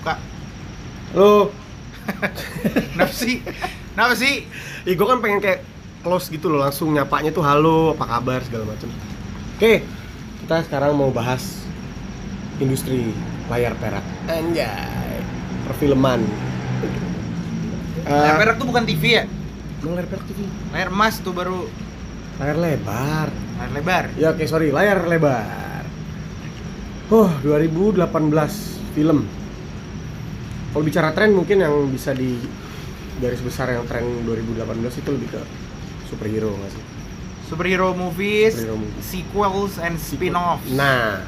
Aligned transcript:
Kak, 0.00 0.18
Lo, 1.14 1.50
kenapa 2.94 3.10
sih? 3.12 3.42
Kenapa 3.94 4.14
sih? 4.14 4.46
ya 4.86 4.94
gue 4.94 5.06
kan 5.06 5.18
pengen 5.18 5.40
kayak 5.42 5.60
close 6.00 6.30
gitu 6.30 6.46
loh, 6.46 6.62
langsung 6.62 6.94
nyapanya 6.94 7.34
tuh 7.34 7.42
halo, 7.42 7.98
apa 7.98 8.06
kabar 8.06 8.40
segala 8.46 8.70
macam. 8.70 8.88
Oke, 9.58 9.82
kita 10.44 10.62
sekarang 10.64 10.94
mau 10.94 11.10
bahas 11.10 11.66
industri 12.62 13.10
layar 13.50 13.74
perak. 13.76 14.06
Anjay, 14.30 15.18
perfilman. 15.66 16.22
Layar 18.06 18.34
Eh, 18.34 18.38
perak 18.38 18.54
tuh 18.56 18.66
bukan 18.70 18.86
TV 18.86 19.02
ya? 19.18 19.24
emang 19.82 19.98
layar 19.98 20.08
perak 20.08 20.24
TV? 20.30 20.46
Layar 20.70 20.88
emas 20.88 21.18
tuh 21.18 21.34
baru 21.34 21.66
Layar 22.38 22.56
lebar. 22.58 23.28
layar 23.58 23.70
lebar. 23.74 24.04
Ya 24.14 24.30
oke 24.30 24.46
sorry, 24.46 24.70
layar 24.70 25.02
lebar. 25.10 25.82
Oh, 27.10 27.26
2018 27.42 28.06
film. 28.94 29.26
Kalau 30.70 30.84
bicara 30.84 31.10
tren 31.16 31.34
mungkin 31.34 31.58
yang 31.64 31.74
bisa 31.90 32.12
di 32.14 32.38
garis 33.18 33.42
besar 33.42 33.74
yang 33.74 33.88
tren 33.90 34.04
2018 34.22 35.02
itu 35.02 35.10
lebih 35.10 35.28
ke 35.34 35.40
superhero 36.06 36.54
nggak 36.54 36.70
sih? 36.70 36.84
Superhero 37.48 37.96
movies, 37.96 38.54
Superhero 38.54 38.76
movies. 38.76 39.02
sequels 39.02 39.74
and 39.80 39.96
spin-offs. 39.96 40.68
Nah, 40.76 41.24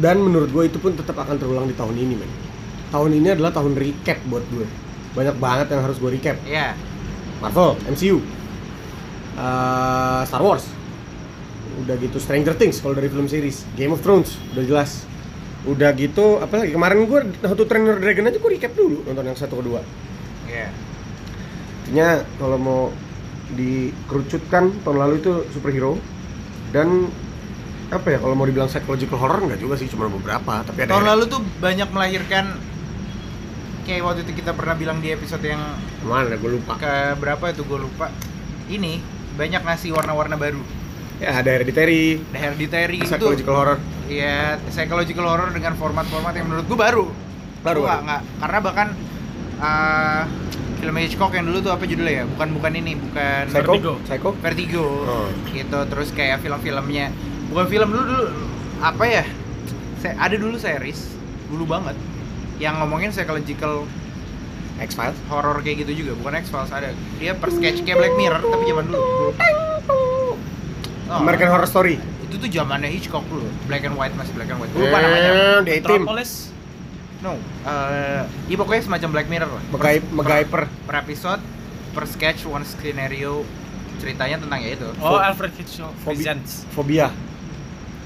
dan 0.00 0.18
menurut 0.18 0.48
gue 0.50 0.64
itu 0.72 0.80
pun 0.80 0.96
tetap 0.96 1.14
akan 1.20 1.36
terulang 1.36 1.68
di 1.68 1.76
tahun 1.76 1.94
ini, 1.94 2.14
men. 2.16 2.32
Tahun 2.90 3.10
ini 3.12 3.28
adalah 3.36 3.52
tahun 3.54 3.76
recap 3.76 4.18
buat 4.26 4.42
gue. 4.50 4.66
Banyak 5.14 5.36
banget 5.38 5.66
yang 5.76 5.84
harus 5.84 6.00
gue 6.00 6.10
recap. 6.10 6.40
Iya. 6.48 6.74
Marvel, 7.44 7.76
MCU, 7.86 8.18
uh, 9.40 10.20
Star 10.28 10.44
Wars, 10.44 10.68
udah 11.80 11.96
gitu 11.96 12.20
Stranger 12.20 12.52
Things 12.52 12.84
kalau 12.84 12.92
dari 12.92 13.08
film 13.08 13.24
series, 13.24 13.64
Game 13.74 13.96
of 13.96 14.04
Thrones 14.04 14.36
udah 14.52 14.64
jelas, 14.68 15.08
udah 15.64 15.90
gitu 15.96 16.38
apa 16.44 16.60
lagi 16.60 16.76
kemarin 16.76 17.08
gue 17.08 17.20
How 17.40 17.56
to 17.56 17.64
Train 17.64 17.88
Your 17.88 17.98
Dragon 17.98 18.28
aja 18.28 18.36
gue 18.36 18.50
recap 18.52 18.72
dulu 18.76 19.00
nonton 19.08 19.24
yang 19.24 19.38
satu 19.38 19.56
kedua. 19.58 19.80
Iya. 20.44 20.68
Intinya 21.88 22.08
kalau 22.36 22.58
mau 22.60 22.82
dikerucutkan 23.50 24.84
tahun 24.86 24.98
lalu 25.02 25.14
itu 25.18 25.32
superhero 25.50 25.98
dan 26.70 27.10
apa 27.90 28.14
ya 28.14 28.18
kalau 28.22 28.38
mau 28.38 28.46
dibilang 28.46 28.70
psychological 28.70 29.18
horror 29.18 29.42
nggak 29.42 29.58
juga 29.58 29.74
sih 29.74 29.90
cuma 29.90 30.06
beberapa 30.06 30.62
tapi 30.62 30.86
ada 30.86 30.94
Tahun 30.94 31.06
lalu 31.10 31.26
tuh 31.26 31.42
banyak 31.58 31.90
melahirkan 31.90 32.54
kayak 33.82 34.06
waktu 34.06 34.22
itu 34.22 34.38
kita 34.38 34.54
pernah 34.54 34.78
bilang 34.78 35.02
di 35.02 35.10
episode 35.10 35.42
yang 35.42 35.58
mana 36.06 36.38
gue 36.38 36.50
lupa 36.54 36.78
ke 36.78 37.18
berapa 37.18 37.50
itu 37.50 37.66
gue 37.66 37.78
lupa. 37.82 38.06
Ini 38.70 39.02
banyak 39.40 39.62
ngasih 39.64 39.90
warna-warna 39.96 40.36
baru. 40.36 40.60
ya 41.16 41.36
ada 41.40 41.48
Hereditary 41.56 42.20
The 42.32 42.38
Hereditary 42.38 42.96
itu 43.00 43.08
psychological 43.08 43.56
horror 43.56 43.78
Iya, 44.10 44.58
psychological 44.74 45.22
horror 45.22 45.54
dengan 45.54 45.78
format-format 45.78 46.34
yang 46.34 46.50
menurut 46.50 46.66
gue 46.66 46.74
baru. 46.74 47.06
Baru, 47.62 47.86
Gua 47.86 48.02
nggak 48.02 48.20
karena 48.42 48.58
bahkan 48.58 48.88
uh, 49.62 50.22
film 50.82 50.96
Hitchcock 50.98 51.30
yang 51.36 51.46
dulu 51.46 51.62
tuh 51.62 51.70
apa 51.70 51.84
judulnya 51.86 52.14
ya? 52.20 52.24
Bukan 52.26 52.48
bukan 52.58 52.72
ini, 52.74 52.92
bukan 52.98 53.42
Psycho 53.46 53.70
Vertigo. 53.70 53.92
Psycho 54.02 54.30
Vertigo. 54.42 54.84
Oh. 55.06 55.28
Gitu, 55.54 55.78
terus 55.86 56.08
kayak 56.10 56.42
film-filmnya. 56.42 57.14
Bukan 57.54 57.66
film 57.70 57.88
dulu 57.94 58.02
dulu 58.02 58.24
apa 58.82 59.04
ya? 59.06 59.24
Saya 60.02 60.18
ada 60.18 60.34
dulu 60.34 60.56
series 60.58 61.14
dulu 61.46 61.70
banget 61.70 61.94
yang 62.58 62.82
ngomongin 62.82 63.14
psychological 63.14 63.86
X 64.80 64.96
Files 64.96 65.18
horror 65.28 65.60
kayak 65.60 65.84
gitu 65.84 65.92
juga, 66.02 66.12
bukan 66.16 66.40
X-Files 66.40 66.72
ada. 66.72 66.90
Dia 67.20 67.36
per 67.36 67.52
sketch 67.52 67.84
kayak 67.84 68.00
Black 68.00 68.14
Mirror 68.16 68.40
tapi 68.42 68.64
zaman 68.64 68.84
dulu. 68.88 69.02
Oh, 71.10 71.18
American 71.18 71.50
Horror 71.50 71.66
Story 71.66 71.98
itu 71.98 72.38
tuh 72.38 72.46
zamannya 72.46 72.86
Hitchcock 72.86 73.26
dulu, 73.26 73.42
black 73.66 73.82
and 73.82 73.98
white 73.98 74.14
masih 74.14 74.30
black 74.32 74.46
and 74.48 74.62
white. 74.62 74.70
Gue 74.70 74.86
lupa 74.86 75.02
namanya. 75.02 75.30
Eh, 75.30 75.58
di 75.60 75.70
tim 75.82 76.00
Metropolis 76.00 76.32
No, 77.20 77.36
eh 77.66 78.22
iya 78.48 78.56
pokoknya 78.56 78.80
semacam 78.80 79.08
Black 79.12 79.28
Mirror 79.28 79.50
lah. 79.52 79.62
Megai 79.68 79.96
Per- 80.00 80.08
MacGyver 80.14 80.62
Per 80.88 80.94
episode, 80.96 81.42
per 81.92 82.04
sketch, 82.08 82.48
one 82.48 82.64
scenario, 82.64 83.44
ceritanya 84.00 84.40
tentang 84.40 84.56
ya 84.62 84.72
itu. 84.72 84.88
Oh, 84.96 85.18
Fo- 85.18 85.20
Alfred 85.20 85.52
Hitchcock 85.52 85.92
Phobi- 86.00 86.16
Presents 86.16 86.64
Fobia 86.72 87.12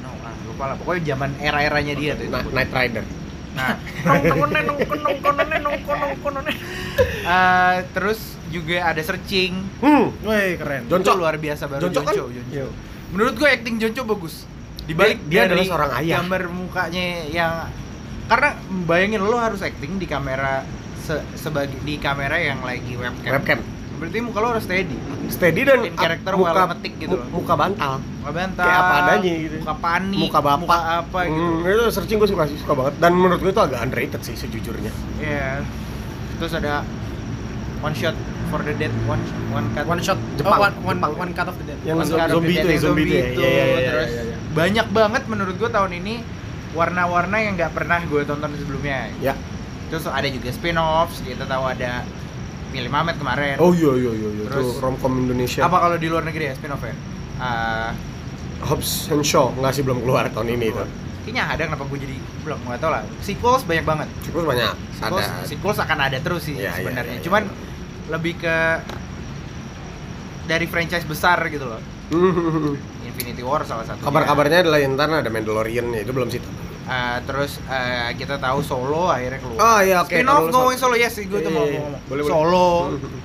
No, 0.03 0.11
ah, 0.19 0.35
lupa 0.51 0.65
lah. 0.67 0.75
Pokoknya 0.75 1.15
zaman 1.15 1.31
era-eranya 1.39 1.95
dia 1.95 2.19
tuh. 2.19 2.27
Night 2.51 2.75
Rider 2.75 3.05
Nah, 3.55 3.79
eh, 7.25 7.77
terus 7.91 8.21
juga 8.51 8.77
ada 8.85 9.01
searching. 9.01 9.53
hmm 9.81 10.07
Woi, 10.23 10.55
keren 10.55 10.83
Jonco. 10.87 11.11
Itu 11.11 11.19
luar 11.19 11.37
biasa 11.37 11.67
baru 11.67 11.83
Jonco 11.85 12.01
kan? 12.03 12.15
Jonco. 12.15 12.31
Jonco. 12.31 12.51
Iya. 12.51 12.67
Menurut 13.11 13.35
gue 13.35 13.49
acting 13.49 13.77
Jonco 13.79 14.03
bagus. 14.07 14.35
Dibalik 14.85 15.19
Dia- 15.25 15.47
dia 15.47 15.49
dari 15.49 15.51
adalah 15.57 15.65
seorang 15.67 15.91
ayah. 15.97 16.17
Gambar 16.21 16.43
mukanya 16.51 17.05
yang 17.27 17.53
karena 18.25 18.51
bayangin 18.85 19.21
lo 19.21 19.37
harus 19.37 19.61
acting 19.61 19.97
di 19.97 20.07
kamera 20.07 20.65
se 20.97 21.21
sebagai 21.37 21.77
di 21.85 22.01
kamera 22.01 22.37
yang 22.37 22.65
lagi 22.65 22.97
webcam. 22.97 23.33
webcam 23.33 23.61
Berarti 23.95 24.19
muka 24.21 24.39
lo 24.39 24.49
harus 24.51 24.65
steady. 24.65 24.97
steady 25.27 25.61
dan 25.65 25.81
In 25.83 25.95
character 25.95 26.33
muka 26.35 26.69
metik 26.69 26.93
gitu 26.99 27.17
loh. 27.17 27.27
muka 27.31 27.55
bantal 27.55 27.93
Muka 28.21 28.31
bantal. 28.31 28.65
Kayak 28.65 28.81
apa 28.81 28.95
adanya 29.01 29.33
gitu. 29.39 29.57
Muka 29.61 29.75
panik. 29.79 30.19
muka 30.21 30.39
bapak 30.41 30.61
Muka 30.61 30.79
apa 31.01 31.19
gitu. 31.25 31.41
Hmm, 31.41 31.65
itu 31.65 31.85
searching 31.91 32.17
gue 32.19 32.29
suka 32.29 32.45
suka 32.51 32.73
banget 32.75 32.95
dan 32.99 33.13
menurut 33.13 33.41
gue 33.41 33.51
itu 33.51 33.63
agak 33.63 33.79
underrated 33.81 34.21
sih 34.21 34.35
sejujurnya 34.35 34.93
Iya. 35.19 35.65
Terus 36.37 36.53
ada 36.53 36.83
one 37.81 37.95
shot 37.95 38.17
for 38.49 38.61
the 38.61 38.75
dead, 38.75 38.93
one 39.05 39.23
one 39.51 39.67
cut. 39.73 39.85
One 39.85 39.99
shot 39.99 40.19
Jepang, 40.35 40.59
oh, 40.59 40.63
one, 40.63 40.75
one, 40.85 40.99
Jepang. 40.99 41.13
one 41.17 41.33
cut 41.33 41.47
of 41.49 41.57
the 41.57 41.65
dead 41.65 41.79
yang 41.83 41.97
One 41.97 42.07
zombie 42.07 42.55
Dead 42.55 42.65
itu 42.65 42.69
ya 42.69 42.79
zombie 42.79 43.05
itu 43.05 43.15
ya 43.15 43.25
itu. 43.25 43.41
Iya, 43.41 43.49
iya, 43.49 43.65
iya, 43.65 43.91
Terus 43.91 44.11
iya, 44.11 44.23
iya. 44.25 44.37
banyak 44.53 44.87
banget 44.91 45.23
menurut 45.27 45.55
gue 45.57 45.71
tahun 45.71 45.93
ini 45.95 46.15
warna-warna 46.73 47.37
yang 47.39 47.55
nggak 47.55 47.73
pernah 47.73 48.03
gue 48.03 48.21
tonton 48.25 48.51
sebelumnya. 48.59 49.09
ya 49.19 49.35
Terus 49.89 50.05
ada 50.07 50.27
juga 50.27 50.49
spin-offs, 50.51 51.23
kita 51.23 51.47
tahu 51.47 51.65
ada 51.65 52.03
Pilih 52.75 52.91
Mamet 52.91 53.17
kemarin. 53.17 53.55
oh 53.63 53.71
iya 53.71 53.93
iya 53.95 54.13
iya 54.13 54.29
iya. 54.35 54.45
Terus- 54.51 54.83
romcom 54.83 55.15
Indonesia 55.15 55.63
Apa 55.63 55.79
kalau 55.79 55.97
di 55.97 56.11
luar 56.11 56.27
negeri 56.27 56.51
ya 56.51 56.55
spin-off 56.59 56.83
ya? 56.83 56.95
Eh, 57.39 57.91
Hobbs 58.67 59.15
and 59.15 59.23
Shaw 59.23 59.55
nggak 59.55 59.73
sih 59.73 59.83
belum 59.87 60.03
keluar 60.03 60.27
tahun 60.35 60.59
ini 60.59 60.75
itu 60.75 60.85
kayaknya 61.25 61.45
ada 61.57 61.63
kenapa 61.73 61.89
gue 61.89 61.99
jadi 62.05 62.17
belum 62.45 62.59
nggak 62.69 62.81
tahu 62.85 62.91
lah. 62.93 63.03
Sequels 63.25 63.65
banyak 63.65 63.85
banget. 63.89 64.09
Sequels 64.29 64.45
banyak 64.45 64.77
Sequels, 64.93 65.25
ada 65.25 65.49
sequels 65.49 65.79
akan 65.81 65.99
ada 66.05 66.19
terus 66.21 66.43
sih 66.45 66.55
iya, 66.61 66.77
sebenarnya. 66.77 67.17
iya, 67.17 67.21
iya. 67.21 67.25
Cuman 67.25 67.43
lebih 68.13 68.37
ke 68.37 68.57
dari 70.45 70.67
franchise 70.69 71.09
besar 71.09 71.41
gitu 71.49 71.65
loh. 71.65 71.81
Infinity 73.09 73.41
War 73.41 73.65
salah 73.65 73.89
satu. 73.89 74.05
kabar-kabarnya 74.05 74.69
adalah 74.69 74.85
ntar 74.85 75.09
ada 75.25 75.31
Mandalorian 75.33 75.89
ya 75.97 76.05
itu 76.05 76.13
belum 76.13 76.29
sih 76.29 76.45
Eh, 76.85 77.19
terus 77.25 77.57
eh, 77.65 78.13
kita 78.15 78.37
tahu 78.37 78.61
Solo 78.61 79.09
akhirnya 79.09 79.39
keluar. 79.39 79.57
oh 79.59 79.81
iya 79.81 80.01
oke 80.01 80.13
Spin-off 80.13 80.37
kalau 80.37 80.45
lu 80.45 80.53
ngomongin 80.55 80.79
Solo 80.79 80.95
yes, 80.95 81.17
gue 81.17 81.25
tuh 81.35 81.41
Iya, 81.43 81.49
mau 81.51 81.65
iya, 81.65 81.79
ngomong. 81.79 82.03
boleh, 82.05 82.23
boleh. 82.23 82.31
Solo. 82.31 82.71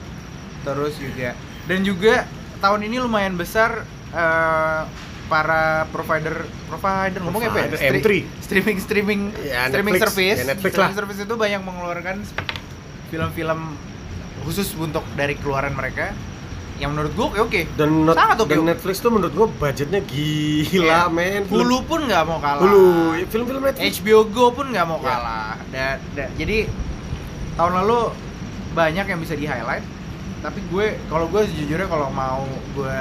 Terus 0.66 0.94
juga 0.96 1.30
dan 1.66 1.80
juga 1.82 2.14
tahun 2.60 2.80
ini 2.84 2.96
lumayan 3.00 3.36
besar 3.36 3.84
eh, 4.10 4.82
para 5.28 5.64
provider 5.86 6.36
provider 6.66 7.20
ngomong 7.22 7.42
apa 7.44 7.58
ya? 7.60 7.68
Provider, 7.68 7.78
Stri- 8.00 8.24
M3. 8.26 8.42
streaming 8.42 8.78
streaming 8.80 9.22
Ya, 9.40 9.68
streaming 9.68 9.94
Netflix. 9.94 10.04
service. 10.08 10.38
Ya, 10.38 10.46
Netflix 10.48 10.72
streaming 10.72 10.88
lah. 10.88 10.98
service 10.98 11.20
itu 11.20 11.36
banyak 11.36 11.62
mengeluarkan 11.62 12.16
film-film 13.08 13.60
khusus 14.42 14.72
untuk 14.74 15.04
dari 15.14 15.36
keluaran 15.36 15.74
mereka 15.74 16.16
yang 16.80 16.92
menurut 16.92 17.12
gue 17.12 17.26
oke 17.28 17.40
oke. 17.42 17.62
dan 17.76 17.90
not- 18.02 18.16
Sangat 18.16 18.38
oke. 18.40 18.50
dan 18.50 18.64
Netflix 18.66 18.96
tuh 18.98 19.12
menurut 19.12 19.34
gua 19.34 19.48
budgetnya 19.50 20.00
gila 20.02 20.72
Iya. 20.72 21.00
men 21.10 21.44
Hulu 21.46 21.84
pun 21.84 22.00
nggak 22.02 22.24
mau 22.24 22.40
kalah. 22.40 22.62
Hulu 22.62 22.84
film-film 23.26 23.62
Netflix 23.62 24.00
HBO 24.00 24.20
Go 24.26 24.46
pun 24.50 24.66
nggak 24.68 24.86
mau 24.86 24.98
Ya. 24.98 25.06
kalah. 25.06 25.52
Da- 25.70 26.00
da- 26.14 26.32
jadi 26.34 26.72
tahun 27.54 27.74
lalu 27.78 28.00
banyak 28.72 29.06
yang 29.06 29.20
bisa 29.20 29.34
di 29.34 29.44
highlight. 29.44 29.84
Tapi 30.40 30.64
gue 30.66 30.86
kalau 31.06 31.28
gue 31.28 31.44
sejujurnya 31.46 31.86
kalau 31.86 32.08
mau 32.10 32.48
gue 32.74 32.96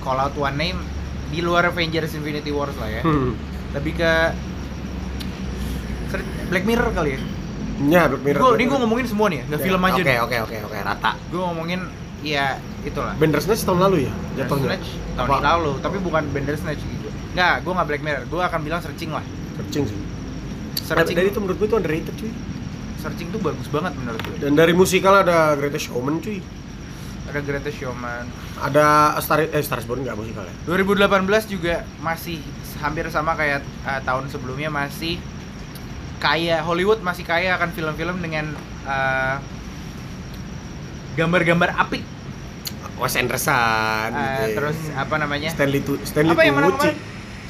call 0.00 0.16
out 0.18 0.32
one 0.34 0.56
name 0.56 0.80
di 1.28 1.38
luar 1.38 1.66
Avengers 1.66 2.12
Infinity 2.12 2.48
Wars 2.48 2.72
lah 2.74 2.88
ya. 2.90 3.02
Hmm. 3.02 3.36
Lebih 3.72 3.94
ke 3.94 4.12
Black 6.46 6.64
Mirror 6.64 6.90
kali 6.92 7.10
ya. 7.10 7.20
Ya, 7.84 8.02
Black 8.06 8.22
Mirror. 8.22 8.38
Gue 8.38 8.48
Black 8.48 8.60
ini 8.60 8.64
gue 8.66 8.78
ngomongin 8.78 9.06
semua 9.06 9.26
nih, 9.26 9.38
ya, 9.38 9.44
nggak 9.44 9.60
Ya, 9.60 9.66
film 9.66 9.80
aja. 9.82 10.00
Oke, 10.00 10.14
oke, 10.20 10.36
oke, 10.40 10.56
oke, 10.64 10.78
rata. 10.80 11.12
Gue 11.26 11.40
ngomongin 11.42 11.80
ya 12.22 12.46
itulah. 12.84 13.14
Bandersnatch 13.16 13.64
tahun 13.64 13.80
lalu 13.80 13.96
ya? 14.06 14.12
Jatuhnya. 14.38 14.78
Tahun 15.16 15.28
Apa? 15.30 15.40
lalu, 15.40 15.72
tapi 15.80 15.96
bukan 15.98 16.22
Bandersnatch 16.30 16.80
gitu. 16.80 17.08
Nggak, 17.34 17.54
gue 17.62 17.72
nggak 17.72 17.88
Black 17.88 18.02
Mirror. 18.02 18.24
Gue 18.28 18.40
akan 18.40 18.60
bilang 18.62 18.80
searching 18.80 19.10
lah. 19.10 19.24
Searching 19.56 19.84
sih. 19.88 19.98
Searching, 20.84 21.16
Dan 21.16 21.24
itu 21.26 21.38
menurut 21.40 21.56
gue 21.56 21.68
itu 21.68 21.76
underrated 21.76 22.14
cuy. 22.14 22.32
searching 22.94 23.28
tuh 23.28 23.40
bagus 23.40 23.68
banget 23.68 23.92
menurut 23.96 24.20
gue. 24.22 24.36
Dan 24.40 24.56
dari 24.56 24.72
musikal 24.72 25.20
ada 25.20 25.52
Greatest 25.54 25.88
Showman 25.88 26.20
cuy. 26.20 26.40
ada 27.24 27.40
Greatest 27.40 27.76
Showman. 27.76 28.24
Ada 28.56 29.16
Star 29.20 29.44
eh 29.44 29.60
Star 29.60 29.80
Born 29.82 30.04
nggak 30.04 30.14
musikal 30.14 30.44
ya? 30.44 30.54
2018 30.64 31.10
juga 31.50 31.82
masih 31.98 32.38
hampir 32.78 33.04
sama 33.10 33.34
kayak 33.34 33.60
uh, 33.82 34.00
tahun 34.00 34.28
sebelumnya 34.28 34.68
masih 34.68 35.18
kaya 36.16 36.62
Hollywood 36.62 37.02
masih 37.02 37.24
kaya 37.24 37.52
akan 37.56 37.74
film-film 37.74 38.22
dengan 38.22 38.54
uh, 38.84 39.36
gambar-gambar 41.14 41.74
apik. 41.76 42.02
Wes 42.94 43.14
Anderson 43.14 44.08
Eh, 44.10 44.22
gitu. 44.22 44.62
terus 44.62 44.78
apa 44.94 45.14
namanya? 45.18 45.48
Stanley 45.50 45.80
tu 45.82 45.98
Stanley 46.02 46.30
apa 46.30 46.42
yang 46.42 46.56
Tucci? 46.70 46.90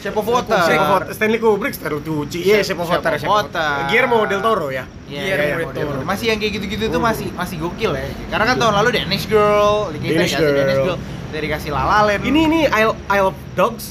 Shape 0.01 0.21
of 0.21 0.29
Water. 0.29 0.61
Shape 0.61 0.77
of 0.79 0.91
Water. 0.93 1.13
Stanley 1.17 1.41
Kubrick, 1.41 1.73
Stanley 1.73 2.01
Tucci, 2.01 2.39
iya 2.41 2.61
Shape- 2.61 2.77
Shape 2.77 2.81
of 2.81 2.89
Water, 2.93 3.09
of 3.09 3.21
Shape 3.21 3.29
of 3.29 3.37
Water. 3.49 3.71
Guillermo 3.89 4.19
del 4.25 4.41
Toro 4.41 4.69
ya. 4.69 4.85
Iya, 5.09 5.21
Guillermo 5.23 5.49
iya, 5.49 5.73
del 5.73 5.87
Toro. 5.89 5.99
Masih 6.05 6.27
yang 6.29 6.39
kayak 6.39 6.53
gitu-gitu 6.55 6.85
tuh 6.89 7.01
masih 7.01 7.29
masih 7.33 7.57
gokil 7.57 7.93
ya. 7.97 8.05
Karena 8.29 8.45
kan 8.45 8.57
tahun 8.59 8.75
lalu 8.81 8.89
Danish 8.95 9.25
Girl, 9.25 9.89
kita 9.91 10.05
Danish 10.05 10.33
dikasih 10.37 10.53
Danish 10.53 10.77
Girl. 10.77 10.87
Girl, 10.93 10.99
kita 11.29 11.39
dikasih 11.41 11.69
La 11.73 11.83
La 11.83 11.99
Land. 12.05 12.21
Ini 12.21 12.41
ini 12.43 12.61
Isle, 12.69 12.95
Isle 13.09 13.27
of 13.29 13.37
Dogs. 13.53 13.85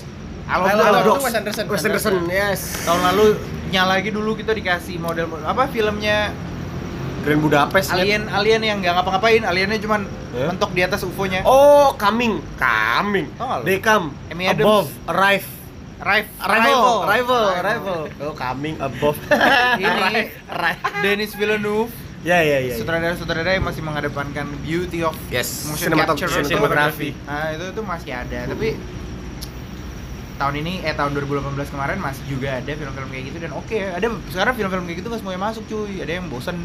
I 0.44 0.54
Love 0.54 0.68
I 0.68 0.70
the 0.70 0.78
Love 0.78 0.94
Dogs. 0.94 1.08
Dogs. 1.08 1.24
Wes 1.24 1.34
Anderson. 1.34 1.64
Wes 1.66 1.82
Anderson, 1.82 2.14
yes. 2.28 2.60
Tahun 2.84 3.02
lalu 3.04 3.26
nyala 3.70 3.98
lagi 3.98 4.10
dulu 4.10 4.38
kita 4.38 4.54
dikasih 4.54 5.02
model 5.02 5.26
apa 5.42 5.66
filmnya 5.66 6.30
Grand 7.24 7.40
Budapest. 7.40 7.88
kan? 7.88 7.98
alien 7.98 8.28
alien 8.28 8.62
yang 8.62 8.78
nggak 8.80 8.94
ngapa-ngapain, 8.94 9.42
aliennya 9.42 9.80
cuman 9.80 10.02
Hah? 10.06 10.52
mentok 10.52 10.72
di 10.72 10.81
atas 10.81 11.02
UFO-nya. 11.02 11.42
Oh, 11.44 11.96
coming, 11.96 12.44
coming. 12.56 13.31
They 13.64 13.80
come 13.80 14.12
Amy 14.28 14.46
Adams. 14.46 14.62
above, 14.62 14.88
arrive. 15.08 15.48
Arrive, 16.04 16.28
Arrival, 16.36 17.08
arrival, 17.08 17.44
arrival. 17.56 18.00
Oh, 18.20 18.36
coming 18.36 18.75
above. 18.78 19.16
Ini 19.80 20.28
Denis 21.04 21.31
Villeneuve, 21.31 21.96
ya, 22.22 22.44
ya, 22.44 22.60
ya. 22.60 22.68
ya. 22.68 22.75
sutradara-sutradara 22.75 23.56
yang 23.56 23.64
masih 23.64 23.80
mengedepankan 23.80 24.52
beauty 24.60 25.00
of 25.00 25.16
Yes, 25.31 25.64
motion 25.64 25.96
Cinematog- 25.96 26.19
capture 26.19 26.44
cinematography. 26.44 27.16
Nah, 27.24 27.56
itu 27.56 27.72
itu 27.72 27.81
masih 27.81 28.12
ada, 28.12 28.40
tapi 28.46 28.76
tahun 30.34 30.60
ini 30.60 30.84
eh 30.84 30.92
tahun 30.92 31.16
2018 31.16 31.72
kemarin 31.72 32.04
masih 32.04 32.24
juga 32.28 32.60
ada 32.60 32.68
film-film 32.68 33.08
kayak 33.08 33.24
gitu 33.31 33.38
dan 33.40 33.52
oke 33.54 33.78
ada 33.78 34.04
sekarang 34.28 34.54
film-film 34.58 34.84
kayak 34.84 34.98
gitu 35.00 35.08
nggak 35.08 35.22
semuanya 35.22 35.42
masuk 35.46 35.64
cuy 35.69 36.04
ada 36.04 36.10
yang 36.12 36.26
bosen 36.28 36.58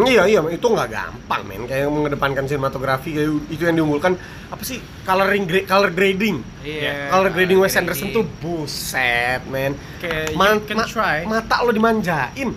Iya 0.00 0.22
iya 0.24 0.40
itu 0.46 0.62
nggak 0.64 0.88
gampang 0.88 1.42
men 1.42 1.64
kayak 1.64 1.88
mengedepankan 1.88 2.44
sinematografi 2.44 3.10
kayak 3.10 3.30
itu 3.48 3.62
yang 3.62 3.74
diunggulkan 3.74 4.14
apa 4.48 4.62
sih 4.62 4.76
coloring 5.02 5.44
gra- 5.44 5.64
color 5.64 5.90
grading 5.90 6.38
iya 6.60 7.08
color 7.08 7.30
grading 7.30 7.58
Wes. 7.58 7.74
Anderson 7.74 8.10
tuh 8.10 8.22
buset 8.38 9.42
men 9.46 9.74
Kayak 9.98 10.32
Man- 10.32 10.62
can 10.62 10.76
ma- 10.76 10.86
try. 10.86 11.24
mata 11.24 11.56
lo 11.60 11.70
dimanjain 11.70 12.52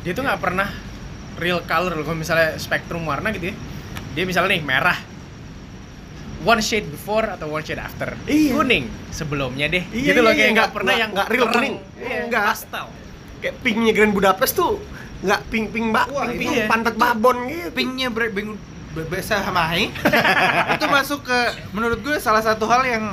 Dia 0.00 0.12
tuh 0.12 0.22
nggak 0.22 0.38
pernah 0.38 0.68
real 1.36 1.60
color 1.60 1.92
loh. 1.92 2.04
Kalau 2.04 2.16
misalnya 2.16 2.56
spektrum 2.56 3.02
warna 3.02 3.28
gitu 3.28 3.50
ya. 3.50 3.54
Dia 4.12 4.22
misalnya 4.22 4.54
nih 4.54 4.62
merah. 4.62 4.96
One 6.40 6.60
shade 6.60 6.86
before 6.86 7.26
atau 7.28 7.48
one 7.48 7.60
shade 7.60 7.76
after. 7.78 8.14
Iya. 8.24 8.54
Kuning 8.54 8.86
sebelumnya 9.10 9.66
deh. 9.66 9.82
Iya, 9.88 10.14
gitu 10.14 10.20
loh 10.20 10.30
iya, 10.30 10.38
kayak 10.38 10.46
iya. 10.46 10.56
nggak 10.56 10.70
pernah 10.70 10.86
Nggak- 10.86 11.02
yang 11.02 11.10
nggak 11.10 11.28
real 11.28 11.46
kuning. 11.50 11.74
Iya, 11.98 12.20
Nggak. 12.26 12.44
pastel. 12.46 12.86
kayak 13.36 13.54
pinknya 13.60 13.92
Grand 13.92 14.10
Budapest 14.10 14.52
tuh 14.54 14.80
nggak 15.18 15.40
pink 15.46 15.66
pink 15.70 15.86
mbak 15.90 16.06
Wah, 16.08 16.26
pink, 16.26 16.34
itu- 16.34 16.40
pink 16.42 16.56
pantat 16.66 16.94
babon 16.94 17.36
gitu 17.46 17.68
pinknya 17.70 18.08
bre- 18.08 18.28
beng 18.28 18.56
be- 18.92 19.06
besa 19.06 19.40
hamai 19.40 19.88
itu 20.74 20.84
masuk 20.86 21.20
ke 21.22 21.38
menurut 21.70 21.98
gue 21.98 22.16
salah 22.16 22.40
satu 22.40 22.64
hal 22.64 22.82
yang 22.82 23.04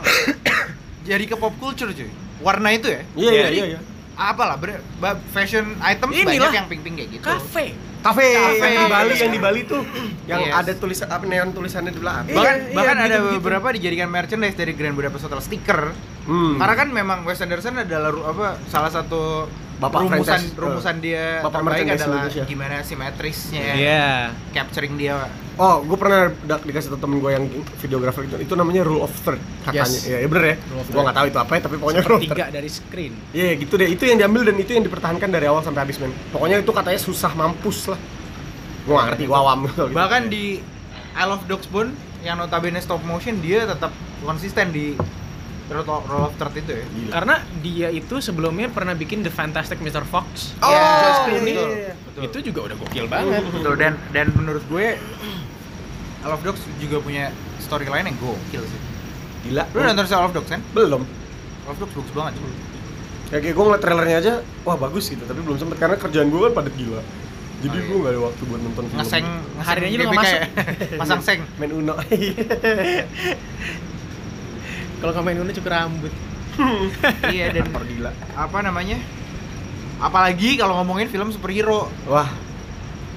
jadi 1.07 1.23
ke 1.23 1.35
pop 1.35 1.55
culture 1.55 1.89
cuy 1.89 2.09
warna 2.39 2.71
itu 2.71 2.87
ya 2.87 3.01
iya 3.13 3.31
iya 3.31 3.47
iya 3.49 3.65
iya 3.69 3.79
apalah 4.13 4.55
bre- 4.55 4.83
fashion 5.29 5.73
items 5.79 6.13
Inilah. 6.13 6.27
banyak 6.43 6.51
yang 6.53 6.67
pink 6.67 6.81
pink 6.81 6.95
kayak 6.97 7.09
gitu 7.13 7.25
Cafe. 7.25 7.73
kafe 7.99 8.27
Kafe. 8.29 8.61
yang 8.61 8.77
di 8.77 8.87
Bali 8.87 9.13
yang 9.15 9.31
di 9.31 9.41
Bali 9.41 9.61
tuh 9.63 9.81
yang 10.29 10.41
Yes. 10.43 10.53
ada 10.55 10.71
tulisan 10.75 11.07
apa 11.07 11.23
neon 11.23 11.49
tulisannya 11.49 11.89
di 11.89 11.97
belakang 11.97 12.25
Iya, 12.25 12.35
bahkan 12.35 12.55
iya, 12.59 12.73
bahkan 12.73 12.97
ada 12.99 13.07
gitu-gitu. 13.17 13.35
beberapa 13.39 13.67
dijadikan 13.71 14.07
merchandise 14.07 14.53
dari 14.53 14.71
Grand 14.71 14.93
Budapest 14.93 15.23
Hotel 15.23 15.41
stiker 15.41 15.81
Hmm. 16.23 16.55
karena 16.55 16.75
kan 16.77 16.87
memang 16.89 17.19
Wes 17.23 17.35
Anderson 17.37 17.75
adalah 17.77 18.07
apa 18.23 18.55
salah 18.65 18.87
satu 18.87 19.43
Bapak 19.75 19.99
rumusan 20.01 20.23
franchise, 20.39 20.53
rumusan 20.53 20.95
dia 20.97 21.39
Bapak 21.39 21.59
terbaik 21.59 21.85
adalah 21.89 22.23
Indonesia. 22.23 22.43
gimana 22.45 22.75
simetrisnya 22.81 23.65
Iya. 23.73 24.07
capturing 24.51 24.95
dia 24.95 25.27
Oh, 25.53 25.79
gue 25.79 25.93
pernah 25.93 26.33
da- 26.41 26.57
dikasih 26.57 26.89
tau 26.89 26.99
temen 26.99 27.17
gue 27.17 27.29
yang 27.29 27.45
videografer 27.77 28.25
itu, 28.25 28.41
itu 28.41 28.53
namanya 28.53 28.81
rule 28.81 29.01
of 29.01 29.13
third 29.15 29.37
katanya. 29.61 29.85
Yes. 29.85 30.01
Iya, 30.03 30.17
ya 30.17 30.27
bener 30.27 30.43
ya. 30.43 30.55
Rule 30.65 30.81
Gue 30.83 31.01
nggak 31.03 31.13
tahu 31.13 31.25
itu 31.27 31.39
apa 31.39 31.51
ya, 31.51 31.61
tapi 31.61 31.75
pokoknya 31.77 32.01
rule 32.01 32.17
of 32.17 32.23
Tiga 32.23 32.33
third. 32.39 32.49
dari 32.51 32.69
screen. 32.71 33.13
Iya, 33.29 33.49
gitu 33.55 33.73
deh. 33.75 33.85
Itu 33.87 34.03
yang 34.03 34.17
diambil 34.17 34.41
dan 34.43 34.55
itu 34.57 34.71
yang 34.71 34.81
dipertahankan 34.81 35.29
dari 35.29 35.45
awal 35.45 35.61
sampai 35.61 35.81
habis 35.83 35.97
men. 35.97 36.09
Pokoknya 36.27 36.57
itu 36.57 36.71
katanya 36.71 36.97
susah 36.97 37.31
mampus 37.31 37.85
lah. 37.85 37.99
Gue 38.83 38.93
nggak 38.93 39.07
ngerti, 39.09 39.23
gue 39.23 39.37
awam. 39.37 39.59
bahkan 39.93 40.21
di 40.25 40.57
I 41.13 41.23
Love 41.23 41.45
Dogs 41.45 41.67
pun 41.67 41.93
yang 42.19 42.35
notabene 42.35 42.79
stop 42.79 43.03
motion 43.03 43.37
dia 43.37 43.63
tetap 43.63 43.93
konsisten 44.19 44.69
di 44.69 44.97
Roll 45.65 45.85
of- 45.85 46.05
Roll 46.05 46.23
of 46.25 46.35
Third 46.35 46.53
itu 46.57 46.71
ya 46.71 46.85
Gila. 46.85 47.11
Karena 47.13 47.35
dia 47.59 47.87
itu 47.89 48.15
sebelumnya 48.19 48.67
pernah 48.67 48.93
bikin 48.93 49.21
The 49.21 49.29
Fantastic 49.29 49.79
Mr. 49.79 50.03
Fox. 50.03 50.53
Oh, 50.57 50.67
Ya, 50.67 50.75
iya, 50.75 50.83
George 50.93 51.07
iya, 51.07 51.23
Clooney. 51.25 51.51
iya, 51.51 51.65
iya. 51.65 51.93
Betul. 52.03 52.21
Itu 52.21 52.37
juga 52.43 52.59
udah 52.63 52.75
gokil 52.77 53.05
banget. 53.07 53.41
Betul 53.49 53.73
dan 53.75 53.93
dan 54.09 54.25
menurut 54.31 54.63
gue 54.63 54.85
I 56.19 56.25
Love 56.25 56.43
Dogs 56.43 56.61
juga 56.77 56.97
punya 56.97 57.31
storyline 57.57 58.05
yang 58.05 58.17
gokil 58.17 58.61
sih. 58.61 58.79
Gila. 59.43 59.63
Lu 59.67 59.79
nonton 59.81 60.03
I 60.03 60.15
Love 60.17 60.33
Dogs 60.33 60.49
kan? 60.49 60.61
Belum. 60.71 61.01
I 61.03 61.65
Love 61.65 61.79
Dogs 61.79 61.93
bagus 61.93 62.13
banget 62.13 62.33
cuy. 62.37 62.53
Ya 63.25 63.37
kayak 63.39 63.55
gue 63.55 63.63
ngeliat 63.65 63.81
trailernya 63.81 64.17
aja, 64.19 64.33
wah 64.61 64.75
bagus 64.75 65.07
gitu. 65.07 65.23
Tapi 65.23 65.39
belum 65.39 65.57
sempet 65.57 65.77
karena 65.77 65.95
kerjaan 65.95 66.27
gue 66.27 66.39
kan 66.39 66.53
padat 66.53 66.75
gila. 66.75 67.01
Jadi 67.59 67.71
Oh, 67.71 67.79
iya. 67.79 67.87
gue 67.87 67.97
nggak 67.97 68.11
ada 68.11 68.21
waktu 68.21 68.41
buat 68.43 68.61
nonton 68.61 68.83
film. 68.85 68.99
Ngeseng, 68.99 69.25
Hari 69.57 69.81
aja 69.81 69.95
lu 69.97 70.05
nggak 70.05 70.27
ya? 70.29 70.41
Pasang 70.99 71.21
seng. 71.23 71.39
Main 71.57 71.71
Uno. 71.71 71.95
Kalau 75.03 75.11
nggak 75.11 75.25
main 75.25 75.37
Uno 75.37 75.51
cukur 75.51 75.67
rambut. 75.69 76.13
iya 77.27 77.51
dan 77.51 77.67
Aktor 77.67 77.83
gila. 77.83 78.11
apa 78.33 78.57
namanya? 78.61 78.95
Apalagi 79.99 80.55
kalau 80.55 80.79
ngomongin 80.79 81.07
film 81.07 81.27
superhero 81.27 81.91
Wah, 82.05 82.31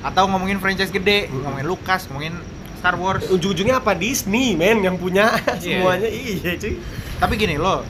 atau 0.02 0.26
ngomongin 0.26 0.56
franchise 0.56 0.90
gede, 0.90 1.26
Hmm. 1.26 1.46
ngomongin 1.46 1.66
Lucas, 1.68 2.06
ngomongin 2.06 2.34
Star 2.76 2.96
Wars. 2.96 3.26
ujung-ujungnya 3.28 3.78
apa 3.78 3.94
Disney 3.94 4.52
men 4.52 4.80
yang 4.80 4.96
punya 4.96 5.30
Iya. 5.56 5.78
semuanya 5.78 6.08
iya 6.08 6.52
cuy 6.54 6.74
Tapi 7.16 7.32
gini 7.34 7.54
lo, 7.54 7.86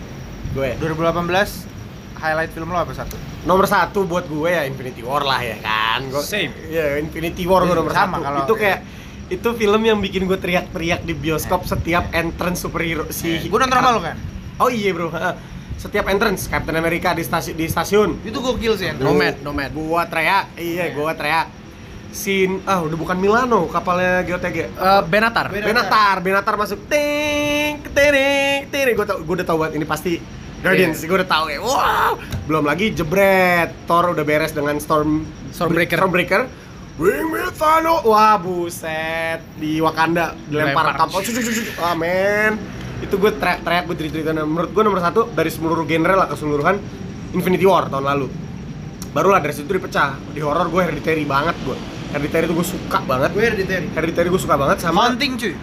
gue 0.53 0.77
2018 0.77 1.65
highlight 2.17 2.51
film 2.51 2.69
lo 2.69 2.79
apa 2.79 2.93
satu? 2.93 3.17
nomor 3.43 3.65
satu 3.65 4.05
buat 4.05 4.25
gue 4.25 4.51
ya 4.51 4.65
Infinity 4.65 5.01
War 5.01 5.23
lah 5.23 5.39
ya 5.39 5.57
kan 5.59 6.05
gue 6.05 6.21
Same. 6.21 6.53
ya 6.67 6.99
Infinity 6.99 7.43
War 7.45 7.63
gue 7.63 7.73
nomor 7.73 7.91
Sama 7.91 8.19
satu 8.19 8.25
kalau- 8.25 8.45
itu 8.45 8.55
kayak 8.57 8.79
itu 9.27 9.49
film 9.53 9.83
yang 9.83 9.99
bikin 9.99 10.25
gue 10.25 10.37
teriak-teriak 10.37 11.03
di 11.03 11.13
bioskop 11.13 11.65
setiap 11.65 12.07
entrance 12.11 12.63
superhero 12.63 13.11
si 13.11 13.43
Gue 13.43 13.59
nonton 13.59 13.75
sama 13.75 13.91
lo 13.91 14.01
kan? 14.01 14.17
oh 14.57 14.71
iya 14.71 14.91
bro 14.91 15.11
setiap 15.77 16.09
entrance 16.09 16.47
Captain 16.47 16.73
America 16.73 17.13
di 17.13 17.21
stasiun 17.21 17.55
di 17.55 17.67
stasiun 17.67 18.11
Itu 18.23 18.41
gokil 18.41 18.75
sih. 18.75 18.89
No 18.89 18.93
Andrew. 18.93 19.07
Nomad, 19.13 19.35
nomad. 19.43 19.71
gua 19.71 20.03
teriak 20.05 20.57
iya 20.57 20.89
gua 20.91 21.13
teriak 21.13 21.47
Sin 22.09 22.65
ah 22.65 22.81
udah 22.81 22.97
bukan 22.97 23.13
Milano 23.15 23.69
kapalnya 23.69 24.25
GOTG 24.25 24.57
Eh, 24.73 25.03
Benatar. 25.05 25.53
Benatar. 25.53 25.69
Benatar, 25.69 26.17
Benatar 26.23 26.55
masuk 26.57 26.81
ting, 26.89 27.85
tering, 27.93 28.73
tering. 28.73 28.95
Gue 28.97 29.05
tau, 29.05 29.21
gue 29.21 29.35
udah 29.37 29.45
tahu 29.45 29.59
banget 29.61 29.75
ini 29.77 29.85
pasti 29.85 30.13
Guardians. 30.57 31.05
Gue 31.05 31.21
udah 31.21 31.29
tahu 31.29 31.45
ya. 31.47 31.61
Wow. 31.61 32.17
Belum 32.49 32.65
lagi 32.65 32.89
jebret. 32.91 33.69
Thor 33.85 34.17
udah 34.17 34.25
beres 34.25 34.51
dengan 34.51 34.81
Storm 34.81 35.29
Stormbreaker. 35.53 36.01
Stormbreaker. 36.01 36.43
Bring 36.97 37.29
me 37.29 37.45
Thanos. 37.53 38.01
Wah 38.09 38.41
buset 38.41 39.45
di 39.61 39.85
Wakanda 39.85 40.33
dilempar 40.49 40.97
kapal. 40.97 41.21
Ah 41.77 41.93
men. 41.93 42.57
Itu 43.05 43.21
gue 43.21 43.29
teriak-teriak 43.37 43.85
gue 43.85 43.97
cerita 44.01 44.33
Menurut 44.33 44.73
gue 44.73 44.81
nomor 44.81 45.05
satu 45.05 45.29
dari 45.29 45.53
seluruh 45.53 45.85
genre 45.85 46.17
lah 46.17 46.25
keseluruhan 46.33 46.81
Infinity 47.37 47.69
War 47.69 47.93
tahun 47.93 48.09
lalu. 48.09 48.27
Barulah 49.13 49.45
dari 49.45 49.53
situ 49.53 49.69
dipecah. 49.69 50.17
Di 50.33 50.41
horror 50.41 50.73
gue 50.73 50.81
hereditary 50.81 51.29
banget 51.29 51.57
gue. 51.69 51.77
Hereditary 52.17 52.49
tuh 52.49 52.57
gue 52.57 52.67
suka 52.67 52.99
banget. 53.05 53.31
Gue 53.37 53.45
hereditary. 53.45 53.87
Hereditary 53.93 54.29
gue 54.33 54.41
suka 54.41 54.57
banget 54.57 54.81
sama 54.81 55.05
Haunting 55.05 55.37
cuy. 55.37 55.55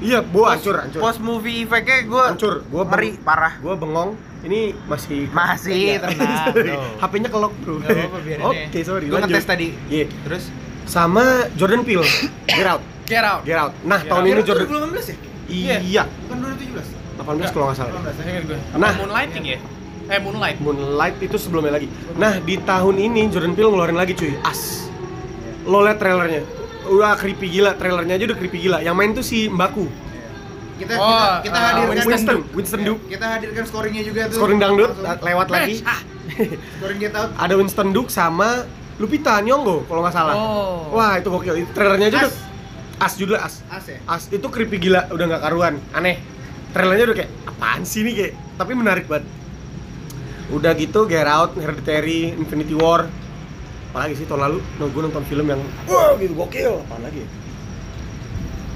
Iya, 0.00 0.24
gua 0.24 0.56
hancur, 0.56 0.80
hancur. 0.80 1.00
Post 1.04 1.20
movie 1.20 1.68
efeknya 1.68 2.08
gue 2.08 2.22
hancur. 2.24 2.64
Ngeri 2.72 3.10
beng- 3.12 3.20
parah. 3.20 3.52
Gua 3.60 3.76
bengong. 3.76 4.16
Ini 4.40 4.72
masih 4.88 5.28
Masih, 5.36 6.00
Iya. 6.00 6.08
tenang. 6.08 6.56
HP-nya 7.04 7.28
kelok, 7.28 7.52
Bro. 7.60 7.84
Oke, 8.48 8.80
sorry. 8.80 9.12
Gue 9.12 9.20
ngetes 9.20 9.44
tadi. 9.44 9.76
Iya. 9.92 10.08
Terus? 10.24 10.48
Sama 10.90 11.46
Jordan 11.54 11.86
Peele. 11.86 12.02
Get 12.50 12.66
out. 12.66 12.82
Get 13.06 13.22
out. 13.22 13.46
Get 13.46 13.54
out. 13.54 13.72
Nah, 13.86 14.02
Get 14.02 14.10
tahun 14.10 14.22
out. 14.26 14.30
ini 14.34 14.40
Jordan 14.42 14.66
2018 14.90 15.06
ya? 15.06 15.16
Iya. 15.78 16.02
Bukan 16.26 16.36
2017. 16.58 16.98
18 17.46 17.54
kalau 17.54 17.64
nggak 17.70 17.78
salah. 17.78 17.92
18 17.94 18.26
Ingat 18.26 18.44
gue. 18.50 18.58
Nah. 18.58 18.78
Nah, 18.82 18.92
Moonlighting 18.98 19.44
ya? 19.46 19.58
Eh, 20.10 20.18
Moonlight. 20.18 20.58
Moonlight 20.58 21.16
itu 21.22 21.36
sebelumnya 21.38 21.78
lagi. 21.78 21.86
Nah, 22.18 22.42
di 22.42 22.58
tahun 22.58 22.98
ini 22.98 23.30
Jordan 23.30 23.54
Peele 23.54 23.70
ngeluarin 23.70 23.94
lagi 23.94 24.18
cuy. 24.18 24.34
As. 24.42 24.90
Lo 25.62 25.86
liat 25.86 26.02
trailernya. 26.02 26.42
Udah 26.90 27.14
creepy 27.14 27.46
gila, 27.46 27.78
trailernya 27.78 28.18
aja 28.18 28.24
udah 28.34 28.38
creepy 28.42 28.58
gila. 28.66 28.82
Yang 28.82 28.94
main 28.98 29.10
tuh 29.14 29.22
si 29.22 29.46
Mbaku. 29.46 29.86
Kita 30.80 30.96
Oh, 30.96 31.06
kita, 31.06 31.44
kita 31.44 31.58
uh, 31.60 31.64
hadirkan 31.70 32.06
Winston, 32.08 32.38
Winston 32.56 32.80
Duke. 32.82 33.02
Kita 33.06 33.26
hadirkan 33.38 33.62
scoringnya 33.68 34.02
juga 34.02 34.20
tuh. 34.26 34.42
Scoring 34.42 34.58
dangdut 34.58 34.90
lewat 34.98 35.46
lagi. 35.52 35.84
Ah. 35.86 36.00
Scoring 36.80 36.98
get 36.98 37.14
out. 37.14 37.30
Ada 37.36 37.54
Winston 37.54 37.92
Duke 37.94 38.08
sama 38.10 38.64
Lupita 39.00 39.40
Nyong'o 39.40 39.88
kalau 39.88 40.04
nggak 40.04 40.14
salah. 40.14 40.34
Oh. 40.36 40.92
Wah, 40.92 41.16
itu 41.16 41.32
gokil. 41.32 41.64
Itu 41.64 41.72
trailernya 41.72 42.12
aja 42.12 42.18
As. 42.20 42.28
udah 42.28 42.50
as 43.00 43.12
juga 43.16 43.36
as. 43.40 43.54
As 43.72 43.84
ya? 43.88 43.98
As 44.04 44.28
itu 44.28 44.44
creepy 44.52 44.76
gila, 44.76 45.08
udah 45.08 45.24
nggak 45.24 45.42
karuan. 45.42 45.80
Aneh. 45.96 46.20
Trailernya 46.76 47.04
udah 47.10 47.16
kayak 47.16 47.32
apaan 47.48 47.82
sih 47.82 48.04
ini 48.04 48.12
kayak 48.12 48.32
tapi 48.60 48.76
menarik 48.76 49.08
banget. 49.08 49.24
Udah 50.52 50.76
gitu 50.76 51.08
Get 51.08 51.24
Out, 51.26 51.56
Hereditary, 51.56 52.36
Infinity 52.36 52.76
War. 52.76 53.08
Apalagi 53.90 54.22
sih 54.22 54.26
tahun 54.28 54.46
lalu, 54.46 54.58
no, 54.78 54.86
gue 54.86 55.02
nonton 55.02 55.24
film 55.26 55.48
yang 55.50 55.58
wah 55.88 56.14
gitu 56.20 56.36
gokil. 56.36 56.84
Apaan 56.86 57.02
lagi? 57.02 57.24
ya? 57.24 57.28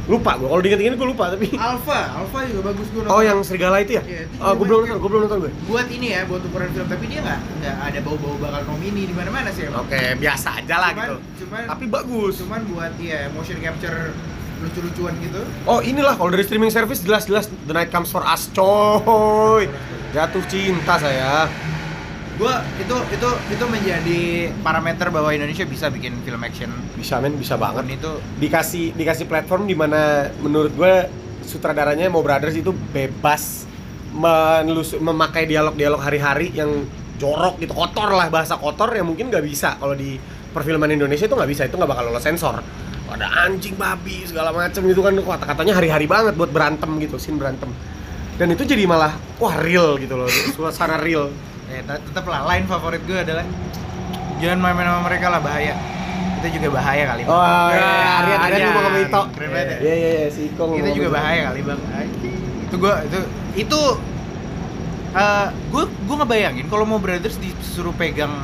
Lupa 0.04 0.36
gua. 0.36 0.48
Kalau 0.50 0.60
diinget-inget 0.60 0.94
gua 0.94 1.08
lupa 1.08 1.24
tapi. 1.28 1.48
Alpha, 1.50 2.00
Alpha 2.14 2.38
juga 2.44 2.62
bagus 2.68 2.86
gue 2.88 3.02
Oh, 3.04 3.20
yang 3.20 3.40
serigala 3.40 3.80
itu 3.80 3.96
ya? 3.96 4.02
Iya, 4.02 4.22
Oh, 4.36 4.52
gua 4.52 4.62
belum 4.62 4.78
nonton, 4.82 4.98
gua 4.98 5.08
belum 5.08 5.22
nonton 5.24 5.38
gue. 5.40 5.52
buat 5.64 5.88
ini 5.88 6.06
ya, 6.10 6.20
buat 6.24 6.42
ukuran 6.42 6.68
film 6.70 6.86
tapi 6.86 7.04
dia 7.06 7.20
nggak 7.20 7.40
nggak 7.58 7.76
ada 7.82 7.98
bau-bau 8.00 8.36
bakal 8.36 8.60
nomini 8.66 9.02
di 9.04 9.14
mana-mana 9.14 9.48
sih. 9.48 9.64
Oke, 9.66 10.00
biasa 10.14 10.48
aja 10.58 10.76
lah 10.78 10.90
Cuman- 10.90 11.00
gitu. 11.00 11.16
Cuman 11.40 11.62
Tapi 11.66 11.84
bagus. 11.88 12.34
cuman 12.38 12.60
buat 12.66 12.92
ya 12.98 13.18
motion 13.30 13.58
capture 13.58 14.12
lucu-lucuan 14.60 15.12
gitu. 15.18 15.40
Oh 15.64 15.80
inilah 15.80 16.14
kalau 16.14 16.28
dari 16.28 16.40
streaming 16.42 16.68
service 16.68 17.00
jelas-jelas 17.00 17.48
The 17.62 17.72
Night 17.72 17.88
Comes 17.88 18.08
for 18.08 18.22
Us 18.22 18.48
coy 18.48 19.68
Jatuh 20.10 20.44
cinta 20.46 20.94
saya 20.96 21.50
Gua 22.34 22.66
itu 22.82 22.96
itu 23.14 23.28
itu 23.54 23.64
menjadi 23.70 24.22
parameter 24.66 25.06
bahwa 25.14 25.30
Indonesia 25.30 25.62
bisa 25.62 25.86
bikin 25.86 26.18
film 26.26 26.42
action. 26.42 26.70
Bisa 26.98 27.22
men, 27.22 27.38
bisa 27.38 27.54
banget. 27.54 27.94
Itu 27.94 28.18
Dikasih 28.42 28.98
dikasih 28.98 29.30
platform 29.30 29.70
di 29.70 29.78
mana 29.78 30.26
menurut 30.42 30.74
gue 30.74 30.94
sutradaranya 31.46 32.10
Mo 32.10 32.26
Brothers 32.26 32.58
itu 32.58 32.74
bebas 32.90 33.70
menelus 34.14 34.98
memakai 34.98 35.46
dialog-dialog 35.46 36.00
hari-hari 36.02 36.50
yang 36.54 36.86
jorok 37.18 37.62
gitu 37.62 37.70
kotor 37.70 38.10
lah 38.10 38.26
bahasa 38.26 38.58
kotor 38.58 38.90
yang 38.90 39.06
mungkin 39.06 39.30
nggak 39.30 39.44
bisa. 39.46 39.78
Kalau 39.78 39.94
di 39.94 40.18
perfilman 40.50 40.90
Indonesia 40.90 41.30
itu 41.30 41.34
nggak 41.38 41.50
bisa 41.50 41.62
itu 41.70 41.78
nggak 41.78 41.90
bakal 41.90 42.10
lolos 42.10 42.26
sensor. 42.26 42.58
Ada 43.14 43.46
anjing 43.46 43.78
babi 43.78 44.26
segala 44.26 44.50
macem 44.50 44.82
gitu 44.90 45.06
kan. 45.06 45.14
Kata-katanya 45.14 45.78
hari-hari 45.78 46.10
banget 46.10 46.34
buat 46.34 46.50
berantem 46.50 46.98
gitu 46.98 47.14
scene 47.14 47.38
berantem. 47.38 47.70
Dan 48.34 48.50
itu 48.50 48.66
jadi 48.66 48.82
malah 48.90 49.14
wah 49.38 49.54
real 49.62 49.94
gitu 50.02 50.18
loh. 50.18 50.26
Suasana 50.26 50.98
real 50.98 51.30
eh 51.74 51.82
tet- 51.82 52.04
tetep 52.04 52.24
lah 52.24 52.46
line 52.46 52.64
favorit 52.64 53.02
gue 53.02 53.18
adalah 53.18 53.42
jangan 54.36 54.58
main-main 54.60 54.86
sama 54.86 55.00
mereka 55.04 55.26
lah 55.28 55.40
bahaya 55.40 55.74
itu 56.36 56.46
juga 56.54 56.76
bahaya 56.76 57.04
kali 57.08 57.22
Bang. 57.24 57.32
Oh, 57.32 57.40
Ya, 57.66 57.72
iya, 57.72 57.80
Aryan, 57.80 58.12
Aryan 58.14 58.38
Aryan. 58.38 58.66
ngomong 58.68 58.84
sama 58.84 58.98
Ito. 59.00 59.22
Keren 59.32 59.48
banget 59.50 59.66
ya. 59.66 59.78
Iya, 59.80 59.94
iya, 59.94 60.10
iya, 60.14 60.26
si 60.28 60.40
Iko 60.44 60.52
itu 60.52 60.60
ngomong 60.60 60.92
juga 60.92 61.08
gitu. 61.08 61.16
bahaya 61.16 61.40
kali 61.42 61.60
bang 61.62 61.80
itu 62.64 62.74
gua 62.76 62.94
itu 63.00 63.18
itu 63.56 63.80
eh 65.14 65.46
gue 65.70 65.84
gue 65.86 66.16
ngebayangin 66.16 66.66
kalau 66.66 66.84
mau 66.84 66.98
brothers 66.98 67.38
disuruh 67.38 67.94
pegang 67.94 68.34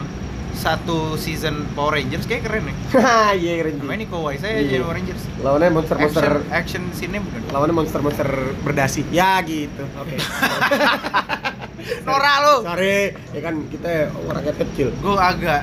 satu 0.52 1.16
season 1.16 1.64
Power 1.72 1.94
Rangers 1.94 2.24
kayak 2.24 2.42
keren 2.42 2.64
nih 2.64 2.76
Hahaha, 2.90 3.32
iya, 3.42 3.52
keren. 3.58 3.74
namanya 3.76 3.98
Nico 4.00 4.18
Wise 4.20 4.40
saya 4.40 4.54
Iya. 4.56 4.70
jadi 4.70 4.82
Power 4.82 4.96
Rangers 4.96 5.22
Lawannya 5.38 5.68
monster-monster 5.70 6.24
action 6.46 6.52
action 6.52 6.82
scene-nya 6.92 7.20
bukan 7.20 7.40
lawannya 7.50 7.74
monster-monster 7.74 8.28
berdasi. 8.60 9.02
Ya 9.10 9.40
gitu. 9.42 9.84
Oke. 9.94 10.16
Nora 12.02 12.34
lu 12.40 12.56
Sorry, 12.62 12.98
ya 13.30 13.40
kan 13.40 13.54
kita 13.66 13.90
orang 14.20 14.42
kecil. 14.46 14.88
gue 14.92 15.14
agak 15.14 15.62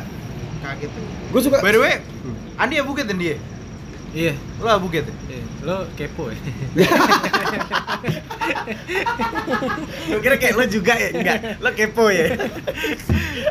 kaget 0.59 0.91
Gue 1.27 1.41
suka 1.41 1.57
by 1.59 1.69
the 1.69 1.79
way 1.79 1.95
Hmm. 2.19 2.35
Andi 2.57 2.75
abuget 2.77 3.05
dan 3.05 3.17
dia 3.17 3.37
Iya. 4.09 4.33
lo 4.57 4.69
abuget 4.71 5.03
ya? 5.03 5.13
Iya. 5.29 5.43
Lo 5.61 5.75
kepo 5.93 6.23
ya? 6.27 6.37
Gue 10.07 10.19
kira 10.19 10.35
kayak 10.37 10.55
lo 10.55 10.65
juga 10.65 10.93
ya? 10.95 11.09
Enggak, 11.11 11.37
lo 11.59 11.69
kepo 11.71 12.05
ya? 12.07 12.25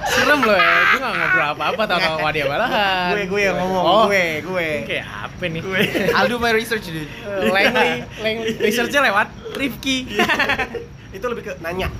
Serem 0.08 0.40
lo 0.40 0.52
ya, 0.52 0.66
gue 0.88 0.98
gak 0.98 1.12
ngobrol 1.12 1.46
apa-apa 1.52 1.82
tau 1.84 1.98
tau 1.98 2.16
sama 2.16 2.30
dia 2.32 2.44
malahan 2.46 3.12
gue, 3.12 3.24
gue 3.26 3.40
yang 3.42 3.56
ngomong, 3.56 3.84
Oh, 3.84 4.04
gue, 4.08 4.26
gue 4.42 4.68
Kayak 4.86 5.06
apa 5.06 5.44
nih? 5.44 5.60
I'll 6.16 6.26
do 6.26 6.38
my 6.38 6.50
research 6.50 6.88
dude 6.88 7.06
Eh, 7.06 7.46
Langley, 7.46 8.02
Langley, 8.18 8.56
researchnya 8.58 9.00
lewat 9.04 9.28
Rifki 9.54 10.08
Itu 11.16 11.26
lebih 11.26 11.42
ke 11.42 11.52
nanya. 11.58 11.90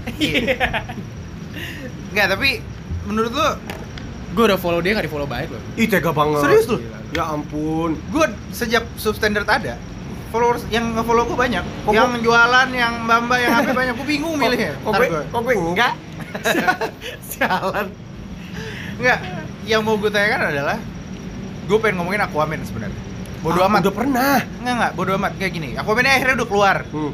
Enggak 2.13 2.27
tapi 2.29 2.61
menurut 3.09 3.33
lo 3.33 3.49
Gue 4.37 4.53
udah 4.53 4.61
follow 4.61 4.85
dia 4.85 4.93
gak 4.93 5.09
di 5.09 5.13
follow 5.13 5.25
baik 5.25 5.49
loh. 5.49 5.63
Ih, 5.81 5.89
tega 5.89 6.13
banget. 6.13 6.45
Serius 6.45 6.69
lu? 6.69 6.77
Ya 7.17 7.25
ampun. 7.25 7.97
Gue 8.13 8.29
sejak 8.53 8.85
substandard 9.01 9.49
ada 9.49 9.81
followers 10.29 10.61
yang 10.69 10.93
nge-follow 10.93 11.25
gue 11.25 11.39
banyak. 11.39 11.65
Kok 11.65 11.97
yang 11.97 12.13
gua- 12.13 12.21
jualan 12.21 12.69
yang 12.69 13.01
mbak-mbak 13.09 13.39
yang 13.41 13.53
apa 13.57 13.73
banyak. 13.73 13.95
Gue 13.97 14.05
bingung 14.05 14.37
milihnya. 14.37 14.77
Kok 14.85 14.93
gue, 14.93 15.09
gua. 15.09 15.23
kok 15.25 15.41
gue 15.41 15.55
enggak? 15.57 15.93
Sialan. 17.33 17.87
Enggak 19.01 19.19
yang 19.65 19.81
mau 19.81 19.97
gue 19.97 20.11
tanyakan 20.13 20.53
adalah 20.53 20.77
gue 21.65 21.79
pengen 21.81 21.97
ngomongin 21.97 22.21
Aquaman 22.21 22.61
sebenarnya. 22.61 23.01
Bodo 23.41 23.65
Ah, 23.65 23.73
amat. 23.73 23.81
Udah 23.89 23.95
pernah. 23.97 24.37
Enggak 24.61 24.75
enggak 24.77 24.93
bodo 24.93 25.11
amat. 25.17 25.33
Kayak 25.41 25.53
gini 25.57 25.69
Aquaman 25.81 26.05
akhirnya 26.05 26.45
udah 26.45 26.49
keluar. 26.49 26.77
Hmm. 26.93 27.13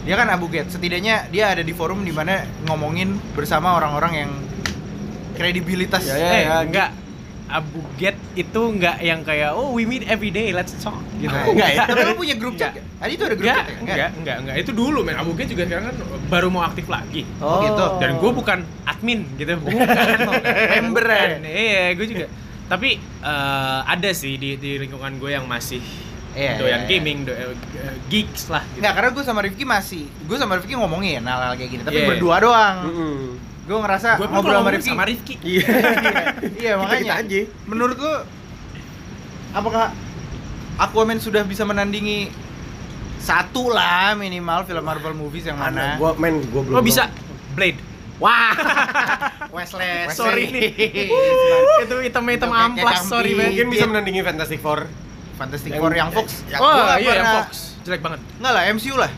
Dia 0.00 0.14
kan 0.14 0.28
Abu 0.28 0.48
Get 0.48 0.68
setidaknya 0.68 1.28
dia 1.28 1.48
ada 1.48 1.60
di 1.60 1.70
forum 1.70 2.00
di 2.00 2.10
mana 2.10 2.40
ngomongin 2.64 3.16
bersama 3.32 3.74
orang-orang 3.74 4.12
yang 4.16 4.30
kredibilitas 5.32 6.02
Ya, 6.02 6.16
ya, 6.16 6.28
Eh, 6.30 6.42
ya. 6.42 6.56
enggak 6.62 6.90
Abu 7.50 7.82
Get 7.98 8.14
itu 8.32 8.60
enggak 8.62 8.96
yang 9.00 9.20
kayak 9.20 9.50
oh 9.52 9.74
we 9.74 9.82
meet 9.82 10.06
every 10.06 10.30
day 10.30 10.54
let's 10.54 10.70
talk 10.78 10.94
gitu. 11.18 11.28
Nah, 11.28 11.50
Enggak 11.50 11.68
ya? 11.68 11.82
tapi 11.82 12.06
lo 12.06 12.14
punya 12.14 12.38
grup 12.38 12.54
chat 12.54 12.70
Enggak. 12.70 12.86
ya? 12.86 12.94
Tadi 12.96 13.12
itu 13.12 13.24
ada 13.26 13.34
grup 13.34 13.42
Enggak, 13.44 13.58
chat 13.58 13.66
ya? 13.66 13.78
enggak, 13.82 14.10
enggak, 14.14 14.36
enggak. 14.38 14.54
Itu 14.62 14.70
dulu 14.70 14.98
men. 15.02 15.16
Abu 15.18 15.30
Get 15.34 15.48
juga 15.50 15.62
sekarang 15.66 15.84
kan 15.90 15.96
baru 16.30 16.46
mau 16.48 16.62
aktif 16.62 16.86
lagi. 16.86 17.26
Oh, 17.42 17.58
gitu. 17.60 17.84
Dan 17.98 18.10
gue 18.16 18.30
bukan 18.30 18.58
admin 18.86 19.20
gitu. 19.34 19.50
Member 20.78 21.04
ya? 21.04 21.26
Iya, 21.42 21.84
gue 21.98 22.06
juga. 22.06 22.26
Tapi 22.70 22.90
eh, 23.02 23.80
ada 23.82 24.10
sih 24.14 24.38
di, 24.38 24.54
di 24.54 24.78
lingkungan 24.78 25.18
gue 25.18 25.30
yang 25.34 25.42
masih 25.44 25.82
Iya, 26.30 26.62
doyan 26.62 26.70
iya, 26.70 26.76
iya. 26.78 26.86
gaming, 26.86 27.18
do, 27.26 27.32
eh, 27.34 27.50
geeks 28.06 28.46
lah. 28.48 28.62
Gitu. 28.62 28.78
Enggak, 28.78 28.92
karena 28.94 29.10
gue 29.10 29.24
sama 29.26 29.40
Rifki 29.42 29.64
masih 29.66 30.04
Gue 30.30 30.36
sama 30.38 30.52
Rifki 30.62 30.78
ngomongin 30.78 31.26
hal-hal 31.26 31.58
kayak 31.58 31.70
gini 31.74 31.82
Tapi 31.82 31.98
Iya. 31.98 32.06
berdua 32.06 32.36
doang 32.38 32.76
Mm-mm. 32.86 33.18
Gue 33.66 33.78
ngerasa 33.82 34.08
Gue 34.14 34.28
ngobrol 34.30 34.54
sama 34.62 34.70
Rifki 34.70 34.90
sama 34.94 35.04
Rifki. 35.10 35.34
Iya 35.42 35.66
Iya 36.54 36.72
makanya 36.80 37.02
Kita 37.02 37.14
aja 37.26 37.40
Menurut 37.66 37.96
lu 37.98 38.14
Apakah 39.50 39.90
Aquaman 40.78 41.18
sudah 41.18 41.42
bisa 41.42 41.66
menandingi 41.66 42.30
Satu 43.18 43.68
lah 43.68 44.14
minimal 44.14 44.62
film 44.64 44.86
Marvel 44.86 45.18
movies 45.18 45.50
yang 45.50 45.58
mana 45.58 45.98
Gua 45.98 46.14
men, 46.14 46.46
gua 46.54 46.62
belum 46.62 46.78
Lo 46.78 46.82
bisa 46.86 47.10
Blade. 47.58 47.82
Wah 48.22 48.54
Wesley 49.56 50.06
Sorry 50.14 50.46
nih. 50.46 50.70
itu 51.82 51.96
hitam-hitam 52.06 52.48
kayak 52.54 52.66
amplas, 52.70 53.02
sorry 53.02 53.34
men. 53.34 53.50
Mungkin 53.50 53.66
bisa 53.72 53.84
menandingi 53.90 54.22
Fantastic 54.22 54.62
Four 54.62 54.86
Fantastic 55.40 55.70
Yang- 55.72 55.80
Four 55.80 55.92
yang 55.94 56.10
Fox 56.12 56.28
yang- 56.44 56.60
Oh 56.60 56.68
iya, 56.68 57.00
yang 57.00 57.04
pernah- 57.16 57.36
Fox. 57.40 57.50
Jelek 57.80 58.00
banget. 58.00 58.20
Nggak 58.36 58.52
lah 58.52 58.62
MCU 58.68 58.94
lah 58.94 59.12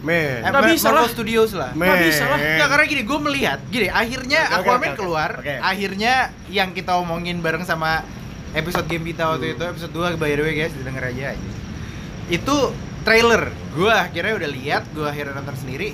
Men 0.00 0.40
Eh, 0.40 0.40
Nggak 0.42 0.54
Ma- 0.56 0.72
bisa 0.72 0.86
Marvel 0.86 0.96
lah. 0.98 1.12
Studios 1.12 1.50
lah 1.52 1.70
Men. 1.70 1.84
Nggak 1.86 2.00
bisa 2.02 2.24
lah. 2.24 2.38
Nggak, 2.40 2.68
karena 2.72 2.84
gini, 2.86 3.02
gue 3.04 3.18
melihat 3.20 3.58
Gini, 3.68 3.86
akhirnya 3.86 4.40
oke, 4.42 4.56
Aquaman 4.56 4.80
oke, 4.80 4.88
oke. 4.88 4.96
keluar 4.96 5.30
Oke. 5.38 5.54
Akhirnya 5.60 6.14
yang 6.48 6.68
kita 6.70 6.92
omongin 6.96 7.36
bareng 7.38 7.62
sama 7.62 8.00
Episode 8.50 8.88
game 8.88 9.04
kita 9.06 9.28
waktu 9.28 9.46
Hmm. 9.46 9.54
itu 9.54 9.64
Episode 9.68 9.92
2 9.92 10.16
by 10.16 10.32
the 10.32 10.42
way 10.42 10.54
guys, 10.56 10.72
denger 10.74 11.04
aja 11.06 11.24
aja 11.30 11.50
Itu 12.28 12.72
trailer 13.00 13.42
Gue 13.70 13.90
akhirnya 13.90 14.34
udah 14.34 14.50
lihat 14.50 14.82
Gue 14.90 15.04
akhirnya 15.04 15.36
nonton 15.36 15.54
sendiri 15.54 15.92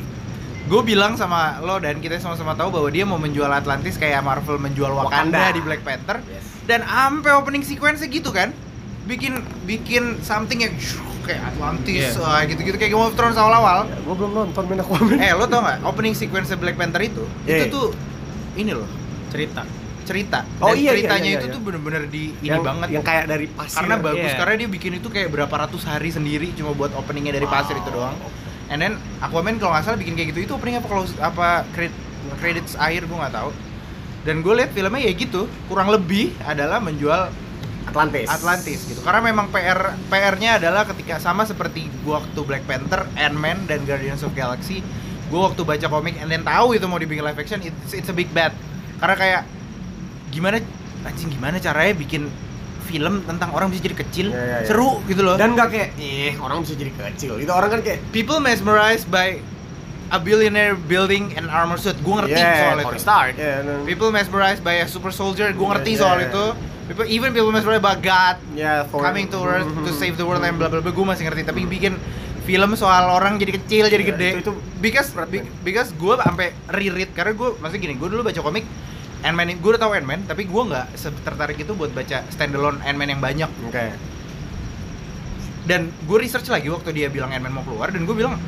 Gue 0.64 0.82
bilang 0.82 1.14
sama 1.14 1.58
lo 1.61 1.76
dan 1.76 1.99
kita 1.99 2.16
sama-sama 2.16 2.52
tahu 2.52 2.70
bahwa 2.73 2.88
dia 2.88 3.02
mau 3.02 3.16
menjual 3.16 3.46
Atlantis 3.49 3.94
kayak 3.94 4.18
Marvel 4.20 4.56
menjual 4.56 4.90
Wakanda, 4.92 5.11
Wakanda. 5.42 5.44
di 5.52 5.61
Black 5.61 5.82
Panther 5.82 6.18
Yes. 6.25 6.42
dan 6.64 6.82
ampe 6.82 7.28
opening 7.28 7.62
sequence 7.62 8.02
gitu 8.02 8.30
kan 8.30 8.50
bikin 9.06 9.38
bikin 9.64 10.18
something 10.20 10.60
yang 10.60 10.75
kayak 11.26 11.42
Atlantis 11.48 12.14
Iya. 12.14 12.22
ah, 12.22 12.42
gitu-gitu 12.46 12.76
kayak 12.76 12.92
Game 12.92 13.02
of 13.02 13.14
Thrones 13.14 13.34
awal-awal. 13.34 13.90
Gua 14.06 14.14
belum 14.14 14.30
nonton 14.32 14.62
men 14.66 14.78
Aquaman 14.78 15.18
eh 15.18 15.34
lo 15.34 15.46
tau 15.46 15.58
nggak? 15.58 15.82
Opening 15.82 16.14
sequence 16.14 16.54
Black 16.54 16.78
Panther 16.78 17.02
itu 17.02 17.26
Iya. 17.42 17.66
itu 17.66 17.75
tuh 17.75 17.86
ini 18.54 18.70
loh. 18.70 18.86
Cerita. 19.28 19.62
cerita. 20.06 20.46
Oh, 20.62 20.70
Dan 20.70 20.78
iya, 20.78 20.82
iya, 20.86 20.90
ceritanya 21.02 21.26
iya, 21.26 21.38
itu 21.42 21.46
iya. 21.50 21.54
tuh 21.58 21.62
bener-bener 21.66 22.02
di 22.06 22.30
ini 22.38 22.46
yang, 22.46 22.62
banget. 22.62 22.88
Yang 22.94 23.04
kayak 23.10 23.25
dari 23.26 23.46
pasir. 23.50 23.75
Karena 23.75 23.94
bagus 23.98 24.30
Iya. 24.30 24.38
karena 24.38 24.54
dia 24.54 24.68
bikin 24.70 24.92
itu 24.94 25.08
kayak 25.10 25.28
berapa 25.34 25.50
ratus 25.50 25.82
hari 25.82 26.14
sendiri 26.14 26.54
cuma 26.54 26.78
buat 26.78 26.94
openingnya 26.94 27.34
dari 27.34 27.48
pasir 27.50 27.75
itu 27.75 27.90
doang. 27.90 28.14
And 28.70 28.78
then 28.78 29.02
Aquaman 29.18 29.58
kalau 29.58 29.75
nggak 29.75 29.82
salah 29.82 29.98
bikin 29.98 30.14
kayak 30.14 30.30
gitu 30.30 30.46
itu 30.46 30.52
opening 30.54 30.78
apa 30.78 30.86
kalau 30.86 31.02
apa 31.18 31.46
credit 31.75 31.94
credits 32.38 32.78
akhir 32.78 33.10
gue 33.10 33.18
nggak 33.18 33.34
tahu. 33.34 33.50
Dan 34.22 34.46
gue 34.46 34.54
lihat 34.54 34.70
filmnya 34.70 35.02
ya 35.02 35.10
gitu 35.10 35.50
kurang 35.66 35.90
lebih 35.90 36.38
adalah 36.42 36.78
menjual 36.78 37.26
Atlantis. 37.86 38.26
Atlantis 38.28 38.78
gitu. 38.86 39.00
Karena 39.00 39.22
memang 39.22 39.48
PR 39.54 39.94
PR-nya 40.10 40.58
adalah 40.58 40.84
ketika 40.84 41.22
sama 41.22 41.46
seperti 41.46 41.86
gua 42.02 42.20
waktu 42.22 42.40
Black 42.42 42.64
Panther, 42.66 43.06
Ant-Man 43.14 43.70
dan 43.70 43.86
Guardians 43.86 44.26
of 44.26 44.34
Galaxy 44.34 44.82
gua 45.26 45.50
waktu 45.50 45.62
baca 45.66 45.86
komik 45.90 46.14
and 46.22 46.30
then 46.30 46.46
tahu 46.46 46.78
itu 46.78 46.86
mau 46.86 47.02
dibikin 47.02 47.26
live 47.26 47.38
action 47.38 47.58
it's, 47.62 47.92
it's 47.94 48.10
a 48.10 48.14
big 48.14 48.30
bet. 48.30 48.54
Karena 49.02 49.16
kayak 49.18 49.42
gimana 50.30 50.62
anjing 51.06 51.30
gimana 51.30 51.58
caranya 51.62 51.94
bikin 51.94 52.30
film 52.86 53.26
tentang 53.26 53.50
orang 53.50 53.68
bisa 53.68 53.82
jadi 53.82 53.96
kecil? 53.98 54.26
Iya, 54.30 54.38
iya, 54.38 54.56
iya. 54.62 54.66
seru 54.66 55.02
gitu 55.10 55.26
loh. 55.26 55.34
Dan 55.34 55.58
nggak 55.58 55.68
kayak, 55.74 55.88
eh 55.98 56.34
orang 56.38 56.62
bisa 56.62 56.78
jadi 56.78 56.94
kecil. 56.94 57.42
Itu 57.42 57.50
orang 57.50 57.74
kan 57.74 57.80
kayak 57.82 57.98
people 58.14 58.38
mesmerized 58.38 59.10
by 59.10 59.42
a 60.14 60.18
billionaire 60.22 60.78
building 60.78 61.34
an 61.34 61.50
armor 61.50 61.74
suit. 61.74 61.98
Gua 62.06 62.22
ngerti 62.22 62.38
yeah, 62.38 62.62
soal 62.62 62.78
Tony 62.78 62.94
itu. 62.94 63.02
Stark. 63.02 63.34
Yeah, 63.34 63.66
no. 63.66 63.82
people 63.82 64.14
mesmerized 64.14 64.62
by 64.62 64.78
a 64.78 64.86
super 64.86 65.10
soldier. 65.10 65.50
Gua 65.50 65.74
ngerti 65.74 65.98
Yeah, 65.98 66.02
soal 66.06 66.18
yeah. 66.22 66.30
itu 66.30 66.44
people, 66.86 67.04
even 67.04 67.30
people 67.30 67.50
mesmerized 67.50 67.80
by 67.80 67.94
God 67.94 68.36
Yeah, 68.52 68.86
Thor. 68.86 69.02
coming 69.02 69.26
to 69.28 69.38
Earth 69.38 69.66
to 69.66 69.82
Mhm. 69.84 69.94
save 69.94 70.14
the 70.14 70.22
world 70.22 70.40
and 70.40 70.54
bla 70.54 70.66
bla 70.66 70.78
bla 70.78 70.88
gue 70.88 71.06
masih 71.06 71.26
ngerti 71.26 71.42
tapi 71.42 71.62
bikin 71.62 71.98
film 72.42 72.74
soal 72.74 73.10
orang 73.10 73.36
jadi 73.36 73.54
kecil 73.54 73.84
jadi 73.86 74.00
Iya, 74.00 74.10
gede. 74.12 74.28
itu- 74.32 74.40
itu 74.40 74.52
because 74.78 75.10
be- 75.26 75.46
because 75.60 75.90
gue 75.92 76.14
sampai 76.16 76.54
reread 76.68 77.10
karena 77.10 77.32
gue 77.32 77.58
masih 77.58 77.76
gini 77.76 77.94
gue 77.94 78.06
dulu 78.06 78.22
baca 78.22 78.38
komik 78.38 78.62
Ant-Man 79.18 79.50
gue 79.52 79.70
udah 79.72 79.82
tahu 79.82 79.92
Ant-Man 79.92 80.24
tapi 80.24 80.44
gue 80.44 80.62
nggak 80.64 80.86
tertarik 81.20 81.58
itu 81.58 81.72
buat 81.72 81.90
baca 81.90 82.22
standalone 82.28 82.78
Ant-Man 82.80 83.08
yang 83.08 83.20
banyak. 83.20 83.50
Oke. 83.66 83.86
Dan 85.66 85.90
gue 85.90 86.18
research 86.20 86.46
lagi 86.46 86.70
waktu 86.70 86.94
dia 86.94 87.10
bilang 87.10 87.28
Ant-Man 87.28 87.50
mau 87.52 87.64
keluar 87.64 87.90
dan 87.90 88.06
gue 88.06 88.14
bilang 88.14 88.38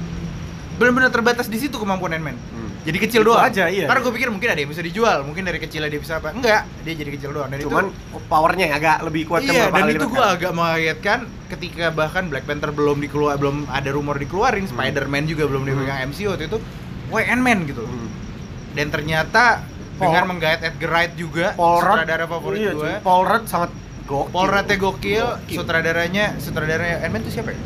benar-benar 0.79 1.11
terbatas 1.11 1.47
di 1.47 1.59
situ 1.59 1.75
kemampuan 1.75 2.15
Ant-Man 2.15 2.39
Hmm. 2.39 2.71
jadi 2.81 2.99
kecil 3.01 3.23
doang 3.23 3.43
aja, 3.43 3.67
iya. 3.67 3.85
karena 3.85 4.01
gue 4.01 4.13
pikir 4.15 4.29
mungkin 4.29 4.49
ada 4.49 4.59
yang 4.59 4.71
bisa 4.71 4.81
dijual 4.81 5.21
mungkin 5.21 5.43
dari 5.43 5.59
kecilnya 5.59 5.87
dia 5.87 5.99
bisa 5.99 6.17
apa 6.17 6.31
enggak 6.31 6.63
dia 6.81 6.95
jadi 6.95 7.11
kecil 7.11 7.31
doang 7.33 7.49
dan 7.49 7.59
Cuman 7.61 7.85
itu 7.87 8.19
powernya 8.25 8.67
agak 8.73 8.97
lebih 9.03 9.23
kuat 9.25 9.43
kan 9.43 9.51
iya 9.51 9.67
dan 9.67 9.83
kali 9.83 9.93
itu 9.93 10.07
gue 10.07 10.17
kan? 10.19 10.33
agak 10.33 10.53
mengagetkan 10.53 11.19
ketika 11.49 11.85
bahkan 11.91 12.25
Black 12.27 12.45
Panther 12.45 12.71
belum 12.71 12.99
dikeluar 12.99 13.35
belum 13.35 13.67
ada 13.67 13.91
rumor 13.91 14.17
dikeluarin 14.17 14.65
Hmm. 14.65 14.73
Spider-Man 14.73 15.27
juga 15.27 15.45
belum 15.45 15.63
dipegang 15.65 15.99
MCU 16.07 16.31
waktu 16.31 16.47
itu 16.47 16.59
why 17.09 17.25
Ant-Man 17.25 17.67
gitu 17.67 17.83
Hmm. 17.83 18.09
dan 18.73 18.87
ternyata 18.89 19.67
Paul- 19.95 20.09
dengan 20.09 20.25
menggait 20.31 20.63
Edgar 20.63 20.89
Wright 20.89 21.13
juga 21.13 21.47
Paul 21.53 21.77
Rudd 21.77 21.91
sutradara 21.99 22.25
favorit 22.25 22.59
iya, 22.61 22.73
gue. 22.73 22.93
Paul 23.01 23.23
Rudd 23.25 23.45
sangat 23.45 23.71
gokil. 24.05 24.31
Paul 24.31 24.47
Rudd 24.49 24.71
gokil, 24.73 25.27
Gokil. 25.27 25.57
sutradaranya 25.59 26.25
sutradaranya 26.39 26.97
Ant-Man 27.03 27.21
itu 27.21 27.33
siapa 27.35 27.51
ya? 27.51 27.59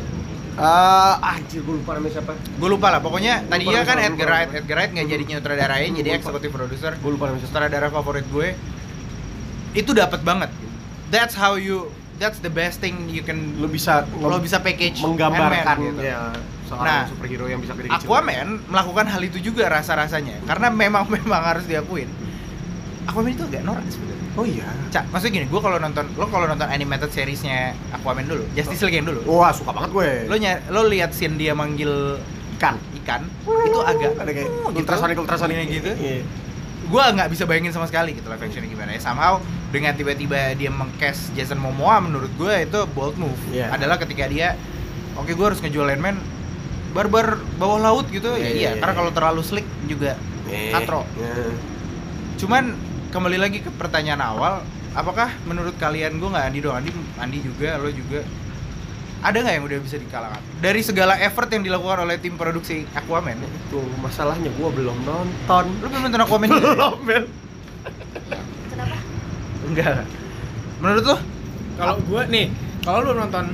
Eh, 0.53 1.13
anjir 1.19 1.65
gue 1.65 1.75
lupa 1.75 1.97
namanya 1.97 2.13
siapa. 2.13 2.37
Gue 2.37 2.69
lupa 2.69 2.87
lah, 2.87 3.01
pokoknya 3.01 3.41
Lupa 3.41 3.51
tadinya 3.51 3.81
kan 3.81 3.97
lupa, 3.97 4.05
Edgar. 4.05 4.27
Wright, 4.29 4.49
Edgar 4.53 4.75
Wright 4.77 4.91
nggak 4.93 5.07
jadi 5.09 5.23
nyutradarain, 5.25 5.89
Hmm, 5.89 5.97
jadi 5.97 6.09
eksekutif 6.13 6.49
produser. 6.49 6.91
Gue 7.01 7.11
lupa 7.11 7.25
namanya 7.25 7.41
siapa. 7.41 7.57
Sutradara 7.57 7.87
favorit 7.89 8.25
gue 8.29 8.47
itu 9.73 9.91
dapat 9.91 10.21
banget. 10.21 10.53
That's 11.09 11.33
how 11.33 11.57
you, 11.57 11.89
that's 12.15 12.37
the 12.37 12.53
best 12.53 12.77
thing 12.77 13.09
you 13.09 13.25
can 13.25 13.57
Lo 13.57 13.65
bisa 13.65 14.05
lo 14.13 14.37
bisa 14.37 14.61
package 14.61 15.01
menggambarkan 15.01 15.75
gitu. 15.79 16.01
ya 16.05 16.29
seorang 16.63 16.85
Nah, 16.85 17.01
superhero 17.09 17.45
yang 17.49 17.57
bisa 17.57 17.73
gede. 17.73 17.89
Aquaman 17.89 18.61
melakukan 18.69 19.05
hal 19.09 19.21
itu 19.21 19.41
juga 19.41 19.65
rasa-rasanya, 19.67 20.37
karena 20.45 20.69
memang 20.69 21.09
memang 21.17 21.41
harus 21.41 21.65
diakuin. 21.65 22.09
Aquaman 23.03 23.29
itu 23.29 23.43
agak 23.43 23.61
norak 23.61 23.83
sebenarnya. 23.85 24.27
Oh 24.33 24.43
iya. 24.43 24.65
Cak, 24.89 25.03
maksudnya 25.09 25.33
gini, 25.35 25.45
gue 25.45 25.59
kalau 25.59 25.77
nonton, 25.77 26.05
lo 26.13 26.25
kalau 26.25 26.45
nonton 26.45 26.65
animated 26.65 27.09
seriesnya 27.09 27.71
Aquaman 27.91 28.23
dulu, 28.23 28.47
Justice 28.53 28.81
League 28.81 28.97
yang 28.97 29.05
dulu, 29.05 29.21
Wah, 29.27 29.51
suka 29.51 29.69
banget 29.69 29.91
gue. 29.91 30.09
lo 30.25 30.35
ny 30.35 30.47
lo 30.69 30.81
lihat 30.85 31.11
scene 31.11 31.35
dia 31.35 31.51
manggil 31.51 32.17
ikan. 32.55 32.79
ikan 32.97 33.21
itu 33.43 33.79
agak 33.81 34.15
ada 34.15 34.31
kayak 34.31 34.47
uh, 34.47 34.71
gitu. 34.71 34.79
ultrasonik 34.79 35.17
ultrasonik 35.17 35.55
Kayak 35.57 35.69
gitu 35.73 35.91
Iya. 35.93 36.23
gue 36.83 37.03
nggak 37.11 37.27
bisa 37.27 37.43
bayangin 37.43 37.71
sama 37.71 37.83
sekali 37.83 38.11
gitu 38.13 38.23
live 38.25 38.39
actionnya 38.39 38.69
gimana 38.69 38.89
ya 38.89 39.01
somehow 39.01 39.43
dengan 39.67 39.91
tiba-tiba 39.91 40.51
dia 40.53 40.67
mengcast 40.67 41.31
Jason 41.33 41.59
Momoa 41.59 41.99
menurut 41.99 42.31
gue 42.33 42.53
itu 42.63 42.79
bold 42.89 43.15
move 43.17 43.35
Iya. 43.49 43.67
adalah 43.69 43.99
ketika 43.99 44.23
dia 44.25 44.55
oke 45.13 45.27
gue 45.29 45.45
harus 45.45 45.59
ngejual 45.59 45.83
Landman 45.85 46.15
barbar 46.91 47.35
bawah 47.53 47.79
laut 47.81 48.07
gitu 48.07 48.31
Iya, 48.31 48.39
ya 48.39 48.47
iya, 48.47 48.51
iya 48.53 48.69
iya. 48.69 48.79
karena 48.79 48.95
kalau 48.95 49.11
terlalu 49.11 49.41
slick 49.43 49.67
juga 49.83 50.15
Eh, 50.47 50.71
Katro. 50.71 51.03
iya. 51.13 51.51
cuman 52.35 52.63
kembali 53.13 53.37
lagi 53.37 53.61
ke 53.61 53.69
pertanyaan 53.69 54.25
awal 54.25 54.65
apakah 54.97 55.29
menurut 55.45 55.77
kalian 55.77 56.17
gue 56.17 56.29
nggak 56.33 56.45
Andi 56.49 56.59
doang 56.65 56.81
Andi 56.81 56.91
Andi 57.21 57.37
juga 57.45 57.77
lo 57.77 57.93
juga 57.93 58.25
ada 59.21 59.37
nggak 59.37 59.53
yang 59.53 59.65
udah 59.69 59.79
bisa 59.85 60.01
dikalahkan 60.01 60.41
dari 60.57 60.81
segala 60.81 61.13
effort 61.21 61.45
yang 61.53 61.61
dilakukan 61.61 62.09
oleh 62.09 62.17
tim 62.17 62.33
produksi 62.35 62.89
Aquaman 62.97 63.37
Itu 63.37 63.85
masalahnya 64.01 64.49
gue 64.49 64.69
belum 64.73 64.97
nonton. 65.05 65.65
Lu 65.79 65.87
belum 65.87 66.01
nonton 66.09 66.21
Aquaman 66.25 66.49
belum, 66.51 66.95
Bel. 67.05 67.23
Kenapa? 68.67 68.97
Enggak. 69.63 70.03
Menurut 70.83 71.03
lu? 71.07 71.17
Kalau 71.79 71.95
gua 72.03 72.21
nih, 72.27 72.51
kalau 72.83 72.99
lu 73.07 73.11
nonton 73.15 73.45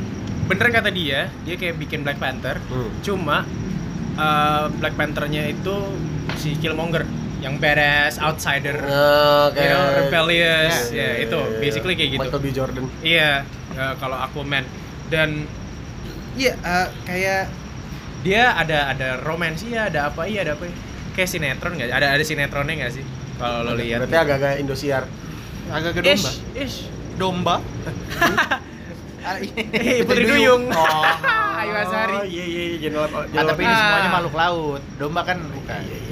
bener 0.50 0.68
kata 0.74 0.90
dia, 0.90 1.30
dia 1.46 1.56
kayak 1.60 1.78
bikin 1.78 2.02
Black 2.02 2.18
Panther, 2.18 2.58
Hmm. 2.72 2.90
cuma 3.06 3.46
eh, 4.18 4.66
Black 4.82 4.98
Panthernya 4.98 5.54
itu 5.54 5.76
si 6.42 6.58
Killmonger 6.58 7.06
yang 7.40 7.56
badass 7.56 8.18
outsider, 8.18 8.76
Oke. 8.76 9.56
you 9.56 9.68
know, 9.68 9.84
rebellious, 9.98 10.92
Iya, 10.92 11.00
ya 11.00 11.10
itu 11.24 11.40
basically 11.58 11.96
kayak 11.96 12.10
gitu. 12.14 12.22
Michael 12.22 12.42
B. 12.42 12.48
Jordan. 12.50 12.84
Iya, 13.00 13.32
eh, 13.74 13.94
kalau 13.96 14.18
Aquaman 14.18 14.68
dan 15.08 15.48
Iya, 16.36 16.54
eh, 16.56 16.88
kayak 17.04 17.44
dia 18.20 18.52
ada 18.54 18.90
ada 18.90 19.20
romance 19.20 19.64
iya, 19.64 19.88
ada 19.88 20.08
apa 20.08 20.24
iya, 20.24 20.44
ada 20.44 20.56
apa 20.56 20.68
kayak 21.12 21.28
sinetron 21.28 21.76
nggak? 21.76 21.90
Ada 21.90 22.08
ada 22.12 22.24
sinetronnya 22.24 22.76
nggak 22.78 22.94
sih? 22.94 23.04
Kalau 23.36 23.64
lo 23.64 23.74
lihat. 23.74 24.04
Berarti 24.04 24.18
agak-agak 24.18 24.54
Indosiar. 24.60 25.04
agak 25.70 25.92
ke 25.94 26.02
domba. 26.02 26.12
Ish, 26.12 26.36
ish. 26.58 26.78
Domba. 27.16 27.56
Ah, 29.20 29.36
Eh, 29.76 30.02
Putri 30.04 30.24
Duyung. 30.26 30.72
Oh. 30.76 31.04
Ayu 31.60 31.76
Azari. 31.76 32.16
Oh, 32.16 32.24
iya 32.24 32.46
iya 32.46 32.64
iya 32.66 32.78
Jenderal 32.80 33.12
Ah, 33.12 33.44
tapi 33.44 33.62
ini 33.62 33.70
Ah. 33.70 33.78
semuanya 33.78 34.10
makhluk 34.10 34.32
laut. 34.34 34.82
Domba 34.96 35.22
kan 35.24 35.38
bukan. 35.44 35.82
Iya 35.84 35.98
iya 36.00 36.09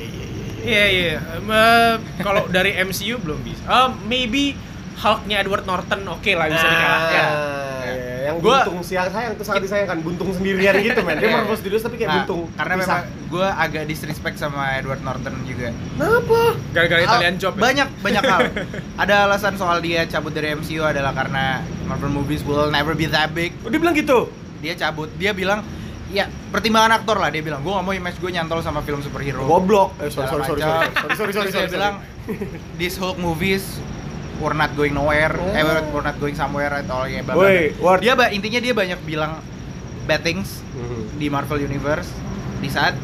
iya 0.67 0.85
iya. 0.85 0.85
Iya 0.85 0.85
iya. 0.85 1.19
Em, 1.33 1.47
eh, 1.47 1.93
kalau 2.19 2.43
dari 2.47 2.75
MCU 2.77 3.15
belum 3.17 3.39
bisa. 3.39 3.63
Oh, 3.65 3.87
maybe 4.03 4.53
Hulk-nya 4.97 5.39
Edward 5.39 5.63
Norton 5.63 6.01
oke 6.05 6.31
lah 6.31 6.47
bisa 6.47 6.65
dikalahkan. 6.65 7.27
Ah, 7.29 7.85
iya. 7.85 8.15
Yang 8.27 8.37
Gua- 8.39 8.59
buntung 8.59 8.81
siang 8.81 9.07
sayang 9.07 9.33
tuh 9.33 9.45
sangat 9.45 9.61
disayangkan 9.63 9.97
buntung 10.01 10.29
sendirian 10.31 10.73
gitu 10.75 10.99
men. 10.99 11.15
Dia 11.15 11.23
Iya. 11.23 11.35
Marvel 11.37 11.55
Studios 11.55 11.79
tapi 11.79 11.95
kayak 11.95 12.09
Nah, 12.09 12.15
buntung. 12.19 12.41
Karena 12.51 12.73
Pisah. 12.75 12.81
memang 12.81 13.01
gue 13.29 13.47
agak 13.47 13.83
disrespect 13.85 14.35
sama 14.35 14.75
Edward 14.75 14.99
Norton 14.99 15.37
juga. 15.45 15.69
Kenapa? 15.69 16.39
Gara-gara 16.73 16.99
Hal- 16.99 17.07
Italian 17.13 17.35
Job. 17.37 17.53
ya? 17.53 17.61
Banyak 17.61 17.87
banyak 18.01 18.23
hal. 18.25 18.39
Ada 19.01 19.15
alasan 19.23 19.53
soal 19.55 19.77
dia 19.79 20.03
cabut 20.03 20.33
dari 20.33 20.51
MCU 20.51 20.81
adalah 20.81 21.13
karena 21.13 21.61
Marvel 21.85 22.09
movies 22.11 22.41
will 22.41 22.67
never 22.67 22.91
be 22.91 23.05
that 23.05 23.31
big. 23.31 23.53
Oh, 23.61 23.69
dia 23.69 23.77
bilang 23.77 23.93
gitu. 23.93 24.27
Dia 24.57 24.73
cabut. 24.75 25.13
Dia 25.15 25.31
bilang 25.31 25.61
ya 26.07 26.23
pertimbangan 26.49 26.95
aktor 26.95 27.15
lah 27.15 27.27
dia 27.27 27.41
bilang 27.41 27.59
gue 27.59 27.69
gak 27.69 27.83
mau 27.83 27.91
image 27.91 28.17
gue 28.17 28.31
nyantol 28.31 28.59
sama 28.59 28.79
film 28.79 28.99
superhero 28.99 29.43
Goblok. 29.43 29.91
Eh 29.97 30.07
sorry 30.07 30.27
sorry 30.29 30.43
sorry 30.45 30.61
sorry 30.61 30.87
sorry 30.95 31.13
sorry 31.13 31.31
sorry 31.33 31.49
sorry. 31.49 31.65
dia 31.65 31.73
bilang 31.73 31.93
this 32.75 32.95
Hulk 32.95 33.17
movies 33.17 33.79
we're 34.37 34.53
not 34.53 34.71
going 34.73 34.91
nowhere 34.91 35.35
eh 35.51 35.61
Oh. 35.61 35.83
we're 35.89 36.05
not 36.05 36.15
going 36.17 36.33
somewhere 36.33 36.71
at 36.71 36.87
all 36.87 37.03
ya 37.03 37.19
Ward. 37.77 37.99
dia 37.99 38.13
ba- 38.13 38.31
intinya 38.31 38.57
dia 38.57 38.71
banyak 38.71 38.99
bilang 39.03 39.43
bad 40.05 40.21
things 40.21 40.63
Mhm. 40.71 41.19
di 41.19 41.27
Marvel 41.27 41.59
Universe 41.59 42.07
di 42.57 42.69
saat 42.69 42.95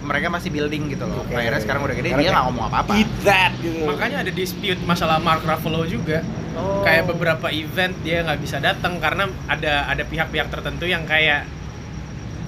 mereka 0.00 0.26
masih 0.26 0.48
building 0.48 0.88
gitu 0.88 1.04
loh 1.04 1.20
Oke. 1.22 1.36
akhirnya 1.36 1.60
sekarang 1.60 1.84
udah 1.84 1.92
gede 1.92 2.08
Karena 2.10 2.22
dia 2.22 2.30
nggak 2.32 2.44
ngomong 2.48 2.64
apa-apa 2.66 2.92
Eat 2.96 3.10
that 3.22 3.52
gitu. 3.60 3.84
Makanya 3.84 4.24
ada 4.24 4.32
dispute 4.32 4.80
masalah 4.82 5.18
Mark 5.18 5.44
Ruffalo 5.44 5.84
juga. 5.84 6.24
Oh. 6.54 6.80
Kayak 6.80 7.06
beberapa 7.06 7.52
event 7.52 7.92
dia 8.00 8.24
nggak 8.24 8.40
bisa 8.40 8.56
datang 8.56 8.96
karena 8.96 9.28
ada 9.44 9.84
ada 9.86 10.02
pihak-pihak 10.02 10.48
tertentu 10.48 10.88
yang 10.88 11.04
kayak 11.04 11.44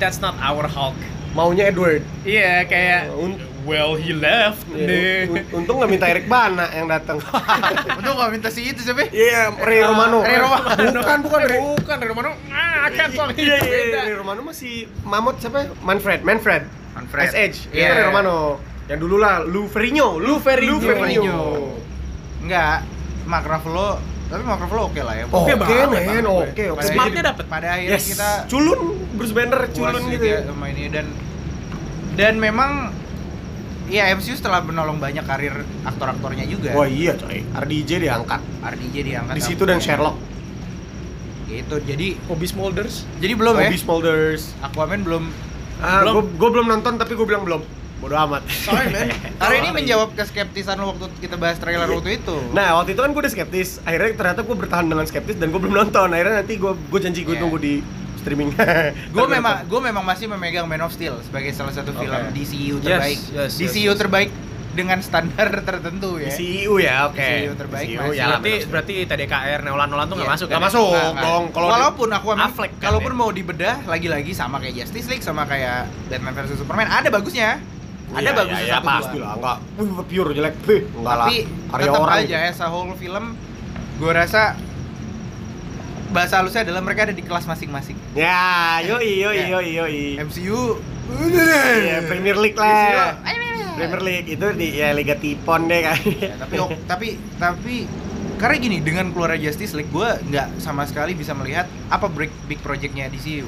that's 0.00 0.18
not 0.18 0.34
our 0.40 0.64
Hulk. 0.64 0.96
maunya 1.30 1.70
Edward. 1.70 2.02
Iya, 2.26 2.66
kayak 2.66 3.14
Un- 3.14 3.38
well 3.62 3.94
he 3.94 4.10
left 4.10 4.66
nih. 4.66 5.30
un- 5.30 5.62
Untung 5.62 5.78
nggak 5.78 5.90
minta 5.92 6.06
Eric 6.10 6.26
Bana 6.26 6.66
yang 6.74 6.90
datang. 6.90 7.22
Untung 8.02 8.18
gak 8.18 8.30
minta 8.34 8.50
si 8.50 8.66
itu 8.66 8.82
siapa? 8.82 9.06
Iya, 9.14 9.54
Ray 9.54 9.86
Romano. 9.86 10.26
Ray 10.26 10.42
Romano. 10.42 10.66
Bukan, 10.98 11.18
bukan 11.22 11.40
Ray. 11.46 11.60
Bukan 11.78 11.96
dari 12.02 12.10
mana? 12.10 12.34
Ah, 12.50 12.90
kan 12.90 13.14
Iya, 13.38 13.56
iya, 13.62 14.00
Ray 14.10 14.16
Romano 14.18 14.42
masih 14.42 14.90
Mamut 15.06 15.38
siapa? 15.38 15.70
Manfred, 15.86 16.26
Manfred. 16.26 16.66
Manfred. 16.98 17.30
Iya. 17.30 17.46
Itu 17.70 17.92
Ray 17.94 18.04
Romano. 18.10 18.58
Yang 18.90 18.98
dulu 19.06 19.16
lah, 19.22 19.46
Lou 19.46 19.70
Ferrigno. 19.70 20.18
Lou 20.18 20.42
Ferrigno. 20.42 20.74
Lou 20.74 20.80
Ferrigno. 20.82 21.38
Enggak, 22.42 22.82
Mark 23.22 23.46
Ruffalo 23.46 24.02
tapi 24.30 24.42
Mark 24.42 24.60
Ruffalo 24.60 24.82
oke 24.86 25.00
lah 25.00 25.14
ya 25.16 25.24
Oke, 25.26 25.34
Oke 25.34 25.52
banget, 25.56 25.88
men. 25.90 26.24
Oke, 26.24 26.64
oke. 26.70 26.82
Smartnya 26.84 27.22
dapet. 27.26 27.44
pada 27.46 27.66
akhirnya 27.72 27.92
Yes. 27.92 28.06
kita 28.08 28.28
culun 28.46 28.80
Bruce 29.12 29.34
Banner 29.34 29.60
culun 29.68 29.90
puas 29.92 30.04
gitu 30.06 30.14
juga 30.16 30.28
ya. 30.30 30.40
sama 30.46 30.66
ini 30.68 30.84
dan 30.86 31.06
dan 32.12 32.34
memang 32.36 32.70
ya 33.86 34.06
MCU 34.08 34.32
setelah 34.32 34.60
menolong 34.60 34.96
banyak 34.96 35.22
karir 35.22 35.50
aktor-aktornya 35.82 36.46
juga 36.46 36.70
Wah 36.72 36.86
iya 36.86 37.12
coy, 37.12 37.42
RDJ 37.44 37.90
diangkat. 38.00 38.38
RDJ 38.62 38.96
diangkat 39.04 39.34
Di 39.34 39.42
situ 39.42 39.62
dan 39.64 39.78
Sherlock. 39.78 40.14
gitu 41.44 41.82
jadi 41.82 42.14
Bobby 42.24 42.46
Smulders. 42.46 43.02
jadi 43.18 43.34
belum 43.34 43.54
ya 43.56 43.66
Bobby 43.66 43.78
Smulders. 43.78 44.54
Aquaman 44.60 45.02
belum 45.02 45.24
Ah, 45.80 46.04
Belum. 46.04 46.28
gue 46.30 46.48
belum 46.50 46.66
nonton 46.68 46.94
tapi 46.94 47.16
gue 47.16 47.24
bilang 47.24 47.40
belum. 47.40 47.64
Bodoh 48.00 48.16
amat. 48.18 48.42
Sorry, 48.48 48.88
man. 48.88 49.12
karena 49.40 49.56
ini 49.58 49.70
menjawab 49.74 50.08
keskeptisan 50.12 50.74
lo 50.74 50.90
waktu 50.90 51.12
kita 51.20 51.36
bahas 51.36 51.56
trailer 51.56 51.84
waktu 51.84 52.16
itu 52.16 52.36
Nah 52.50 52.74
waktu 52.74 52.92
itu 52.92 53.00
kan 53.00 53.10
gue 53.10 53.20
udah 53.20 53.28
skeptis. 53.30 53.76
Akhirnya 53.82 54.16
ternyata 54.16 54.40
gue 54.40 54.56
bertahan 54.56 54.86
dengan 54.86 55.04
skeptis 55.04 55.36
dan 55.36 55.48
gue 55.48 55.60
belum 55.60 55.76
nonton. 55.76 56.08
Akhirnya 56.08 56.40
nanti 56.40 56.56
gue 56.56 56.72
gue 56.72 56.98
janji 56.98 57.22
gue 57.22 57.32
Iya. 57.32 57.42
tunggu 57.42 57.58
di 57.58 57.84
streaming. 58.16 58.56
gue 59.14 59.26
memang 59.26 59.64
gue 59.64 59.80
memang 59.82 60.00
masih 60.02 60.26
memegang 60.26 60.64
Man 60.64 60.80
of 60.80 60.90
Steel 60.90 61.20
sebagai 61.20 61.52
salah 61.52 61.70
satu 61.70 61.92
film 61.92 62.08
Oke. 62.10 62.32
DCU 62.32 62.76
Yes, 62.78 62.84
terbaik 62.86 63.18
yes, 63.18 63.32
yes, 63.32 63.52
DCU 63.58 63.84
yes. 63.86 63.96
terbaik 63.96 64.30
dengan 64.70 65.02
standar 65.02 65.50
tertentu 65.60 66.14
ya 66.16 66.30
Di 66.30 66.32
CEO 66.32 66.78
ya, 66.78 67.04
oke. 67.04 67.18
DCU 67.18 67.52
terbaik 67.54 67.86
DCU, 67.86 67.98
masih. 67.98 68.14
ya, 68.14 68.26
berarti 68.30 68.52
berarti 68.64 68.94
TDKR 69.04 69.60
Nolan 69.62 69.88
Nolan 69.88 70.06
tuh 70.06 70.14
nggak 70.14 70.24
Iya. 70.24 70.36
masuk 70.36 70.46
Nggak 70.46 70.56
kan? 70.56 70.68
masuk. 70.70 71.12
Dong, 71.18 71.44
kalau 71.50 71.66
walaupun 71.68 72.08
aku 72.08 72.26
emang 72.30 72.46
Affleck 72.46 72.72
kan, 72.72 72.82
kalaupun 72.86 73.12
ya? 73.12 73.18
mau 73.18 73.30
dibedah 73.30 73.74
lagi-lagi 73.84 74.30
sama 74.30 74.56
kayak 74.56 74.74
Justice 74.78 75.10
League 75.10 75.20
sama 75.20 75.42
kayak 75.44 75.90
Batman 76.06 76.32
versus 76.32 76.54
Superman 76.56 76.86
ada 76.86 77.08
bagusnya 77.08 77.58
ada 78.10 78.20
Iya, 78.20 78.32
bagusnya 78.32 78.64
iya, 78.64 78.74
satu 78.74 78.86
pasti 78.88 79.16
dua. 79.16 79.22
lah, 79.22 79.32
enggak. 79.36 79.56
Wih, 79.76 79.88
pure 80.04 80.30
jelek. 80.32 80.54
Wih, 80.64 80.82
enggak 80.92 81.14
lah. 81.14 81.26
tapi 81.26 81.36
Karya 81.70 81.84
tetap 81.84 82.00
orang 82.00 82.16
aja 82.16 82.26
gitu. 82.36 82.50
as 82.50 82.60
a 82.60 82.66
whole 82.66 82.92
film 82.94 83.24
gue 83.96 84.10
rasa 84.10 84.42
bahasa 86.10 86.34
halusnya 86.36 86.62
adalah 86.62 86.80
mereka 86.80 87.00
ada 87.04 87.12
di 87.12 87.20
kelas 87.20 87.44
masing-masing 87.44 87.94
Ya, 88.12 88.80
yoi 88.82 89.20
yoi 89.20 89.36
Ya. 89.36 89.46
yoi 89.52 89.68
yoi. 89.72 90.00
MCU 90.18 90.80
Iya, 91.10 92.02
Premier 92.04 92.36
League 92.36 92.54
lah. 92.54 93.18
ayo. 93.20 93.46
Premier 93.72 94.00
League 94.00 94.28
itu 94.28 94.46
di 94.52 94.68
ya 94.74 94.90
Liga 94.90 95.14
Tipon 95.14 95.66
deh 95.66 95.80
kan. 95.80 95.98
Ya, 96.18 96.34
tapi 96.36 96.56
tapi 96.84 97.06
tapi 97.36 97.74
karena 98.36 98.56
gini 98.56 98.78
dengan 98.78 99.08
keluar 99.08 99.34
Justice 99.34 99.72
League 99.72 99.88
gue 99.88 100.08
nggak 100.24 100.58
sama 100.58 100.82
sekali 100.82 101.12
bisa 101.12 101.30
melihat 101.32 101.64
apa 101.86 102.06
break 102.06 102.30
big 102.46 102.58
projectnya 102.58 103.06
DCU 103.06 103.46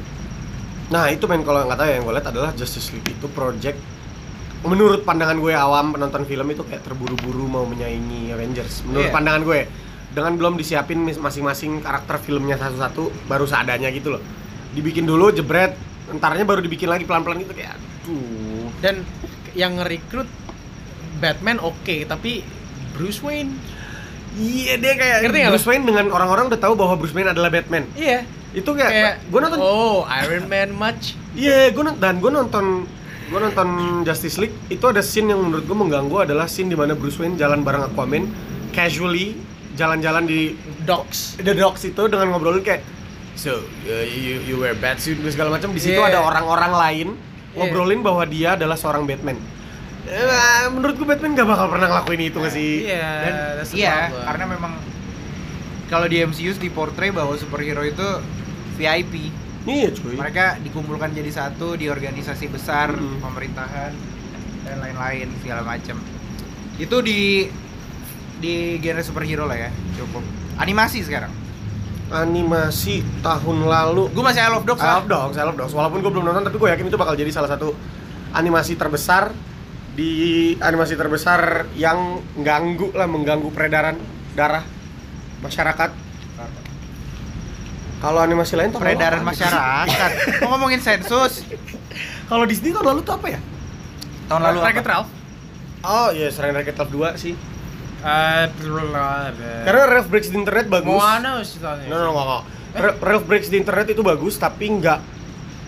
Nah 0.89 1.09
itu 1.09 1.25
men 1.25 1.41
kalau 1.41 1.65
nggak 1.65 1.75
tahu 1.75 1.87
ya 1.87 1.95
yang 1.95 2.05
gue 2.05 2.15
lihat 2.15 2.29
adalah 2.29 2.51
Justice 2.53 2.91
League 2.91 3.09
itu 3.09 3.27
project 3.27 3.79
menurut 4.63 5.03
pandangan 5.03 5.39
gue 5.43 5.53
awam 5.55 5.95
penonton 5.95 6.23
film 6.23 6.47
itu 6.55 6.63
kayak 6.63 6.87
terburu-buru 6.87 7.51
mau 7.51 7.67
menyaingi 7.67 8.31
Avengers. 8.31 8.87
Menurut 8.87 9.11
Iya. 9.11 9.15
pandangan 9.15 9.43
gue 9.43 9.61
dengan 10.13 10.33
belum 10.39 10.55
disiapin 10.61 11.03
masing-masing 11.03 11.83
karakter 11.83 12.21
filmnya 12.23 12.61
satu-satu 12.61 13.27
baru 13.27 13.49
seadanya 13.49 13.91
gitu 13.91 14.15
loh. 14.15 14.23
Dibikin 14.73 15.05
dulu 15.09 15.35
jebret 15.35 15.75
entarnya 16.13 16.45
baru 16.47 16.61
dibikin 16.63 16.91
lagi 16.91 17.03
pelan-pelan 17.09 17.43
gitu 17.43 17.55
kayak 17.57 17.75
aduh. 17.75 18.69
Dan 18.79 19.03
yang 19.57 19.79
nge-recruit 19.79 20.29
Batman 21.19 21.59
oke, 21.63 22.07
tapi 22.07 22.43
Bruce 22.95 23.23
Wayne. 23.23 23.59
Iya 24.33 24.81
dia 24.81 24.95
kayak 24.97 25.29
Ngerti 25.29 25.41
Bruce 25.53 25.69
Wayne 25.69 25.85
dengan 25.85 26.09
orang-orang 26.09 26.49
udah 26.49 26.61
tahu 26.61 26.75
bahwa 26.79 26.97
Bruce 26.97 27.13
Wayne 27.13 27.31
adalah 27.35 27.51
Batman. 27.53 27.85
Iya. 27.99 28.25
Itu 28.53 28.77
kayak, 28.77 28.93
kayak 28.93 29.15
gue 29.33 29.41
nonton 29.41 29.59
oh 29.61 30.05
Iron 30.25 30.45
Man 30.49 30.71
much. 30.77 31.17
Iya, 31.33 31.73
gue 31.73 31.85
dan 31.97 32.21
gue 32.21 32.29
nonton 32.29 32.85
gue 33.33 33.41
nonton 33.41 33.69
Justice 34.05 34.37
League 34.37 34.53
itu 34.69 34.85
ada 34.85 35.01
scene 35.01 35.33
yang 35.33 35.41
menurut 35.41 35.65
gue 35.65 35.73
mengganggu 35.73 36.29
adalah 36.29 36.45
scene 36.45 36.69
di 36.69 36.77
mana 36.77 36.93
Bruce 36.93 37.17
Wayne 37.17 37.35
jalan 37.35 37.65
bareng 37.65 37.89
Aquaman 37.89 38.29
casually 38.71 39.41
jalan-jalan 39.73 40.29
di 40.29 40.53
dogs 40.85 41.41
The 41.41 41.57
Docks 41.57 41.83
itu 41.83 42.03
dengan 42.07 42.29
ngobrolin 42.29 42.61
kayak 42.61 42.85
so 43.33 43.57
uh, 43.89 44.05
you 44.05 44.45
you 44.45 44.61
wear 44.61 44.77
batsuit 44.77 45.17
dan 45.17 45.33
segala 45.33 45.57
macam 45.57 45.73
di 45.73 45.81
situ 45.81 45.97
Yeah. 45.97 46.13
ada 46.13 46.21
orang-orang 46.21 46.73
lain 46.73 47.09
Yeah. 47.53 47.69
ngobrolin 47.69 48.01
bahwa 48.01 48.25
dia 48.25 48.57
adalah 48.57 48.77
seorang 48.77 49.05
Batman. 49.05 49.37
Eh, 50.03 50.65
menurut 50.73 50.97
gue 50.97 51.05
Batman 51.05 51.33
gak 51.33 51.45
bakal 51.47 51.69
pernah 51.69 51.87
ngelakuin 51.89 52.21
itu 52.27 52.37
gak 52.37 52.49
sih? 52.51 52.89
iya 52.89 53.09
Dan 53.23 53.35
iya, 53.73 53.93
problem. 54.09 54.25
karena 54.25 54.45
memang 54.51 54.73
kalau 55.87 56.07
di 56.09 56.17
MCU 56.19 56.53
diportray 56.57 57.13
bahwa 57.13 57.37
superhero 57.37 57.85
itu 57.85 58.09
VIP. 58.75 59.29
Iya 59.63 59.95
cuy. 59.95 60.19
Mereka 60.19 60.59
dikumpulkan 60.67 61.15
jadi 61.15 61.31
satu 61.31 61.79
di 61.79 61.87
organisasi 61.87 62.51
besar, 62.51 62.91
Mm. 62.93 63.23
pemerintahan 63.23 63.93
dan 64.67 64.77
lain-lain 64.83 65.31
segala 65.39 65.63
macam. 65.63 66.03
Itu 66.79 66.99
di 66.99 67.47
di 68.43 68.55
genre 68.83 69.03
superhero 69.07 69.47
lah 69.47 69.55
ya, 69.55 69.71
cukup. 69.95 70.27
Animasi 70.59 71.07
sekarang. 71.07 71.31
Animasi 72.13 73.01
tahun 73.25 73.65
lalu 73.65 74.13
Gue 74.13 74.21
masih 74.21 74.45
I 74.45 74.53
Love 74.53 74.69
Dogs 74.69 74.85
I 74.85 75.01
love 75.01 75.09
dogs, 75.09 75.37
I 75.39 75.45
love 75.49 75.57
dogs. 75.57 75.73
Walaupun 75.73 76.05
gue 76.05 76.13
belum 76.13 76.29
nonton, 76.29 76.45
tapi 76.45 76.61
gue 76.61 76.69
yakin 76.69 76.91
itu 76.91 76.99
bakal 77.01 77.17
jadi 77.17 77.31
salah 77.33 77.49
satu 77.49 77.73
animasi 78.37 78.77
terbesar 78.77 79.33
di 79.93 80.13
animasi 80.59 80.93
terbesar 80.93 81.73
yang 81.73 82.21
mengganggu 82.37 82.93
lah, 82.93 83.09
mengganggu 83.09 83.49
peredaran 83.49 83.97
darah 84.35 84.61
masyarakat. 85.41 86.12
Kalau 88.03 88.19
animasi 88.19 88.59
lain 88.59 88.75
tuh 88.75 88.83
Peredaran 88.83 89.23
masyarakat. 89.23 90.11
Mau 90.43 90.59
ngomongin 90.59 90.83
sensus 90.83 91.47
Kalau 92.27 92.43
Disney 92.45 92.75
tahun 92.75 92.83
lalu 92.83 93.01
tuh 93.07 93.15
apa 93.15 93.27
ya? 93.31 93.41
tahun 94.27 94.43
lalu 94.43 94.59
apa? 94.59 94.83
Ralph 94.83 95.11
Oh 95.83 96.09
iya, 96.11 96.31
selain 96.31 96.55
Wreck-It 96.55 96.75
Ralph 96.75 96.91
2 96.91 97.15
sih. 97.15 97.35
Eh, 98.03 98.45
Karena 99.63 99.83
Ralph 99.87 100.11
Breaks 100.11 100.31
the 100.31 100.39
Internet 100.39 100.67
bagus. 100.67 100.99
Moana 100.99 101.43
sih 101.43 101.59
tahunnya. 101.59 101.87
No, 101.87 101.97
no, 101.97 102.11
no, 102.11 102.23
no. 102.23 102.39
Ra- 102.73 102.99
Ralph 102.99 103.27
Breaks 103.27 103.51
the 103.51 103.59
Internet 103.59 103.91
itu 103.91 104.03
bagus, 104.03 104.39
tapi 104.39 104.67
nggak 104.73 104.99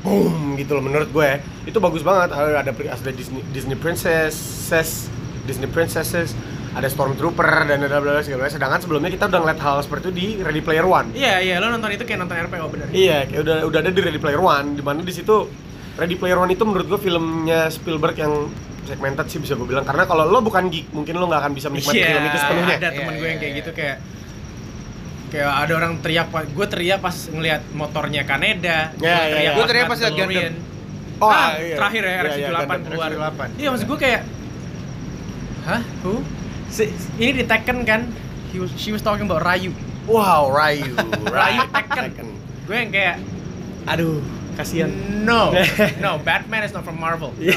boom 0.02 0.54
gitu 0.54 0.78
loh 0.78 0.82
menurut 0.82 1.10
gue. 1.10 1.30
Itu 1.66 1.78
bagus 1.78 2.02
banget. 2.02 2.30
Ada 2.30 2.62
ada, 2.62 2.70
ada 2.70 3.10
Disney, 3.10 3.42
Disney 3.50 3.74
Princesses, 3.74 5.10
Disney 5.46 5.66
Princesses, 5.66 6.34
ada 6.74 6.88
Stormtrooper 6.90 7.70
dan 7.70 7.78
ada 7.86 8.02
bla 8.02 8.18
bla 8.18 8.22
segala 8.22 8.46
macam. 8.46 8.54
Sedangkan 8.58 8.80
sebelumnya 8.82 9.10
kita 9.14 9.30
udah 9.30 9.40
ngeliat 9.46 9.60
hal 9.62 9.76
seperti 9.86 10.02
itu 10.10 10.12
di 10.12 10.26
Ready 10.42 10.62
Player 10.62 10.86
One. 10.86 11.14
Iya, 11.14 11.34
iya, 11.38 11.54
lo 11.62 11.70
nonton 11.70 11.90
itu 11.94 12.02
kayak 12.02 12.26
nonton 12.26 12.36
RPO 12.50 12.66
bener. 12.74 12.86
Iya, 12.90 13.18
kayak 13.30 13.40
udah 13.46 13.56
udah 13.70 13.78
ada 13.78 13.90
di 13.94 14.00
Ready 14.02 14.20
Player 14.20 14.42
One, 14.42 14.66
di 14.74 14.82
mana 14.82 15.00
di 15.06 15.14
situ 15.14 15.46
Ready 15.94 16.16
Player 16.18 16.38
One 16.42 16.50
itu 16.50 16.66
menurut 16.66 16.86
gue 16.90 17.00
filmnya 17.00 17.70
Spielberg 17.70 18.18
yang 18.18 18.50
segmented 18.84 19.26
sih 19.32 19.40
bisa 19.40 19.56
gue 19.56 19.64
bilang 19.64 19.86
karena 19.86 20.04
kalau 20.04 20.28
lo 20.28 20.44
bukan 20.44 20.68
geek 20.68 20.92
mungkin 20.92 21.16
lo 21.16 21.24
nggak 21.24 21.40
akan 21.40 21.52
bisa 21.56 21.72
menikmati 21.72 22.04
Iya, 22.04 22.06
film 22.10 22.24
itu 22.26 22.38
sepenuhnya. 22.42 22.76
Ada 22.76 22.90
temen 22.92 23.14
Iya, 23.14 23.20
gue 23.22 23.28
yang 23.30 23.38
iya, 23.38 23.40
kayak 23.40 23.52
iya. 23.54 23.60
gitu 23.62 23.70
kayak 23.72 23.96
kayak 25.34 25.50
ada 25.50 25.72
orang 25.74 25.92
teriak 26.04 26.28
pas 26.30 26.44
gue 26.46 26.66
teriak 26.68 27.00
pas 27.00 27.16
ngelihat 27.32 27.62
motornya 27.72 28.22
Kaneda. 28.28 28.78
Iya, 29.00 29.18
iya, 29.30 29.38
iya. 29.40 29.50
Gua 29.56 29.64
teriak 29.64 29.86
pas 29.88 29.98
liat 29.98 30.12
Mandalorian. 30.12 30.54
Oh, 31.22 31.30
ah, 31.30 31.54
iya. 31.62 31.78
terakhir 31.78 32.02
ya 32.02 32.10
Iya, 32.10 32.20
RX-78 32.26 32.42
iya, 32.42 32.50
Gundam, 32.50 32.82
keluar. 32.90 33.10
RX-78. 33.14 33.40
Iya, 33.62 33.68
maksud 33.70 33.86
gue 33.86 33.98
kayak 34.02 34.20
Hah? 35.64 35.82
Who? 36.04 36.12
Si- 36.74 36.90
ini 37.16 37.30
di 37.32 37.44
Tekken 37.44 37.86
kan? 37.86 38.10
He 38.50 38.58
was, 38.58 38.70
she 38.74 38.90
was 38.90 38.98
talking 38.98 39.24
about 39.24 39.42
Ryu. 39.42 39.70
Wow, 40.04 40.50
Ryu, 40.50 40.90
Ryu 41.32 41.62
Tekken. 41.70 42.26
Gue 42.64 42.76
yang 42.76 42.90
kayak 42.90 43.16
Aduh, 43.84 44.18
kasihan. 44.54 44.88
No, 45.20 45.52
no, 46.04 46.16
Batman 46.18 46.62
is 46.62 46.72
not 46.72 46.82
from 46.82 46.96
Marvel. 46.96 47.30
Iya. 47.40 47.54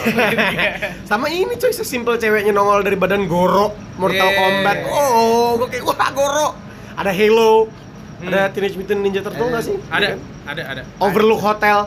Sama 1.04 1.28
ini 1.28 1.56
cuy, 1.56 1.72
sesimpel 1.72 2.16
ceweknya 2.16 2.52
nongol 2.52 2.82
dari 2.82 2.94
badan 2.94 3.26
Goro, 3.26 3.72
Mortal 3.96 4.22
Yeah. 4.24 4.38
Kombat. 4.38 4.78
Oh, 4.86 5.58
gue 5.58 5.68
kayak 5.68 5.84
wah 5.84 6.12
Goro. 6.12 6.48
Ada 6.94 7.10
Halo, 7.10 7.72
Hmm. 8.18 8.28
ada 8.28 8.50
Teenage 8.50 8.74
Mutant 8.76 8.98
Ninja 9.00 9.22
Turtle 9.22 9.40
Eh, 9.40 9.50
nggak 9.52 9.64
sih? 9.64 9.76
ada, 9.88 10.02
Iya 10.02 10.10
kan? 10.10 10.20
ada, 10.48 10.62
ada. 10.68 10.82
Overlook 10.98 11.38
Hotel. 11.40 11.86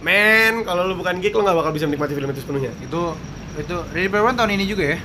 Men, 0.00 0.62
kalau 0.62 0.84
lu 0.84 0.94
bukan 0.94 1.18
geek 1.18 1.32
lu 1.32 1.42
nggak 1.42 1.56
bakal 1.56 1.72
bisa 1.72 1.84
menikmati 1.84 2.12
film 2.12 2.28
itu 2.28 2.38
sepenuhnya. 2.38 2.70
Itu 2.78 3.18
itu 3.54 3.76
Ready 3.90 4.06
Player 4.06 4.22
One 4.22 4.34
tahun 4.34 4.52
ini 4.52 4.64
juga 4.64 4.84
ya? 4.86 4.98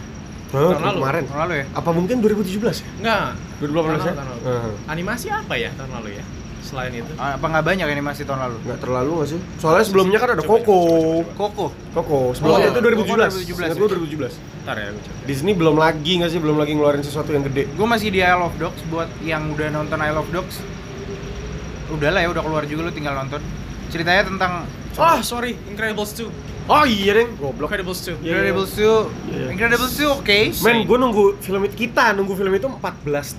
Tahun 0.50 0.82
lalu. 0.82 0.98
kemarin. 0.98 1.24
Tahun 1.26 1.40
lalu 1.40 1.54
ya? 1.56 1.66
Apa 1.74 1.90
mungkin 1.92 2.16
2017 2.20 2.82
ya? 2.82 2.88
Enggak. 3.00 3.28
2018 3.60 3.62
ya? 3.62 3.70
Tahun 3.70 3.94
lalu, 3.94 4.04
tahun 4.10 4.28
lalu. 4.28 4.42
Heeh. 4.46 4.74
Animasi 4.88 5.28
apa 5.30 5.54
ya 5.56 5.70
tahun 5.74 5.92
lalu 5.94 6.10
ya? 6.18 6.26
Selain 6.60 6.94
itu. 6.94 7.12
Ah, 7.18 7.34
Apa 7.34 7.46
nggak 7.48 7.66
banyak 7.66 7.88
animasi 7.88 8.22
tahun 8.24 8.42
lalu? 8.46 8.58
Nggak 8.62 8.80
terlalu 8.80 9.12
nggak 9.16 9.30
sih? 9.30 9.40
Soalnya 9.58 9.86
sebelumnya 9.86 10.18
kan 10.18 10.30
ada 10.32 10.44
Coba, 10.44 10.60
Coco. 10.60 10.78
coba, 10.78 11.32
Koko. 11.34 11.66
Coco. 11.96 12.20
Sebelumnya 12.32 12.68
Oh, 12.68 12.72
itu 12.72 12.80
2017. 12.80 12.94
Coco 13.00 13.38
2017 13.40 13.50
Ingat 13.50 13.70
ya? 13.70 13.74
gua 13.74 13.90
2017. 13.90 14.34
Ntar 14.60 14.76
ya. 14.78 14.88
Disney 15.26 15.54
belum 15.54 15.76
lagi 15.76 16.12
nggak 16.18 16.30
sih? 16.30 16.40
Belum 16.40 16.58
lagi 16.58 16.72
ngeluarin 16.74 17.02
sesuatu 17.02 17.30
yang 17.30 17.42
gede. 17.44 17.64
Gue 17.70 17.88
masih 17.88 18.10
di 18.10 18.20
I 18.20 18.34
Love 18.34 18.58
Dogs 18.58 18.82
buat 18.88 19.10
yang 19.20 19.50
udah 19.50 19.68
nonton 19.72 19.98
I 19.98 20.12
Love 20.12 20.30
Dogs. 20.30 20.62
Udah 21.90 22.10
lah 22.12 22.22
ya, 22.22 22.30
udah 22.30 22.44
keluar 22.44 22.64
juga 22.64 22.86
lu 22.86 22.94
tinggal 22.94 23.18
nonton. 23.18 23.42
Ceritanya 23.90 24.26
tentang 24.26 24.54
Oh, 24.94 25.22
sorry, 25.24 25.56
Incredibles 25.66 26.12
2. 26.14 26.28
Oh 26.69 26.86
iya 26.86 27.17
deng, 27.17 27.34
goblok. 27.36 27.65
Incredibles 27.65 27.97
2. 28.05 28.13
Iya, 28.13 28.13
iya. 28.13 28.29
Incredibles 28.29 28.71
2. 28.77 28.86
Iya. 29.34 29.45
Incredibles 29.49 29.93
2 29.97 30.17
oke. 30.21 30.38
Men, 30.62 30.77
gue 30.86 30.97
nunggu 31.01 31.23
film 31.41 31.62
itu 31.65 31.75
kita 31.75 32.13
nunggu 32.13 32.34
film 32.38 32.53
itu 32.53 32.67
14 32.69 32.79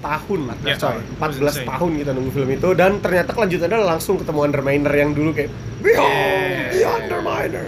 tahun, 0.03 0.39
14 0.51 0.67
Iya, 0.67 0.75
coy. 0.77 0.99
it 0.99 1.07
14 1.15 1.39
was 1.39 1.55
insane. 1.55 1.69
tahun 1.71 1.91
kita 1.95 2.11
nunggu 2.11 2.31
film 2.35 2.49
itu 2.51 2.69
dan 2.75 2.91
ternyata 2.99 3.31
kelanjutannya 3.31 3.79
langsung 3.81 4.19
ketemu 4.19 4.39
Underminer 4.43 4.91
yang 4.93 5.11
dulu 5.15 5.31
kayak 5.31 5.51
Behold 5.79 6.11
Yeah. 6.11 6.75
the 6.75 6.83
Underminer. 6.83 7.67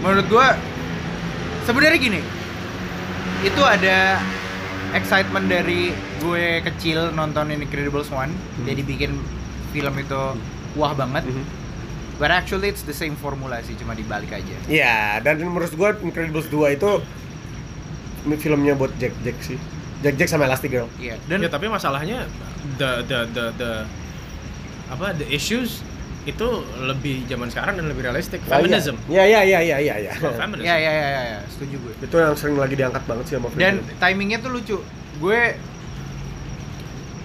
Menurut 0.00 0.26
gua 0.26 0.56
sebenarnya 1.62 2.00
gini. 2.00 2.20
Itu 3.38 3.60
ada 3.60 4.24
excitement 4.96 5.46
dari 5.46 5.92
gue 6.18 6.64
kecil 6.64 7.12
nonton 7.12 7.52
Incredibles 7.52 8.08
1. 8.08 8.32
Jadi 8.64 8.80
bikin 8.82 9.20
film 9.68 9.94
itu 9.94 10.20
wah 10.74 10.96
banget. 10.96 11.28
But 12.18 12.34
actually 12.34 12.74
it's 12.74 12.82
the 12.82 12.94
same 12.94 13.14
formula 13.14 13.62
sih, 13.62 13.78
cuma 13.78 13.94
dibalik 13.94 14.34
aja. 14.34 14.56
Iya, 14.66 15.22
dan 15.22 15.38
menurut 15.38 15.70
gue 15.70 15.90
Incredibles 16.02 16.50
2 16.50 16.74
itu 16.74 16.90
filmnya 18.42 18.74
buat 18.74 18.90
Jack 18.98 19.14
Jack 19.22 19.38
sih. 19.40 19.58
Jack 20.02 20.18
Jack 20.18 20.28
sama 20.30 20.50
Elastigirl. 20.50 20.90
Iya. 20.98 21.14
Dan 21.30 21.46
ya 21.46 21.50
tapi 21.50 21.70
masalahnya 21.70 22.26
the 22.78 23.06
the 23.06 23.18
the 23.30 23.44
the 23.54 23.70
apa 24.90 25.14
the 25.14 25.26
issues 25.30 25.82
itu 26.26 26.48
lebih 26.84 27.24
zaman 27.24 27.48
sekarang 27.48 27.80
dan 27.80 27.88
lebih 27.88 28.04
realistik 28.04 28.44
feminism 28.44 29.00
Iya, 29.08 29.24
iya, 29.24 29.40
iya, 29.48 29.58
iya, 29.64 29.76
iya, 29.80 29.94
iya. 29.96 30.12
Oh, 30.20 30.34
feminism 30.36 30.68
ya 30.68 30.76
ya 30.76 30.92
ya 30.92 31.06
ya, 31.08 31.22
ya, 31.24 31.40
setuju 31.48 31.76
gue. 31.80 31.94
Itu 32.04 32.16
yang 32.18 32.34
sering 32.34 32.58
lagi 32.58 32.74
diangkat 32.76 33.02
banget 33.06 33.24
sih 33.30 33.34
sama 33.38 33.48
film. 33.48 33.62
Dan 33.62 33.74
timingnya 34.02 34.38
tuh 34.42 34.50
lucu. 34.52 34.78
Gue 35.22 35.54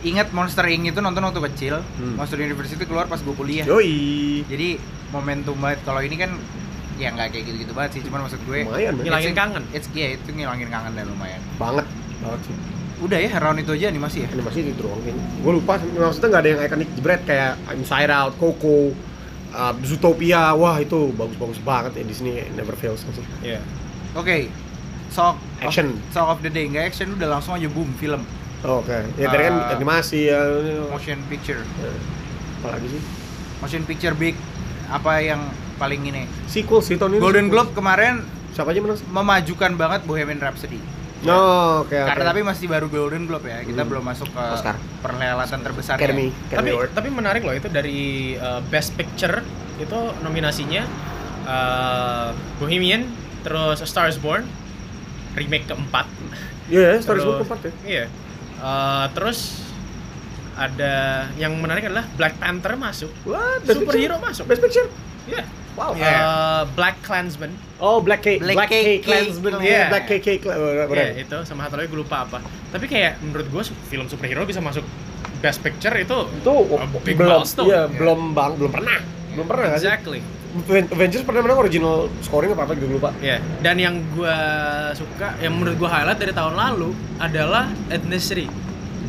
ingat 0.04 0.32
Monster 0.32 0.68
Inc 0.68 0.92
itu 0.92 1.00
nonton 1.00 1.24
waktu 1.24 1.40
kecil. 1.52 1.80
Hmm. 1.98 2.16
Monster 2.16 2.38
University 2.38 2.84
keluar 2.84 3.08
pas 3.08 3.18
gue 3.18 3.32
kuliah. 3.32 3.64
Yoi. 3.64 4.44
Jadi 4.46 4.78
momentum 5.10 5.56
banget. 5.56 5.82
Kalau 5.82 6.00
ini 6.00 6.16
kan 6.16 6.36
ya 6.96 7.10
nggak 7.10 7.32
kayak 7.32 7.44
gitu-gitu 7.48 7.74
banget 7.74 7.98
sih. 7.98 8.02
Cuman 8.04 8.28
maksud 8.28 8.40
gue 8.44 8.60
Lumayan. 8.64 8.94
Ngilangin 9.00 9.32
it's- 9.32 9.40
kangen. 9.40 9.64
It's 9.72 9.88
iya 9.92 10.08
itu 10.14 10.30
ngilangin 10.30 10.68
kangen 10.68 10.94
dan 10.94 11.06
lumayan. 11.08 11.42
Banget. 11.56 11.88
Banget 12.20 12.42
sih. 12.46 12.56
Udah 13.02 13.20
ya 13.20 13.36
round 13.36 13.60
itu 13.60 13.72
aja 13.74 13.88
animasi 13.90 14.24
ya. 14.24 14.30
animasi 14.32 14.64
itu 14.64 14.80
doang 14.80 15.02
gue 15.04 15.52
lupa 15.52 15.76
maksudnya 15.76 16.28
nggak 16.30 16.42
ada 16.46 16.50
yang 16.50 16.62
ikonik 16.64 16.90
jebret 16.96 17.22
kayak 17.28 17.60
Inside 17.76 18.08
Out, 18.08 18.40
Coco, 18.40 18.96
uh, 19.52 19.74
Zootopia, 19.84 20.56
wah 20.56 20.80
itu 20.80 21.12
bagus-bagus 21.12 21.60
banget 21.60 22.00
ya 22.00 22.04
Disney 22.08 22.48
never 22.56 22.72
fails 22.80 23.04
sih 23.04 23.26
Iya. 23.44 23.60
Oke. 24.16 24.48
Song 25.12 25.36
Action. 25.60 26.00
Of, 26.00 26.16
Song 26.16 26.28
of 26.32 26.40
the 26.40 26.48
Day 26.48 26.64
nggak 26.66 26.90
action 26.90 27.12
udah 27.14 27.28
langsung 27.28 27.54
aja 27.54 27.68
boom 27.68 27.92
film 28.00 28.24
oke 28.64 28.98
ya 29.14 29.28
tadi 29.28 29.44
kan 29.44 29.56
Uh, 29.56 29.74
animasi 29.74 30.20
ya 30.26 30.40
motion 30.88 31.20
picture. 31.28 31.62
apalagi 32.58 32.88
sih 32.90 33.02
Motion 33.60 33.84
picture 33.84 34.12
big 34.14 34.36
apa 34.86 35.20
yang 35.20 35.40
paling 35.76 36.00
ini? 36.02 36.28
sequel 36.46 36.80
sih 36.80 36.96
tahun 36.96 37.16
ini 37.16 37.20
Golden 37.20 37.46
sequel. 37.46 37.54
Globe 37.54 37.72
kemarin 37.74 38.14
siapa 38.52 38.70
aja 38.70 38.80
menang 38.80 39.00
memajukan 39.06 39.72
banget 39.74 40.02
Bohemian 40.04 40.38
Rhapsody. 40.38 40.80
no 41.22 41.40
oke 41.82 41.90
oke 41.90 41.96
Karena 42.06 42.24
tapi 42.26 42.42
masih 42.42 42.68
baru 42.68 42.88
Golden 42.88 43.24
Globe 43.24 43.46
ya, 43.46 43.60
kita 43.62 43.82
Hmm. 43.82 43.90
belum 43.90 44.04
masuk 44.06 44.28
ke 44.28 44.44
Oscar. 44.50 44.76
perhelatan 45.00 45.60
terbesar. 45.62 45.96
Academy 45.96 46.28
tapi 46.30 46.48
Academy 46.50 46.72
Award 46.74 46.92
tapi 46.92 47.08
menarik 47.10 47.42
loh 47.42 47.52
itu 47.52 47.68
dari 47.68 48.02
uh, 48.36 48.60
best 48.64 48.92
picture 48.94 49.40
itu 49.76 50.00
nominasinya 50.20 50.84
eh, 51.44 52.30
Bohemian, 52.56 53.04
terus 53.42 53.80
A 53.80 53.86
Star 53.86 54.06
Is 54.06 54.16
Born, 54.16 54.48
remake 55.34 55.66
keempat. 55.66 56.08
Iya, 56.66 56.80
yeah, 56.90 56.94
Star 56.98 57.16
Wars 57.16 57.24
Terus- 57.26 57.40
keempat 57.42 57.60
ya. 57.62 57.72
Iya. 57.84 58.04
Eh, 58.64 59.06
terus 59.12 59.60
ada 60.54 60.94
yang 61.36 61.58
menarik 61.58 61.84
adalah 61.84 62.08
Black 62.16 62.40
Panther 62.40 62.78
masuk. 62.78 63.12
What? 63.26 63.62
Best 63.62 63.76
Superhero 63.76 64.16
Picture? 64.16 64.24
masuk. 64.24 64.44
Best 64.48 64.62
Picture? 64.62 64.88
Iya. 65.26 65.44
Wow. 65.74 65.92
Iya. 65.98 66.06
Eh, 66.08 66.64
Black 66.72 66.96
Klansman. 67.02 67.52
Oh, 67.78 68.00
Black 68.00 68.22
K, 68.22 68.38
Black 68.38 68.56
Black, 68.56 68.70
K, 68.70 68.78
K- 68.78 69.02
Klansman, 69.04 69.54
yeah. 69.60 69.66
iya. 69.66 69.84
Black 69.90 70.06
K, 70.06 70.12
K, 70.18 70.28
Kla- 70.40 70.56
oh. 70.56 70.88
Iya, 70.88 71.20
itu 71.20 71.38
sama 71.44 71.68
satu 71.68 71.76
lagi 71.76 71.90
gue 71.90 72.00
lupa 72.00 72.24
apa. 72.24 72.40
Tapi 72.72 72.86
kayak 72.88 73.20
menurut 73.20 73.48
gue 73.50 73.64
film 73.84 74.06
superhero 74.08 74.46
bisa 74.46 74.62
masuk 74.62 74.86
Best 75.42 75.60
Picture 75.60 75.92
itu 75.98 76.16
Itu 76.40 76.54
A 76.80 76.88
big 77.04 77.20
belum, 77.20 77.44
milestone. 77.44 77.68
iya, 77.68 77.84
Iya. 77.84 78.00
belum 78.00 78.32
bang, 78.32 78.52
belum 78.56 78.72
pernah, 78.72 78.98
belum 79.34 79.46
pernah 79.46 79.66
exactly. 79.76 80.24
Aven- 80.24 80.42
Avengers 80.70 81.26
pernah 81.26 81.42
menang 81.42 81.66
original 81.66 82.14
scoring 82.22 82.54
apa 82.54 82.70
apa 82.70 82.78
gitu 82.78 82.86
lupa. 83.02 83.10
Ya, 83.26 83.42
dan 83.66 83.82
yang 83.82 84.06
gue 84.14 84.38
suka, 84.94 85.34
yang 85.42 85.58
menurut 85.58 85.82
gue 85.82 85.90
highlight 85.90 86.22
dari 86.22 86.34
tahun 86.34 86.54
lalu 86.54 86.94
adalah 87.18 87.74
ethnicity. 87.90 88.46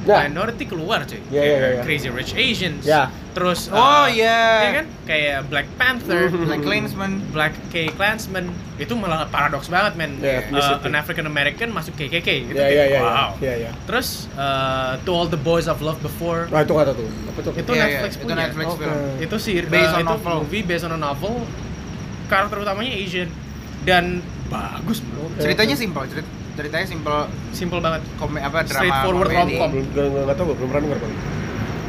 Ya. 0.04 0.28
Minority 0.28 0.64
keluar 0.64 1.02
cuy. 1.02 1.16
Ya, 1.28 1.40
ya, 1.40 1.56
ya, 1.56 1.68
ya. 1.76 1.82
Crazy 1.82 2.08
Rich 2.08 2.32
Asians. 2.32 2.84
Ya. 2.84 3.08
Terus 3.32 3.66
Oh, 3.66 3.76
uh, 3.76 4.06
iya. 4.06 4.36
iya 4.62 4.70
kan? 4.76 4.86
Kayak 5.02 5.38
Black 5.48 5.68
Panther. 5.74 6.28
Black 6.46 6.60
Klansman. 6.60 7.12
Black 7.32 7.56
K 7.68 7.88
Klansman 7.90 8.46
itu 8.76 8.92
malah 8.92 9.24
paradoks 9.26 9.66
banget 9.66 9.96
men. 9.96 10.20
Ya, 10.20 10.44
Uh, 10.46 10.76
an 10.82 10.94
African 10.94 11.24
American 11.24 11.72
masuk 11.72 11.96
KKK. 11.96 12.28
Itu 12.46 12.52
Ya, 12.52 12.68
kayak, 12.68 12.70
ya, 12.70 12.84
ya, 12.86 13.00
wow. 13.00 13.30
ya, 13.40 13.54
ya. 13.58 13.70
Terus 13.84 14.28
uh, 14.34 15.00
To 15.00 15.10
All 15.10 15.26
the 15.26 15.40
Boys 15.40 15.66
I've 15.66 15.80
Loved 15.80 16.00
Before 16.00 16.46
Nah, 16.46 16.60
itu 16.60 16.70
tahu 16.70 16.94
tuh. 16.94 17.08
Apa 17.26 17.38
tuh? 17.40 17.52
itu 17.56 17.70
Iya, 17.72 17.82
Netflix 17.82 18.12
itu 18.14 18.22
punya. 18.22 18.36
Netflix 18.38 18.66
Oke. 18.70 18.84
film. 18.84 19.00
Itu 19.18 19.36
sih 19.40 19.54
Based 19.64 19.88
uh, 19.90 19.98
on 19.98 20.04
itu 20.04 20.12
novel. 20.12 20.34
movie 20.44 20.62
based 20.62 20.84
on 20.84 20.92
a 20.92 21.00
novel. 21.00 21.32
Karakter 22.24 22.56
utamanya 22.60 22.92
Asian 22.92 23.28
dan 23.82 24.20
bagus 24.46 25.00
bro. 25.00 25.28
Ceritanya 25.36 25.74
simpel, 25.74 26.04
cerit 26.06 26.28
ceritanya 26.54 26.86
simpel 26.86 27.16
Simple 27.50 27.78
banget. 27.78 28.02
kome 28.16 28.38
apa 28.38 28.62
drama 28.62 28.70
Straightforward 28.70 29.28
komedi. 29.28 29.54
rom-com. 29.56 29.70
Belum 29.90 30.08
nggak 30.08 30.22
nggak 30.24 30.36
tahu, 30.36 30.44
gua, 30.44 30.54
belum 30.54 30.68
pernah 30.68 30.82
denger 30.82 30.98
bang. 30.98 31.12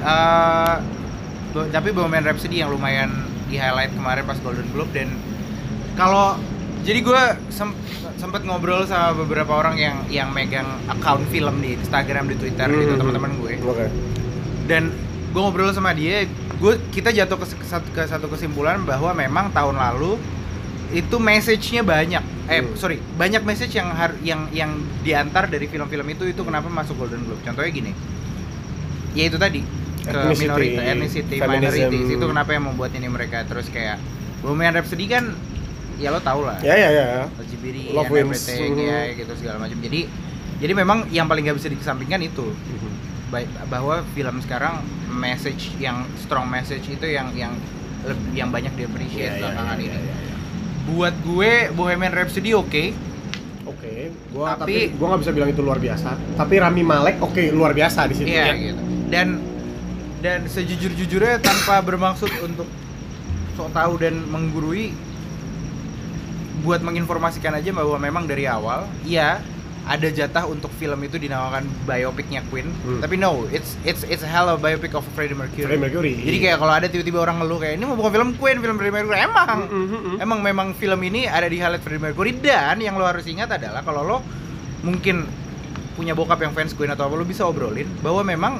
Eh, 0.06 0.76
bo- 1.52 1.70
tapi 1.70 1.88
Bohemian 1.90 2.24
Rhapsody 2.24 2.56
yang 2.58 2.70
lumayan 2.70 3.10
di 3.46 3.56
highlight 3.56 3.90
kemarin 3.92 4.24
pas 4.24 4.38
Golden 4.38 4.66
Globe 4.70 4.92
dan 4.92 5.10
kalau 5.94 6.38
jadi 6.82 7.00
gue 7.00 7.22
sempat 8.12 8.42
ngobrol 8.42 8.84
sama 8.84 9.14
beberapa 9.16 9.56
orang 9.56 9.76
yang 9.76 9.98
yang 10.08 10.30
megang 10.30 10.66
account 10.88 11.26
film 11.28 11.58
di 11.58 11.74
Instagram 11.74 12.26
di 12.26 12.36
Twitter 12.36 12.66
gitu 12.68 12.92
Hmm. 12.92 13.02
teman-teman 13.02 13.32
gue 13.36 13.54
Oke. 13.60 13.86
dan 14.66 14.94
gue 15.28 15.40
ngobrol 15.40 15.70
sama 15.72 15.92
dia 15.92 16.26
gue 16.56 16.74
kita 16.90 17.10
jatuh 17.12 17.36
ke, 17.36 17.46
ke 17.52 17.66
satu- 17.66 17.92
ke 17.92 18.02
satu 18.04 18.26
kesimpulan 18.28 18.82
bahwa 18.82 19.12
memang 19.12 19.50
tahun 19.50 19.76
lalu 19.76 20.18
itu 20.88 21.16
message-nya 21.16 21.82
banyak 21.82 22.24
eh 22.46 22.62
Hmm. 22.62 22.76
sorry 22.76 22.98
banyak 23.16 23.42
message 23.42 23.74
yang 23.74 23.90
har- 23.90 24.20
yang 24.20 24.46
yang 24.50 24.72
diantar 25.02 25.46
dari 25.46 25.66
film-film 25.66 26.06
itu 26.08 26.26
itu 26.26 26.42
kenapa 26.42 26.68
masuk 26.68 26.94
Golden 26.96 27.24
Globe 27.24 27.42
contohnya 27.42 27.72
gini 27.72 27.92
ya 29.12 29.26
itu 29.26 29.36
tadi 29.36 29.66
ke 29.98 30.14
Ethnicity, 30.14 30.46
minority 30.46 30.78
ethnicity 30.78 31.36
minorities 31.42 32.08
itu 32.12 32.22
kenapa 32.24 32.52
yang 32.52 32.66
membuat 32.66 32.94
ini 32.94 33.08
mereka 33.08 33.42
terus 33.44 33.66
kayak 33.68 33.98
Bohemian 34.40 34.76
Rhapsody 34.76 35.08
kan 35.08 35.34
ya 35.96 36.10
lo 36.10 36.20
tau 36.20 36.44
lah 36.44 36.60
Ya 36.62 36.76
ya 36.76 36.90
ya. 36.92 37.06
LGBT 37.34 37.90
Love 37.92 38.12
and 38.12 38.30
wins. 38.30 38.46
everything 38.46 38.76
ya 38.84 39.00
gitu 39.16 39.34
segala 39.34 39.58
macam 39.58 39.80
jadi 39.80 40.06
jadi 40.56 40.74
memang 40.74 41.10
yang 41.10 41.26
paling 41.26 41.44
nggak 41.44 41.58
bisa 41.58 41.68
dikesampingkan 41.68 42.22
itu 42.22 42.54
Baik- 43.26 43.50
bahwa 43.66 44.06
film 44.14 44.38
sekarang 44.40 44.86
message 45.10 45.74
yang 45.76 46.06
strong 46.16 46.46
message 46.46 46.86
itu 46.86 47.08
yang 47.08 47.34
yang 47.34 47.58
yang 48.32 48.54
banyak 48.54 48.70
di 48.72 48.86
appreciate 48.86 49.18
Iya, 49.18 49.34
iya, 49.34 49.42
belakangan 49.42 49.76
iya, 49.76 49.86
ini. 49.90 49.98
iya, 49.98 50.16
iya. 50.22 50.35
Buat 50.88 51.16
gue 51.20 51.52
Bohemian 51.72 52.12
Rhapsody 52.12 52.54
oke, 52.54 52.86
Oke, 53.66 54.14
gua 54.30 54.54
tapi, 54.56 54.62
Tapi- 54.86 54.94
gua 54.94 55.06
nggak 55.10 55.22
bisa 55.22 55.34
bilang 55.34 55.50
itu 55.50 55.60
luar 55.60 55.78
biasa. 55.78 56.14
Tapi 56.38 56.54
Rami 56.56 56.82
Malek 56.82 57.18
oke 57.18 57.50
luar 57.50 57.74
biasa 57.74 58.06
di 58.06 58.14
situ. 58.14 58.30
iya 58.30 58.46
Ya. 58.46 58.54
gitu. 58.54 58.82
Dan 59.10 59.42
dan 60.22 60.46
sejujur-jujurnya 60.46 61.38
tanpa 61.38 61.82
bermaksud 61.82 62.30
untuk 62.42 62.70
sok 63.54 63.70
tahu 63.72 63.98
dan 63.98 64.22
menggurui 64.24 64.94
buat 66.62 66.82
menginformasikan 66.82 67.54
aja 67.54 67.70
bahwa 67.72 67.98
memang 67.98 68.26
dari 68.26 68.46
awal 68.46 68.86
iya 69.02 69.42
ada 69.86 70.08
jatah 70.08 70.46
untuk 70.46 70.74
film 70.74 70.98
itu 71.00 71.16
dinamakan 71.16 71.62
biopicnya 71.84 72.42
Queen 72.46 72.66
Hmm. 72.82 73.00
tapi 73.00 73.16
no 73.16 73.46
it's 73.48 73.78
it's 73.82 74.02
it's 74.04 74.20
a 74.20 74.28
hell 74.28 74.46
of 74.48 74.58
a 74.58 74.64
biopic 74.64 74.92
of 74.92 75.06
Freddie 75.12 75.34
Mercury 75.34 75.62
Freddie 75.64 75.78
Mercury. 75.80 76.14
jadi 76.18 76.38
kayak 76.44 76.58
kalau 76.58 76.74
ada 76.74 76.88
tiba-tiba 76.88 77.20
orang 77.20 77.38
ngeluh 77.38 77.58
kayak 77.58 77.74
ini 77.76 77.84
mau 77.84 77.94
bukan 77.94 78.12
film 78.12 78.30
Queen 78.36 78.58
film 78.60 78.76
Freddie 78.76 78.96
Mercury 78.96 79.20
emang 79.20 79.48
Mm, 79.62 79.70
mm, 79.72 79.86
mm, 79.86 80.02
mm. 80.08 80.16
emang 80.20 80.40
memang 80.42 80.68
film 80.74 81.00
ini 81.04 81.26
ada 81.26 81.46
di 81.46 81.58
highlight 81.58 81.80
Freddie 81.80 82.02
Mercury 82.02 82.34
dan 82.36 82.78
yang 82.80 82.94
lo 82.94 83.04
harus 83.04 83.24
ingat 83.24 83.50
adalah 83.52 83.80
kalau 83.80 84.02
lo 84.02 84.18
mungkin 84.82 85.26
punya 85.94 86.12
bokap 86.12 86.38
yang 86.40 86.52
fans 86.52 86.72
Queen 86.72 86.90
atau 86.90 87.06
apa 87.06 87.14
lo 87.14 87.24
bisa 87.24 87.44
obrolin 87.44 87.86
bahwa 88.00 88.22
memang 88.22 88.54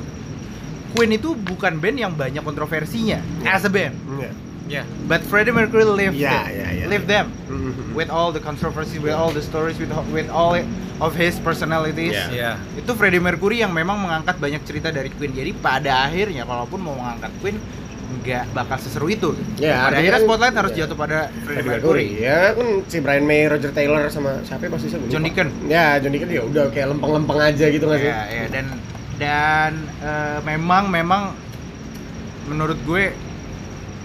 Queen 0.92 1.12
itu 1.12 1.34
bukan 1.34 1.76
band 1.76 1.98
yang 1.98 2.14
banyak 2.14 2.40
kontroversinya 2.40 3.20
as 3.44 3.62
a 3.62 3.70
band 3.70 3.98
Iya. 4.16 4.32
Ya. 4.66 4.84
but 5.04 5.22
Freddie 5.22 5.52
Mercury 5.52 5.84
lived 5.84 6.16
Iya, 6.16 6.32
it 6.44 6.46
iya, 6.52 6.68
iya. 6.72 6.86
lived 6.86 7.06
them 7.06 7.30
Mm, 7.46 7.54
mm, 7.54 7.72
mm. 7.72 7.90
with 7.94 8.08
all 8.08 8.30
the 8.30 8.40
controversy 8.40 8.98
with 8.98 9.12
all 9.12 9.30
the 9.30 9.42
stories 9.42 9.76
with 9.76 9.90
with 10.10 10.26
all 10.28 10.54
of 10.98 11.12
his 11.14 11.36
personalities 11.38 12.14
Iya. 12.14 12.32
Ya. 12.32 12.52
itu 12.74 12.92
Freddie 12.92 13.20
Mercury 13.20 13.60
yang 13.60 13.72
memang 13.72 13.98
mengangkat 13.98 14.36
banyak 14.36 14.64
cerita 14.64 14.90
dari 14.90 15.10
Queen 15.10 15.32
jadi 15.32 15.52
pada 15.54 16.06
akhirnya 16.06 16.44
kalaupun 16.44 16.80
mau 16.80 16.94
mengangkat 16.94 17.32
Queen 17.38 17.58
nggak 18.06 18.54
bakal 18.54 18.78
seseru 18.78 19.08
itu 19.08 19.34
Ya, 19.58 19.82
pada 19.84 19.98
akhirnya 19.98 20.14
kan- 20.16 20.26
spotlight 20.26 20.56
harus 20.56 20.72
ya. 20.72 20.78
jatuh 20.82 20.96
pada 20.96 21.18
Freddie 21.42 21.66
Mercury 21.66 22.06
Mercury. 22.06 22.08
Ya 22.22 22.40
kan 22.54 22.68
si 22.86 22.98
Brian 23.00 23.26
May, 23.26 23.44
Roger 23.46 23.72
Taylor 23.72 24.08
sama 24.08 24.40
siapa 24.42 24.62
ya 24.62 24.72
pasti 24.72 24.88
lupa. 24.90 25.10
John 25.10 25.24
Deacon. 25.24 25.48
Ya, 25.66 25.86
John 25.98 26.12
Deacon 26.12 26.30
ya 26.30 26.42
udah 26.44 26.66
kayak 26.70 26.88
lempeng-lempeng 26.92 27.40
aja 27.40 27.66
gitu 27.68 27.84
nggak 27.84 28.00
sih? 28.00 28.08
ya, 28.08 28.22
ya, 28.26 28.44
dan 28.48 28.66
dan 29.16 29.72
eh, 30.00 30.38
memang 30.46 30.88
memang 30.88 31.22
menurut 32.46 32.78
gue 32.80 33.10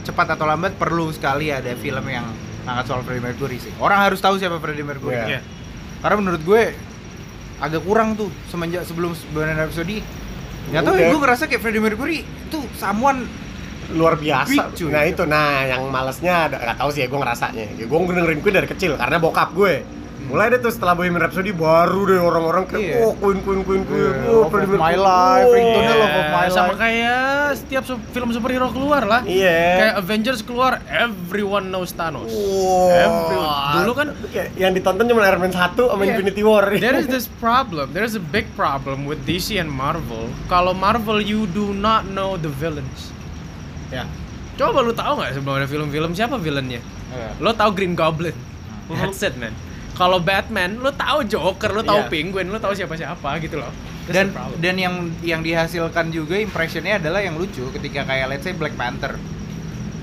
cepat 0.02 0.32
atau 0.32 0.48
lambat 0.48 0.74
perlu 0.74 1.10
sekali 1.10 1.52
ada 1.52 1.68
film 1.74 2.02
yang 2.04 2.24
angkat 2.62 2.84
soal 2.86 3.00
Freddie 3.02 3.20
Mercury 3.22 3.58
sih 3.58 3.72
orang 3.76 4.00
harus 4.00 4.16
tahu 4.18 4.36
siapa 4.36 4.56
Freddie 4.56 4.80
Mercury 4.82 5.12
Iya. 5.14 5.26
Iya. 5.28 5.40
Karena 6.00 6.16
menurut 6.16 6.42
gue 6.42 6.62
agak 7.60 7.82
kurang 7.84 8.16
tuh 8.16 8.32
semenjak 8.48 8.88
sebelum 8.88 9.12
Bohemian 9.36 9.60
Rhapsody 9.60 10.00
nggak 10.72 10.82
tahu 10.84 10.94
ya 10.96 11.06
gue 11.12 11.20
ngerasa 11.20 11.42
kayak 11.48 11.60
Freddie 11.60 11.82
Mercury 11.82 12.18
itu 12.24 12.60
someone 12.76 13.28
Luar 13.90 14.14
biasa. 14.14 14.70
Big, 14.70 14.78
cuy. 14.78 14.90
Nah 14.92 15.02
itu, 15.02 15.22
nah 15.26 15.66
yang 15.66 15.90
malesnya 15.90 16.46
nggak 16.46 16.78
tahu 16.78 16.90
sih 16.94 17.02
ya 17.02 17.06
gue 17.10 17.18
ngerasanya. 17.18 17.64
Ya 17.74 17.84
gue 17.90 17.98
dengerin 17.98 18.40
Queen 18.42 18.54
dari 18.54 18.68
kecil 18.70 18.94
karena 18.94 19.18
bokap 19.18 19.50
gue. 19.50 19.82
Mulai 20.22 20.46
deh 20.48 20.60
tuh 20.60 20.68
setelah 20.68 20.92
Bohemian 20.92 21.18
Rhapsody 21.18 21.50
baru 21.50 22.04
deh 22.04 22.18
orang-orang 22.18 22.62
kayak 22.64 22.82
Iya. 22.82 22.96
oh 23.02 23.12
Queen 23.14 23.40
Queen 23.40 23.60
Queen 23.62 23.82
Queen. 23.82 24.04
Iya, 24.04 24.28
oh, 24.28 24.44
Love 24.44 24.54
of 24.62 24.76
My. 24.76 24.94
Life, 24.94 25.42
Oh. 25.42 25.52
ringtone-nya 25.52 25.94
Love 25.96 26.16
of 26.16 26.26
My 26.28 26.46
sama 26.46 26.66
Life. 26.68 26.78
kayak 26.78 27.22
setiap 27.56 27.82
su- 27.82 28.02
film 28.08 28.28
superhero 28.30 28.68
keluar 28.68 29.02
lah. 29.02 29.20
Iya. 29.22 29.58
Kayak 29.76 29.94
Avengers 29.98 30.40
keluar, 30.40 30.72
everyone 30.86 31.68
knows 31.68 31.90
Thanos. 31.90 32.28
Wow. 32.28 32.90
Everyone. 32.92 33.74
Dulu 33.76 33.92
kan 33.92 34.06
Kayak 34.28 34.48
yang 34.54 34.72
ditonton 34.72 35.04
cuma 35.04 35.24
Iron 35.24 35.40
Man 35.40 35.50
1 35.50 35.58
sama 35.88 36.00
Iya. 36.00 36.10
Infinity 36.12 36.42
War. 36.42 36.64
There 36.78 36.94
is 36.94 37.06
this 37.06 37.26
problem. 37.36 37.90
There 37.90 38.04
is 38.04 38.12
a 38.12 38.22
big 38.22 38.50
problem 38.54 39.04
with 39.04 39.24
DC 39.24 39.56
and 39.56 39.68
Marvel. 39.68 40.28
Kalau 40.46 40.70
Marvel 40.72 41.18
you 41.18 41.48
do 41.48 41.72
not 41.72 42.06
know 42.06 42.34
the 42.36 42.50
villains. 42.52 43.10
Ya. 43.90 44.06
Coba 44.54 44.78
lu 44.78 44.92
tahu 44.92 45.16
nggak 45.16 45.32
sebelum 45.32 45.56
ada 45.56 45.66
film-film 45.66 46.12
siapa 46.12 46.36
villainnya? 46.36 46.78
Iya. 47.08 47.30
Lo 47.38 47.50
tahu 47.50 47.72
Green 47.72 47.94
Goblin. 47.94 48.36
That's 48.86 49.22
it, 49.22 49.34
man. 49.34 49.54
Kalau 50.00 50.16
Batman, 50.18 50.80
lo 50.80 50.90
tahu 50.90 51.22
Joker, 51.22 51.70
lo 51.70 51.82
tahu 51.82 52.00
Iya. 52.00 52.08
Penguin, 52.08 52.48
lo 52.48 52.56
tahu 52.56 52.72
siapa-siapa 52.72 53.36
gitu 53.38 53.60
loh. 53.60 53.68
That's 54.02 54.16
dan 54.16 54.26
dan 54.58 54.74
yang 54.74 54.94
yang 55.20 55.40
dihasilkan 55.40 56.08
juga 56.08 56.34
impressionnya 56.36 56.96
adalah 56.96 57.20
yang 57.20 57.36
lucu 57.36 57.68
ketika 57.70 58.02
kayak 58.02 58.26
let's 58.26 58.42
say 58.42 58.50
Black 58.50 58.72
Panther 58.74 59.20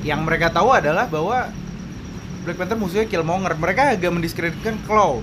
yang 0.01 0.21
mereka 0.21 0.47
tahu 0.49 0.69
adalah 0.71 1.05
bahwa 1.07 1.49
Black 2.43 2.55
Panther 2.55 2.77
musuhnya 2.77 3.03
Killmonger 3.03 3.51
mereka 3.53 3.91
agak 3.91 4.07
mendiskreditkan 4.07 4.77
Claw 4.85 5.19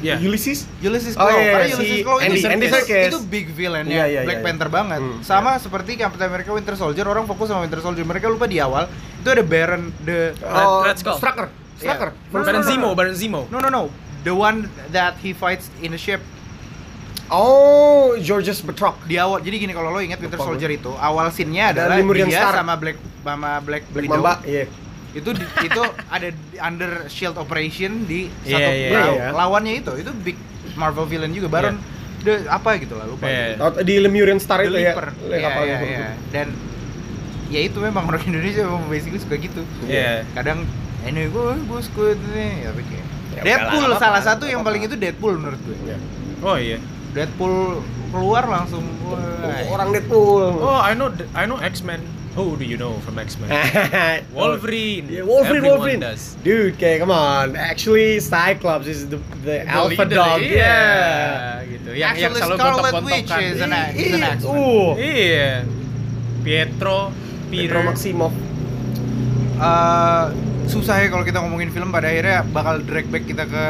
Ya. 0.00 0.18
Ulysses? 0.18 0.68
Ulysses 0.78 1.14
Oh, 1.14 1.22
Claw 1.22 1.32
iya, 1.34 1.52
karena 1.54 1.66
si 1.66 1.76
Ulysses 1.78 2.00
Claw 2.02 2.18
Andy- 2.18 2.36
itu, 2.36 2.48
Andy 2.50 2.66
itu, 2.66 2.74
Serkis. 2.74 3.08
itu 3.08 3.18
big 3.24 3.46
villain 3.48 3.86
Iya, 3.86 4.04
iya, 4.06 4.20
Black 4.22 4.36
iya, 4.38 4.44
Panther 4.44 4.68
iya. 4.68 4.74
banget 4.74 5.00
Hmm, 5.00 5.20
sama 5.20 5.56
seperti 5.56 5.96
Captain 5.96 6.26
America 6.26 6.50
Winter 6.50 6.74
Soldier 6.74 7.06
orang 7.06 7.24
fokus 7.24 7.46
sama 7.46 7.62
Winter 7.62 7.80
Soldier 7.80 8.02
mereka 8.02 8.26
lupa 8.26 8.44
di 8.44 8.58
awal 8.58 8.84
itu 9.16 9.28
ada 9.30 9.40
Baron 9.40 9.94
the 10.02 10.36
Oh, 10.42 10.82
Red 10.82 10.98
Skull. 10.98 11.16
Strucker. 11.16 11.48
Iya. 11.86 11.96
No, 12.00 12.10
no, 12.32 12.40
Baron 12.40 12.54
no, 12.54 12.60
no, 12.60 12.66
Zemo, 12.66 12.86
no. 12.86 12.94
Baron 12.94 13.14
Zemo. 13.14 13.40
no 13.46 13.58
no 13.58 13.68
no 13.68 13.82
the 14.20 14.32
one 14.32 14.58
that 14.88 15.14
he 15.18 15.30
fights 15.30 15.68
in 15.78 15.92
a 15.92 15.98
ship 15.98 16.18
Oh, 17.26 18.14
Georges 18.18 18.60
Batroc. 18.60 19.00
di 19.02 19.16
awal 19.16 19.40
jadi 19.40 19.56
gini 19.58 19.72
kalau 19.72 19.88
lo 19.88 19.98
ingat 19.98 20.20
Winter. 20.20 20.36
Soldier 20.36 20.68
itu 20.70 20.92
awal 20.94 21.28
scene-nya 21.30 21.72
Ada 21.72 21.88
adalah 21.88 21.96
dia 22.20 22.28
Star. 22.30 22.52
sama 22.54 22.74
Black 22.76 22.96
sama 23.22 23.50
Black, 23.58 23.84
Black 23.88 24.04
Widow. 24.04 24.20
Mamba, 24.20 24.34
iya. 24.44 24.68
itu 25.10 25.30
di- 25.32 25.48
itu 25.68 25.82
ada 26.06 26.28
under 26.60 27.08
shield 27.08 27.36
operation 27.36 28.04
di 28.04 28.28
Iya, 28.42 28.52
satu 28.52 28.70
iya, 28.70 28.88
law- 28.92 29.16
iya. 29.16 29.26
lawannya 29.32 29.72
itu 29.78 29.92
itu 29.96 30.12
big 30.16 30.36
Marvel 30.74 31.06
villain 31.06 31.32
juga 31.32 31.48
Baron 31.48 31.80
the 32.20 32.44
apa 32.46 32.76
gitu 32.76 32.92
lah 32.92 33.08
lupa 33.08 33.24
Iya. 33.24 33.56
Oh, 33.58 33.72
di 33.72 33.94
Lemurian 33.96 34.36
Star 34.36 34.60
The 34.60 34.68
itu 34.68 34.76
ya. 34.76 34.92
Leaper. 34.92 35.06
Le- 35.24 35.38
Iya, 35.38 35.48
iya, 35.64 35.78
iya. 35.80 36.08
dan 36.28 36.52
ya 37.46 37.60
itu 37.62 37.80
memang 37.80 38.04
orang 38.04 38.20
Indonesia 38.28 38.62
memang 38.62 38.84
basically 38.86 39.16
suka 39.16 39.40
gitu 39.40 39.64
Iya. 39.88 40.28
kadang 40.36 40.68
ini 41.04 41.28
gue 41.28 41.46
gue 41.60 41.80
suka 41.80 42.04
itu 42.12 42.26
nih 42.32 42.50
ya 42.64 42.70
Ya 43.34 43.42
Deadpool 43.42 43.90
salah 43.98 44.22
apa-apa, 44.22 44.28
satu 44.30 44.44
yang 44.46 44.62
apa-apa. 44.62 44.78
paling 44.78 44.82
itu 44.86 44.94
Deadpool 44.94 45.34
menurut 45.36 45.60
gue 45.60 45.76
Iya. 45.84 45.96
Oh 46.40 46.56
iya. 46.56 46.78
Deadpool 47.12 47.82
keluar 48.10 48.46
langsung 48.46 48.82
wah. 49.04 49.18
Orang 49.70 49.90
Deadpool. 49.90 50.62
Oh, 50.62 50.78
I 50.78 50.94
know 50.94 51.10
I 51.34 51.44
know 51.44 51.58
X-Men. 51.58 51.98
Who 52.34 52.58
do 52.58 52.66
you 52.66 52.74
know 52.74 52.98
from 53.06 53.18
X-Men? 53.18 53.46
Wolverine. 54.34 55.06
Yeah, 55.06 55.22
Wolverine, 55.22 55.62
Everyone 55.62 55.78
Wolverine. 55.78 56.00
does. 56.02 56.34
Dude, 56.42 56.74
okay, 56.74 56.98
come 56.98 57.14
on. 57.14 57.54
Actually, 57.54 58.18
Cyclops 58.18 58.90
is 58.90 59.06
the 59.06 59.22
the, 59.46 59.62
alpha 59.70 60.02
leader, 60.02 60.18
dog. 60.18 60.42
Iya, 60.42 60.82
gitu. 61.70 61.90
Yang 61.94 62.14
yang 62.18 62.34
Actually, 62.34 62.40
selalu 62.42 62.56
Scarlet 62.58 62.94
Witch 63.06 63.30
is 63.30 63.58
an, 63.62 63.70
is 63.94 64.10
an 64.10 64.18
Iya, 64.18 64.30
X-Men. 64.34 64.50
Uh, 64.50 64.90
Iya. 64.98 65.50
Pietro, 66.42 66.98
Peter. 67.54 67.62
Pedro 67.70 67.80
Maximoff. 67.86 68.34
Eh, 69.54 70.24
susah 70.66 70.96
ya 70.98 71.08
kalau 71.08 71.22
kita 71.22 71.38
ngomongin 71.38 71.68
film 71.68 71.88
pada 71.88 72.06
akhirnya 72.06 72.42
bakal 72.46 72.80
drag 72.80 73.06
back 73.06 73.24
kita 73.24 73.44
ke 73.44 73.64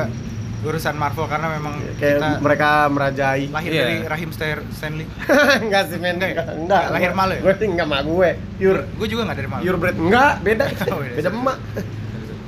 urusan 0.62 0.94
Marvel 0.94 1.26
karena 1.26 1.52
memang 1.52 1.76
Kayak 1.94 2.14
kita 2.16 2.28
mereka 2.40 2.70
merajai. 2.88 3.42
lahir 3.46 3.70
Iya. 3.70 3.82
dari 3.82 3.96
rahim 4.02 4.30
Star- 4.30 4.64
Stanley. 4.70 5.04
enggak 5.60 5.82
sih 5.86 5.98
men, 5.98 6.16
Enggak 6.16 6.30
enggak. 6.32 6.46
Enggak, 6.56 6.84
lahir 6.90 7.10
malu 7.12 7.32
ya? 7.34 7.40
Gue 7.42 7.54
sih 7.54 7.68
enggak 7.68 7.86
mak 7.86 8.00
gue. 8.02 8.30
Pure 8.56 8.80
Gue 8.94 9.06
juga 9.06 9.22
nggak 9.24 9.36
dari 9.36 9.48
Marvel. 9.50 9.64
pure 9.66 9.78
bread. 9.78 9.96
Enggak, 9.98 10.32
beda. 10.40 10.64
Oh, 10.88 10.98
beda. 10.98 11.14
beda 11.14 11.28
emak. 11.30 11.58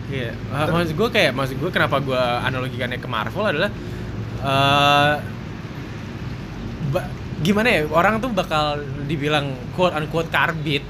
Iya. 0.06 0.30
Uh, 0.48 0.66
maksud 0.72 0.94
gue 0.94 1.09
kayak 1.11 1.32
maksud 1.35 1.56
gue 1.59 1.70
kenapa 1.70 1.96
gue 1.98 2.16
analogikannya 2.40 2.96
ke 2.96 3.06
Marvel 3.06 3.44
adalah 3.44 3.70
eh 4.38 5.14
ba- 6.88 7.11
gimana 7.38 7.68
ya 7.68 7.80
orang 7.87 8.16
tuh 8.16 8.30
bakal 8.30 8.80
dibilang 9.04 9.44
quote 9.74 9.92
unquote 9.92 10.30
karbit 10.30 10.80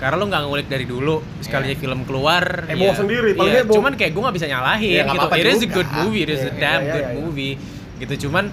karena 0.00 0.16
lo 0.16 0.24
nggak 0.26 0.42
ngulik 0.42 0.66
dari 0.66 0.84
dulu 0.84 1.20
sekalinya 1.38 1.76
Iya. 1.76 1.82
film 1.84 2.00
keluar 2.02 2.64
Heboh 2.64 2.88
ya, 2.88 2.96
sendiri, 2.96 3.30
iya, 3.36 3.60
heboh. 3.60 3.74
cuman 3.76 3.92
kayak 3.94 4.10
gue 4.10 4.22
nggak 4.24 4.36
bisa 4.40 4.48
nyalahin 4.48 4.90
Iya, 4.90 5.02
nggak 5.04 5.12
gitu 5.12 5.26
apa-apa 5.28 5.36
it 5.36 5.46
is 5.46 5.60
a 5.60 5.68
good 5.68 5.90
movie 5.94 6.20
it 6.20 6.30
is 6.30 6.40
a 6.40 6.44
Iya, 6.46 6.56
damn 6.56 6.80
iya, 6.80 6.90
good 6.90 7.04
iya, 7.04 7.12
iya. 7.12 7.20
movie 7.20 7.54
gitu 8.00 8.14
cuman 8.26 8.44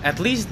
at 0.00 0.20
least 0.20 0.46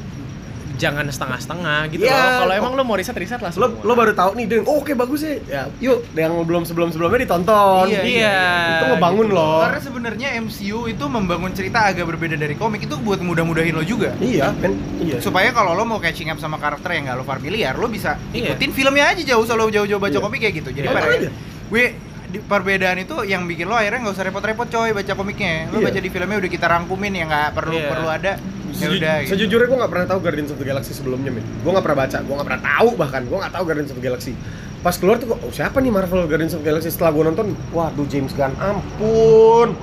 jangan 0.79 1.05
setengah-setengah 1.05 1.91
gitu 1.91 2.07
Iya, 2.07 2.15
loh 2.15 2.31
kalau 2.41 2.55
oh. 2.55 2.61
emang 2.63 2.73
lo 2.73 2.83
mau 2.83 2.95
riset 2.95 3.13
riset 3.13 3.37
lah 3.39 3.51
Lo 3.53 3.67
semua. 3.69 3.83
lo 3.83 3.93
baru 3.93 4.15
tahu 4.15 4.31
nih, 4.35 4.47
Den. 4.47 4.63
Oh, 4.63 4.79
oke 4.79 4.95
bagus 4.95 5.21
sih. 5.21 5.43
Ya, 5.45 5.67
yuk, 5.77 6.07
yang 6.15 6.33
belum 6.41 6.63
sebelum-sebelumnya 6.63 7.19
ditonton. 7.21 7.91
Iya, 7.91 8.01
iya 8.03 8.39
Itu 8.73 8.85
ngebangun 8.95 9.27
gitu 9.27 9.35
loh. 9.35 9.59
Karena 9.61 9.81
sebenarnya 9.81 10.29
MCU 10.39 10.87
itu 10.87 11.05
membangun 11.05 11.51
cerita 11.51 11.85
agak 11.85 12.07
berbeda 12.07 12.35
dari 12.35 12.55
komik 12.55 12.81
itu 12.81 12.95
buat 12.97 13.19
mudah-mudahin 13.19 13.75
lo 13.75 13.83
juga. 13.83 14.15
Iya, 14.17 14.55
men. 14.55 14.79
Iya. 14.99 15.19
Supaya 15.19 15.51
kalau 15.51 15.75
lo 15.75 15.83
mau 15.83 15.99
catching 15.99 16.31
up 16.31 16.39
sama 16.39 16.57
karakter 16.57 16.89
yang 16.93 17.07
gak 17.07 17.17
lo 17.17 17.25
familiar, 17.25 17.75
lo 17.75 17.87
bisa 17.87 18.15
Iya. 18.31 18.55
ikutin 18.55 18.71
filmnya 18.71 19.05
aja 19.09 19.23
jauh 19.27 19.43
selalu 19.43 19.75
jauh-jauh 19.75 19.99
baca 19.99 20.15
Iya. 20.15 20.23
komik 20.23 20.39
kayak 20.41 20.55
gitu. 20.57 20.71
Jadi 20.71 20.87
Iya. 20.87 20.95
pada 20.95 21.07
akhirnya, 21.09 21.33
gue 21.69 21.85
di 22.29 22.39
perbedaan 22.39 22.99
itu 22.99 23.17
yang 23.25 23.43
bikin 23.45 23.65
lo 23.65 23.73
akhirnya 23.73 24.05
nggak 24.05 24.13
usah 24.13 24.27
repot-repot 24.27 24.69
coy 24.69 24.93
baca 24.93 25.13
komiknya. 25.13 25.67
Lo 25.69 25.81
Iya. 25.81 25.87
baca 25.89 25.99
di 25.99 26.09
filmnya 26.09 26.37
udah 26.39 26.51
kita 26.51 26.67
rangkumin 26.67 27.13
ya 27.15 27.25
nggak 27.25 27.49
perlu 27.53 27.75
Iya. 27.75 27.89
perlu 27.89 28.09
ada. 28.09 28.33
Ya 28.71 28.87
Seju- 28.87 28.99
udah. 28.99 29.15
gitu. 29.21 29.31
Sejujurnya 29.33 29.67
gue 29.67 29.79
gak 29.79 29.93
pernah 29.93 30.07
tahu 30.07 30.19
Guardians 30.21 30.51
of 30.51 30.59
the 30.59 30.67
Galaxy 30.67 30.93
sebelumnya, 30.93 31.31
men. 31.31 31.45
Gue 31.61 31.71
gak 31.71 31.83
pernah 31.83 31.99
baca, 32.03 32.19
gue 32.21 32.35
gak 32.37 32.47
pernah 32.47 32.63
tahu 32.63 32.89
bahkan. 32.95 33.23
Gue 33.25 33.39
gak 33.39 33.53
tahu 33.53 33.63
Guardians 33.65 33.91
of 33.91 33.97
the 33.97 34.05
Galaxy. 34.05 34.33
Pas 34.79 34.95
keluar 34.95 35.17
tuh, 35.17 35.27
gua, 35.27 35.39
oh 35.41 35.51
siapa 35.51 35.79
nih 35.79 35.91
Marvel 35.91 36.23
Guardians 36.25 36.53
of 36.53 36.61
the 36.61 36.69
Galaxy? 36.69 36.89
Setelah 36.89 37.11
gue 37.11 37.25
nonton, 37.27 37.47
waduh 37.71 38.07
James 38.07 38.31
Gunn, 38.31 38.55
ampun. 38.55 39.75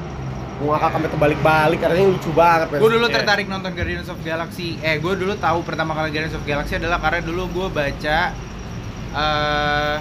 Gue 0.55 0.67
ngakak 0.71 0.87
sampai 0.89 1.09
terbalik-balik, 1.11 1.79
karena 1.83 2.07
lucu 2.07 2.31
banget. 2.31 2.67
Gue 2.73 2.87
dulu 2.89 3.05
Iya. 3.05 3.15
tertarik 3.19 3.45
nonton 3.45 3.71
Guardians 3.71 4.07
of 4.07 4.17
Galaxy. 4.21 4.79
Eh, 4.79 4.95
gue 4.97 5.13
dulu 5.13 5.35
tahu 5.35 5.59
pertama 5.61 5.91
kali 5.91 6.09
Guardians 6.09 6.33
of 6.33 6.43
Galaxy 6.43 6.79
adalah 6.79 6.97
karena 6.97 7.19
dulu 7.21 7.43
gue 7.51 7.67
baca 7.69 8.17
eh 9.15 9.95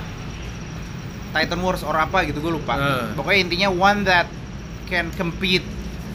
Titan 1.33 1.59
Wars 1.59 1.83
or 1.83 1.95
apa 1.95 2.23
gitu 2.23 2.39
gue 2.39 2.53
lupa. 2.53 2.79
Eh. 2.79 3.19
Pokoknya 3.19 3.41
intinya 3.43 3.69
one 3.69 4.07
that 4.07 4.31
can 4.87 5.11
compete 5.11 5.67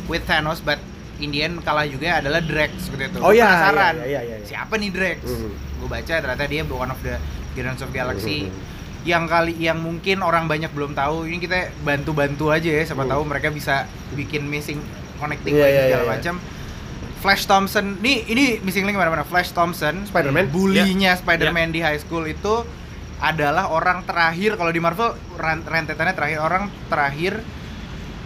with 0.07 0.23
Thanos 0.23 0.59
but 0.59 0.79
in 1.19 1.29
the 1.29 1.39
end 1.41 1.55
kalah 1.61 1.83
juga 1.83 2.17
adalah 2.17 2.39
Drax 2.39 2.87
seperti 2.87 3.11
itu. 3.11 3.19
Oh, 3.19 3.29
iya, 3.29 3.45
penasaran. 3.45 3.95
iya, 3.99 4.05
iya, 4.05 4.21
iya, 4.21 4.35
iya. 4.35 4.45
Siapa 4.45 4.73
nih 4.75 4.89
Drax? 4.89 5.19
Mhm. 5.21 5.49
Gue 5.77 5.89
baca 5.89 6.13
ternyata 6.15 6.43
dia 6.43 6.63
one 6.63 6.89
of 6.89 6.99
the 6.99 7.15
Guardians 7.53 7.81
of 7.81 7.89
Galaxy. 7.91 8.47
Mhm. 8.47 8.77
Yang 8.99 9.23
kali 9.25 9.53
yang 9.57 9.79
mungkin 9.79 10.17
orang 10.19 10.45
banyak 10.45 10.71
belum 10.71 10.91
tahu, 10.91 11.23
ini 11.23 11.39
kita 11.39 11.71
bantu-bantu 11.81 12.51
aja 12.51 12.67
ya, 12.69 12.83
siapa 12.83 13.03
Mhm. 13.03 13.11
tahu 13.11 13.21
mereka 13.23 13.47
bisa 13.47 13.87
bikin 14.11 14.43
missing 14.43 14.79
connecting 15.15 15.55
Iya, 15.55 15.63
lagi 15.63 15.71
iya, 15.71 15.83
segala 15.85 15.95
iya, 15.97 16.07
iya. 16.07 16.15
macam. 16.17 16.35
Flash 17.19 17.43
Thompson, 17.43 17.99
nih 17.99 18.23
ini 18.27 18.43
missing 18.63 18.87
link 18.87 18.95
mana-mana. 18.95 19.27
Flash 19.27 19.51
Thompson, 19.51 20.07
Spider-Man? 20.07 20.47
bullynya 20.49 21.15
Spider-Man 21.15 21.75
di 21.75 21.83
high 21.83 21.99
school 21.99 22.23
itu 22.23 22.63
adalah 23.19 23.67
orang 23.67 24.07
terakhir 24.07 24.55
kalau 24.55 24.71
di 24.71 24.79
Marvel 24.79 25.11
rentetannya 25.35 26.15
terakhir 26.15 26.39
orang 26.39 26.71
terakhir 26.87 27.43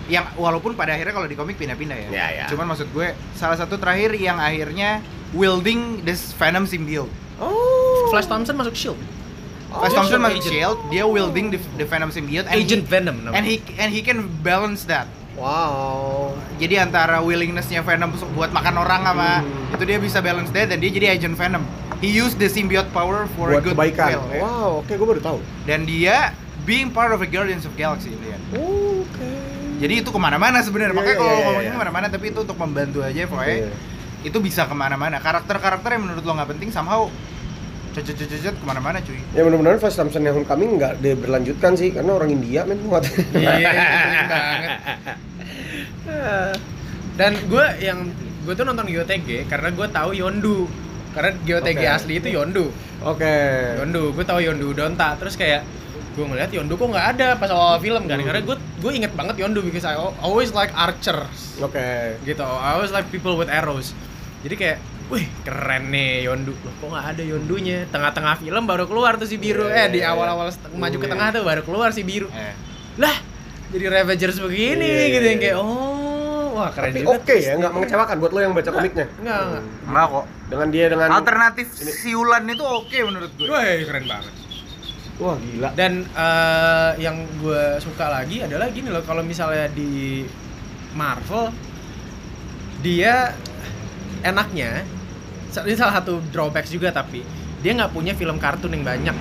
yang 0.05 0.27
walaupun 0.33 0.73
pada 0.73 0.91
akhirnya 0.91 1.11
kalau 1.11 1.25
di 1.25 1.33
komik 1.33 1.55
pindah-pindah 1.55 1.95
ya. 1.95 2.07
Ya, 2.09 2.25
ya. 2.33 2.45
Cuman 2.47 2.67
maksud 2.67 2.89
gue 2.89 3.07
salah 3.33 3.55
satu 3.55 3.75
terakhir 3.75 4.11
yang 4.13 4.35
akhirnya 4.35 4.99
wielding 5.31 6.03
this 6.03 6.31
Venom 6.33 6.63
symbiote. 6.63 7.09
Oh. 7.37 8.07
Flash 8.09 8.27
Thompson 8.27 8.53
masuk 8.53 8.73
Shield 8.73 8.99
Flash 9.69 9.89
dia 9.89 9.97
Thompson 9.97 10.21
masuk 10.21 10.37
agent. 10.37 10.53
Shield, 10.53 10.77
dia 10.87 11.03
wielding 11.03 11.49
the, 11.49 11.59
the 11.75 11.83
Venom 11.83 12.09
symbiote 12.09 12.45
and 12.45 12.53
Agent 12.55 12.85
he, 12.85 12.91
Venom 12.91 13.15
namanya. 13.21 13.35
and 13.35 13.43
he 13.43 13.55
and 13.75 13.89
he 13.89 14.01
can 14.01 14.29
balance 14.41 14.85
that. 14.85 15.09
Wow. 15.33 16.37
Jadi 16.55 16.77
antara 16.77 17.17
willingnessnya 17.19 17.81
Venom 17.81 18.13
buat 18.31 18.53
makan 18.53 18.75
orang 18.77 19.01
sama 19.03 19.29
Hmm. 19.41 19.73
itu 19.73 19.83
dia 19.83 19.97
bisa 19.97 20.21
balance 20.21 20.53
that 20.53 20.69
dan 20.69 20.77
dia 20.77 20.93
jadi 20.93 21.09
agent 21.11 21.33
Venom. 21.33 21.65
He 21.97 22.11
used 22.11 22.37
the 22.37 22.45
symbiote 22.45 22.91
power 22.91 23.25
for 23.33 23.49
a 23.49 23.57
Buat 23.57 23.63
good 23.65 23.73
kebaikan. 23.73 24.07
will, 24.13 24.27
ya. 24.29 24.41
Wow, 24.43 24.69
oke 24.83 24.91
gue 24.91 25.07
baru 25.09 25.21
tahu. 25.23 25.39
Dan 25.65 25.87
dia 25.87 26.35
being 26.63 26.91
part 26.91 27.09
of 27.09 27.17
the 27.17 27.25
Guardians 27.25 27.65
of 27.65 27.73
Galaxy 27.73 28.13
dia. 28.13 28.37
Oke. 28.53 28.82
Jadi 29.83 29.99
itu 29.99 30.09
ke 30.15 30.19
mana-mana 30.21 30.63
sebenarnya. 30.63 30.95
Iya, 30.95 30.99
Makanya 31.03 31.11
iya, 31.11 31.19
kalau 31.19 31.33
iya, 31.35 31.43
ngomongnya 31.43 31.71
ke 31.75 31.81
mana-mana, 31.83 32.05
tapi 32.07 32.25
itu 32.31 32.39
untuk 32.39 32.55
membantu 32.55 32.99
aja 33.03 33.21
pokoknya. 33.27 33.57
Iya. 33.67 33.71
Itu 34.23 34.37
bisa 34.39 34.61
ke 34.63 34.71
mana-mana. 34.71 35.19
Karakter-karakter 35.19 35.89
yang 35.99 36.03
menurut 36.07 36.23
lo 36.23 36.31
nggak 36.39 36.49
penting 36.55 36.71
somehow 36.71 37.11
cecet-cecet 37.91 38.55
ke 38.55 38.65
mana-mana 38.65 39.03
cuy. 39.03 39.19
Ya 39.35 39.43
mudah-mudahan 39.43 39.77
Flash 39.83 39.99
Thompson 39.99 40.23
yang 40.23 40.39
Homecoming 40.39 40.79
nggak 40.79 41.03
diberlanjutkan 41.03 41.75
sih 41.75 41.91
karena 41.91 42.15
orang 42.15 42.31
India 42.31 42.63
men. 42.63 42.79
Iya, 42.79 42.89
banget. 44.31 44.71
Dan 47.13 47.31
gue 47.45 47.65
yang 47.83 47.99
gue 48.47 48.53
tuh 48.55 48.65
nonton 48.65 48.87
GOTG 48.87 49.51
karena 49.51 49.69
gue 49.69 49.87
tahu 49.91 50.09
Yondu. 50.15 50.65
Karena 51.13 51.35
GOTG 51.45 51.83
Oke. 51.83 51.91
asli 51.91 52.13
itu 52.17 52.31
Yondu. 52.33 52.71
Oke. 53.05 53.35
Yondu, 53.83 54.15
gue 54.15 54.25
tahu 54.25 54.39
Yondu 54.41 54.73
Donta. 54.73 55.13
Terus 55.19 55.37
kayak 55.37 55.61
gue 56.13 56.23
ngeliat 56.23 56.49
Yondu 56.49 56.73
kok 56.73 56.87
nggak 56.87 57.07
ada 57.11 57.27
pas 57.33 57.49
awal 57.49 57.77
film 57.77 58.03
kan. 58.03 58.15
Hmm. 58.15 58.25
Karena 58.25 58.41
gue 58.43 58.55
gue 58.55 58.91
inget 58.93 59.11
banget 59.11 59.35
Yondu 59.37 59.59
because 59.59 59.83
I 59.83 59.93
al- 59.93 60.13
always 60.19 60.49
like 60.49 60.69
archers 60.71 61.57
Oke. 61.57 62.17
gitu. 62.21 62.41
I 62.41 62.73
always 62.73 62.89
like 62.89 63.07
people 63.07 63.33
with 63.33 63.47
arrows. 63.47 63.91
Jadi 64.41 64.55
kayak 64.55 64.79
Wih 65.05 65.27
keren 65.43 65.89
nih 65.89 66.23
Yondu 66.23 66.55
Loh 66.55 66.73
kok 66.73 66.87
nggak 66.87 67.05
ada 67.11 67.23
Yondunya 67.23 67.83
Tengah-tengah 67.87 68.39
film 68.39 68.63
baru 68.63 68.85
keluar 68.85 69.15
tuh 69.15 69.25
si 69.25 69.35
biru 69.35 69.65
Iya, 69.65 69.83
Eh 69.85 69.87
di 69.89 69.99
iya, 69.99 70.09
awal-awal 70.09 70.47
set- 70.47 70.71
maju 70.71 70.95
ke 70.95 71.01
Iya. 71.01 71.11
tengah 71.11 71.27
tuh 71.29 71.43
baru 71.43 71.61
keluar 71.61 71.89
si 71.91 72.01
biru 72.01 72.27
Eh. 72.29 72.55
lah 72.97 73.11
jadi 73.67 73.91
Ravagers 73.91 74.39
begini 74.39 74.79
Iya, 74.85 75.05
gitu 75.11 75.25
yang 75.27 75.39
kayak 75.41 75.57
oh 75.59 76.55
wah 76.55 76.71
keren 76.71 76.91
Tapi 76.91 77.03
juga 77.03 77.19
oke 77.19 77.35
ya, 77.35 77.51
nggak 77.57 77.71
mengecewakan 77.73 78.15
buat 78.17 78.31
lo 78.31 78.39
yang 78.39 78.53
baca 78.53 78.69
komiknya. 78.69 79.05
enggak 79.17 79.39
enggak 79.43 79.63
Enggak 79.83 80.05
kok. 80.07 80.25
Dengan 80.45 80.67
dia 80.69 80.85
dengan 80.87 81.07
Alternatif 81.11 81.67
Ini- 81.73 81.95
siulan 81.99 82.43
itu 82.45 82.63
oke 82.63 82.97
menurut 83.01 83.31
gue. 83.33 83.45
Wih, 83.45 83.79
keren 83.83 84.05
banget 84.05 84.33
Wah 85.23 85.39
gila. 85.39 85.69
dan 85.71 86.03
eh, 86.03 86.91
yang 86.99 87.15
gue 87.39 87.79
suka 87.79 88.11
lagi 88.11 88.43
adalah 88.43 88.67
gini 88.67 88.91
loh 88.91 88.99
kalau 89.01 89.23
misalnya 89.23 89.71
di 89.71 90.27
Marvel 90.91 91.47
dia 92.79 93.31
enaknya 94.21 94.83
ini 95.53 95.73
salah 95.73 96.01
satu 96.01 96.19
drawbacks 96.27 96.67
juga 96.67 96.89
tapi 96.89 97.23
dia 97.59 97.71
nggak 97.71 97.91
punya 97.91 98.11
film 98.11 98.35
kartun 98.35 98.73
yang 98.73 98.83
banyak 98.83 99.15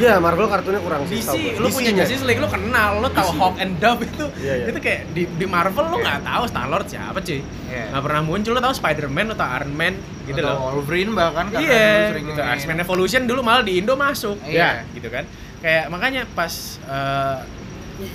Ya 0.00 0.16
Marvel 0.16 0.48
kartunnya 0.48 0.80
kurang 0.80 1.04
sih. 1.04 1.20
DC, 1.20 1.60
lu 1.60 1.68
punya 1.68 1.92
DC-nya. 1.92 2.08
Justice 2.08 2.24
League, 2.24 2.40
lu 2.40 2.48
kenal, 2.48 2.98
lu 2.98 3.12
tahu 3.12 3.28
DC. 3.28 3.38
Hawk 3.38 3.56
and 3.60 3.76
Dove 3.76 4.00
itu, 4.02 4.24
Iya, 4.40 4.54
iya. 4.56 4.66
itu 4.72 4.78
kayak 4.80 5.02
di, 5.12 5.28
di 5.28 5.46
Marvel 5.46 5.84
lu 5.84 6.00
nggak 6.00 6.24
tahu 6.24 6.42
Star 6.48 6.66
Lord 6.66 6.88
siapa 6.88 7.20
cuy, 7.20 7.44
Iya. 7.68 7.92
nggak 7.92 8.02
pernah 8.02 8.22
muncul, 8.24 8.50
lu 8.50 8.60
tahu 8.64 8.74
Spider-Man, 8.74 9.24
lu 9.30 9.36
tahu 9.36 9.48
Iron 9.52 9.72
Man, 9.76 9.94
gitu 10.24 10.40
Atau 10.40 10.48
loh. 10.48 10.74
Wolverine 10.74 11.12
bahkan 11.12 11.44
karena 11.46 11.60
dulu 11.60 11.70
Iya, 11.70 11.92
sering 12.08 12.24
gitu. 12.24 12.40
X-Men 12.40 12.78
Evolution 12.80 13.22
dulu 13.28 13.40
malah 13.44 13.62
di 13.62 13.72
Indo 13.78 13.94
masuk, 13.94 14.36
Iya. 14.42 14.80
ya, 14.80 14.90
gitu 14.90 15.08
kan. 15.12 15.24
Kayak 15.62 15.84
makanya 15.88 16.22
pas 16.34 16.50
eh, 16.82 17.38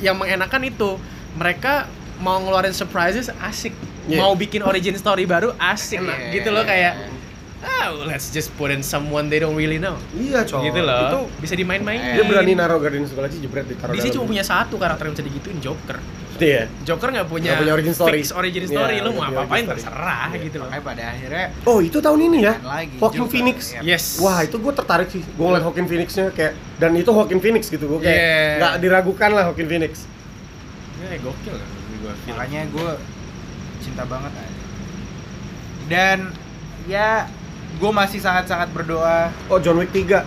yang 0.04 0.20
mengenakan 0.20 0.68
itu 0.68 1.00
mereka 1.34 1.88
mau 2.20 2.38
ngeluarin 2.38 2.74
surprises 2.74 3.32
asik, 3.40 3.72
Iya. 4.08 4.20
mau 4.20 4.34
bikin 4.34 4.64
origin 4.64 4.96
story 4.96 5.24
baru 5.24 5.56
asik, 5.56 6.00
Iya. 6.00 6.34
gitu 6.34 6.50
loh 6.52 6.64
kayak. 6.64 7.08
Oh, 7.58 8.06
let's 8.06 8.30
just 8.30 8.54
put 8.54 8.70
in 8.70 8.86
someone 8.86 9.28
they 9.28 9.42
don't 9.42 9.58
really 9.58 9.82
know. 9.82 9.98
Iya 10.14 10.46
coy. 10.46 10.70
Gitu 10.70 10.82
loh. 10.82 11.10
Itu 11.10 11.20
bisa 11.42 11.54
dimain-main. 11.56 12.14
dia 12.14 12.22
berani 12.22 12.54
naruh 12.54 12.78
Guardians 12.78 13.10
of 13.10 13.18
the 13.18 13.26
Galaxy 13.26 13.42
jebret 13.42 13.66
di 13.66 13.74
taruh 13.74 13.98
DC 13.98 14.08
dalam. 14.08 14.14
cuma 14.14 14.26
punya 14.30 14.44
satu 14.46 14.76
karakter 14.78 15.10
yang 15.10 15.14
bisa 15.18 15.26
digituin 15.26 15.58
Joker. 15.58 15.98
Iya. 16.40 16.64
Joker 16.84 17.10
nggak 17.10 17.28
punya, 17.28 17.52
punya 17.56 17.74
origin 17.74 17.92
story. 17.92 18.20
fix 18.20 18.30
origin 18.32 18.62
Iya, 18.62 18.72
story, 18.72 18.96
lu 19.00 19.10
nggak 19.10 19.28
mau 19.28 19.42
apa-apain 19.42 19.54
origin 19.60 19.72
terserah 19.74 20.28
Iya. 20.28 20.44
gitu 20.44 20.56
loh. 20.58 20.66
Makanya 20.66 20.84
pada 20.84 21.04
akhirnya 21.10 21.46
Oh 21.64 21.80
itu 21.80 21.98
tahun 21.98 22.20
ini 22.24 22.38
ya? 22.40 22.54
lagi 22.60 22.96
Joaquin 22.96 23.20
Joker, 23.20 23.32
Phoenix. 23.32 23.58
iya. 23.72 23.82
Yes. 23.88 24.04
Wah 24.18 24.40
itu 24.42 24.56
gue 24.56 24.74
tertarik 24.74 25.08
sih. 25.08 25.22
Gue 25.24 25.46
ngeliat 25.46 25.64
Joaquin 25.64 25.86
Phoenixnya 25.86 26.26
kayak 26.30 26.52
dan 26.78 26.92
itu 26.94 27.10
Joaquin 27.10 27.40
Phoenix 27.40 27.64
gitu. 27.68 27.86
Gue 27.88 28.00
kayak 28.00 28.14
Yeah. 28.14 28.58
nggak 28.58 28.74
diragukan 28.80 29.30
lah 29.32 29.44
Joaquin 29.48 29.68
Phoenix. 29.68 29.94
Ya, 31.00 31.18
gokil 31.18 31.54
lah 31.54 31.68
gua 31.98 32.14
film. 32.16 32.30
makanya 32.32 32.62
gue 32.68 32.90
cinta 33.80 34.04
banget 34.04 34.30
aja 34.30 34.54
dan 35.88 36.18
ya 36.86 37.26
gue 37.74 37.92
masih 37.92 38.20
sangat-sangat 38.20 38.70
berdoa 38.70 39.30
Oh 39.48 39.58
John 39.58 39.78
Wick 39.78 39.90
3 39.90 40.26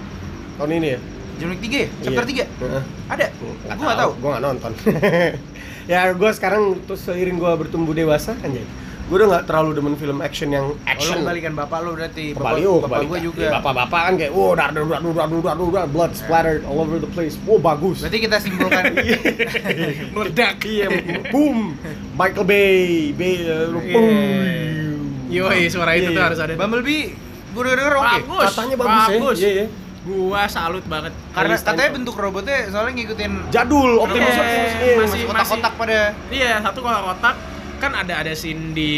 tahun 0.56 0.70
ini 0.72 0.88
ya? 0.88 0.98
John 1.36 1.50
Wick 1.50 1.60
3 1.60 1.76
ya? 1.76 1.88
chapter 2.00 2.24
3? 2.24 2.42
Heeh. 2.42 2.82
ada? 3.06 3.26
Nggak 3.30 3.74
gue 3.76 3.86
gak 3.86 3.98
tahu 3.98 4.10
Gue 4.14 4.28
nggak 4.30 4.42
nonton. 4.42 4.72
ya 5.90 6.14
gue 6.14 6.30
sekarang 6.30 6.78
terus 6.86 7.02
seiring 7.02 7.34
gue 7.34 7.52
bertumbuh 7.58 7.90
dewasa 7.90 8.38
anjay. 8.38 8.62
Gue 9.04 9.18
udah 9.18 9.28
nggak 9.28 9.44
terlalu 9.44 9.70
demen 9.74 9.98
film 9.98 10.22
action 10.22 10.48
yang 10.48 10.70
Oh, 10.70 10.86
action. 10.86 11.18
kembalikan 11.18 11.50
bapak 11.50 11.82
lu 11.82 11.98
berarti 11.98 12.30
Ke 12.30 12.38
Bali, 12.38 12.62
oh, 12.62 12.78
bapak 12.78 13.02
Bali. 13.02 13.10
gue 13.10 13.18
juga 13.26 13.42
Iya, 13.42 13.50
Bapak-bapak 13.58 14.00
kan 14.00 14.14
kayak, 14.14 14.30
wow, 14.30 14.50
dar, 14.54 14.70
dar, 14.70 14.86
dar, 14.86 15.00
dar, 15.02 15.26
dar, 15.26 15.58
dar, 15.58 15.86
blood 15.90 16.12
splattered 16.14 16.62
all 16.62 16.78
over 16.78 16.96
the 16.96 17.10
place. 17.10 17.34
Wow, 17.42 17.58
bagus. 17.58 18.06
berarti 18.06 18.18
kita 18.22 18.38
simpulkan 18.38 18.94
Meledak, 20.14 20.62
iya, 20.62 20.86
boom. 21.26 21.74
Michael 22.14 22.46
Bay, 22.46 23.10
Bay, 23.10 23.34
uh, 23.42 23.74
boom. 23.74 24.94
Yoi, 25.26 25.66
suara 25.66 25.94
itu 25.94 26.06
Iya, 26.06 26.10
tuh 26.10 26.14
iya. 26.16 26.26
harus 26.26 26.38
ada. 26.38 26.52
Bumblebee 26.54 27.04
gue 27.50 27.62
denger 27.66 27.92
oke 27.92 28.06
Bagus. 28.06 28.46
Katanya 28.48 28.76
bagus, 28.78 28.94
bagus. 29.10 29.36
ya. 29.36 29.42
Iya, 29.42 29.50
iya. 29.52 29.66
Gua 30.00 30.48
salut 30.48 30.80
banget. 30.82 31.12
karena 31.30 31.52
Harry 31.52 31.66
katanya 31.66 31.90
bentuk 31.92 32.16
robotnya 32.16 32.72
soalnya 32.72 32.92
ngikutin 32.94 33.32
Jadul, 33.48 34.00
Optimus 34.00 34.32
Optimus. 34.32 34.72
masih- 34.98 35.26
kotak-kotak 35.26 35.72
pada 35.76 35.98
Iya, 36.32 36.52
satu 36.60 36.80
kalau 36.80 37.00
kotak 37.06 37.36
kan 37.76 37.92
ada 37.94 38.14
ada 38.14 38.32
scene 38.32 38.72
di 38.72 38.92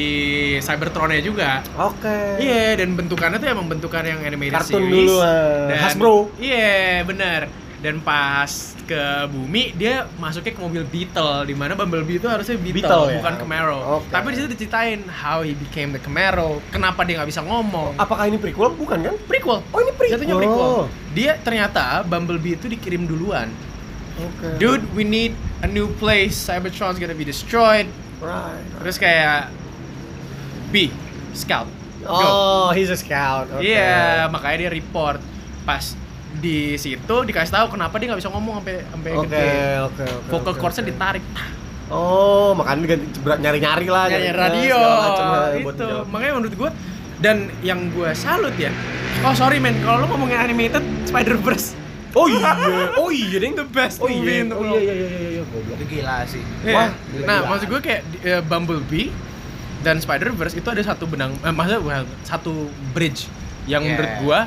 Cybertron-nya 0.59 1.19
juga. 1.19 1.63
Oke. 1.77 2.39
Iya, 2.39 2.75
dan 2.77 2.95
bentukannya 2.95 3.39
tuh 3.39 3.47
emang 3.49 3.67
bentukan 3.67 4.03
yang 4.03 4.19
animated 4.21 4.59
Kartun 4.59 4.79
series. 4.81 5.07
dulu, 5.07 5.15
ah. 5.19 5.71
Dan- 5.71 5.81
Hasbro. 5.81 6.15
Iya, 6.37 7.03
bener. 7.03 7.41
Dan 7.83 7.99
pas 7.99 8.47
ke 8.87 9.27
bumi 9.27 9.75
dia 9.75 10.07
masuknya 10.23 10.55
ke 10.55 10.63
mobil 10.63 10.87
Beetle 10.87 11.51
di 11.51 11.55
mana 11.59 11.75
Bumblebee 11.75 12.23
itu 12.23 12.31
harusnya 12.31 12.55
Beetle, 12.55 12.79
Beetle, 12.79 13.05
ya? 13.11 13.15
bukan 13.19 13.35
Camaro. 13.43 13.79
Oke. 13.99 14.07
Tapi 14.15 14.27
di 14.31 14.37
situ 14.39 14.49
diceritain 14.55 15.03
how 15.11 15.43
he 15.43 15.59
became 15.59 15.91
the 15.91 15.99
Camaro, 15.99 16.63
kenapa 16.71 17.03
dia 17.03 17.19
nggak 17.19 17.31
bisa 17.35 17.43
ngomong. 17.43 17.99
Apakah 17.99 18.31
ini 18.31 18.39
prequel? 18.39 18.79
Bukan 18.79 18.99
kan? 19.03 19.15
prequel. 19.27 19.67
Oh, 19.67 19.79
ini 19.83 19.93
prequel. 19.99 20.15
Jatuhnya 20.15 20.37
prequel. 20.39 20.71
Dia 21.11 21.33
ternyata 21.43 22.07
Bumblebee 22.07 22.55
itu 22.55 22.71
dikirim 22.71 23.11
duluan. 23.11 23.51
Oke. 24.23 24.63
Dude, 24.63 24.87
we 24.95 25.03
need 25.03 25.35
a 25.65 25.69
new 25.69 25.91
place. 25.99 26.39
Cybertron's 26.39 27.03
gonna 27.03 27.19
be 27.19 27.27
destroyed. 27.27 27.91
Right. 28.23 28.63
Terus 28.79 28.97
kayak 29.03 29.51
B, 30.71 30.95
scout. 31.35 31.67
Go. 32.03 32.15
Oh, 32.15 32.69
he's 32.75 32.91
a 32.91 32.99
scout. 32.99 33.47
Iya, 33.63 34.27
makanya 34.31 34.67
dia 34.67 34.71
report. 34.71 35.19
Pas 35.63 35.95
di 36.35 36.75
situ 36.75 37.17
dikasih 37.23 37.53
tahu 37.53 37.67
kenapa 37.71 37.95
dia 37.97 38.09
nggak 38.09 38.21
bisa 38.21 38.31
ngomong 38.31 38.55
sampai 38.59 38.75
sampai 38.85 39.11
Oke, 39.13 39.27
gede. 39.27 39.47
oke, 39.83 40.03
oke. 40.03 40.29
Vocal 40.31 40.53
oke, 40.53 40.61
cordsnya 40.61 40.85
ditarik. 40.85 41.25
Oh, 41.87 42.57
makanya 42.57 42.97
berat 43.21 43.39
nyari-nyari 43.39 43.87
lah. 43.87 44.05
Nyari 44.07 44.25
nyari- 44.25 44.39
radio 44.39 44.79
buat 45.61 45.75
itu. 45.75 45.87
Makanya 46.09 46.33
menurut 46.35 46.55
gue 46.57 46.71
dan 47.19 47.37
yang 47.61 47.91
gue 47.91 48.09
salut 48.13 48.57
ya. 48.57 48.73
Oh 49.21 49.33
sorry 49.33 49.57
men, 49.57 49.77
kalau 49.79 50.01
lo 50.01 50.07
ngomongin 50.09 50.41
animated 50.41 50.81
Spider 51.05 51.37
Verse 51.37 51.77
Oh 52.13 52.27
iya, 52.27 52.53
oh 53.01 53.09
iya 53.09 53.39
ding. 53.39 53.55
the 53.55 53.65
best 53.65 53.97
Oh 53.97 54.05
movie 54.05 54.21
iya, 54.27 54.41
in 54.41 54.49
the 54.49 54.57
oh 54.57 54.61
world. 54.63 54.77
iya 54.79 54.93
iya 54.93 55.09
iya 55.09 55.29
iya 55.31 55.43
goblok. 55.47 55.77
itu 55.77 55.85
gila 55.91 56.17
sih 56.25 56.43
Iya. 56.61 56.75
Wah, 56.75 56.83
nah, 56.83 56.93
gila-gilaan. 57.07 57.43
maksud 57.47 57.67
gue 57.69 57.81
kayak 57.83 58.01
eh, 58.21 58.43
Bumblebee 58.43 59.09
dan 59.81 59.97
Spider-Verse 59.97 60.55
itu 60.55 60.69
ada 60.69 60.83
satu 60.83 61.05
benang 61.05 61.33
eh, 61.37 61.49
maksudnya 61.51 61.81
satu 62.23 62.53
bridge 62.91 63.29
yang 63.65 63.81
Yeah. 63.81 63.95
menurut 63.95 64.13
gua 64.19 64.39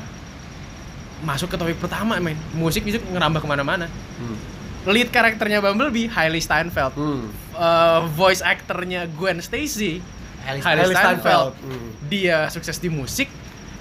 masuk 1.25 1.49
ke 1.49 1.57
topik 1.57 1.77
pertama 1.77 2.15
men 2.17 2.37
musik 2.53 2.81
musik 2.81 3.01
ngerambah 3.03 3.41
ke 3.41 3.47
mana-mana 3.47 3.89
Hmm. 4.15 4.37
lead 4.85 5.09
karakternya 5.09 5.59
Bumblebee 5.59 6.05
Hailey 6.07 6.39
Steinfeld 6.39 6.93
Hmm. 6.93 7.33
Eh, 7.51 7.99
voice 8.11 8.39
actornya 8.39 9.09
Gwen 9.09 9.39
Stacy 9.39 9.99
Hailey 10.43 10.61
Hailey 10.61 10.85
Steinfeld 10.87 11.19
Steinfeld. 11.19 11.53
Hmm. 11.59 11.89
dia 12.05 12.37
sukses 12.47 12.77
di 12.77 12.87
musik 12.87 13.27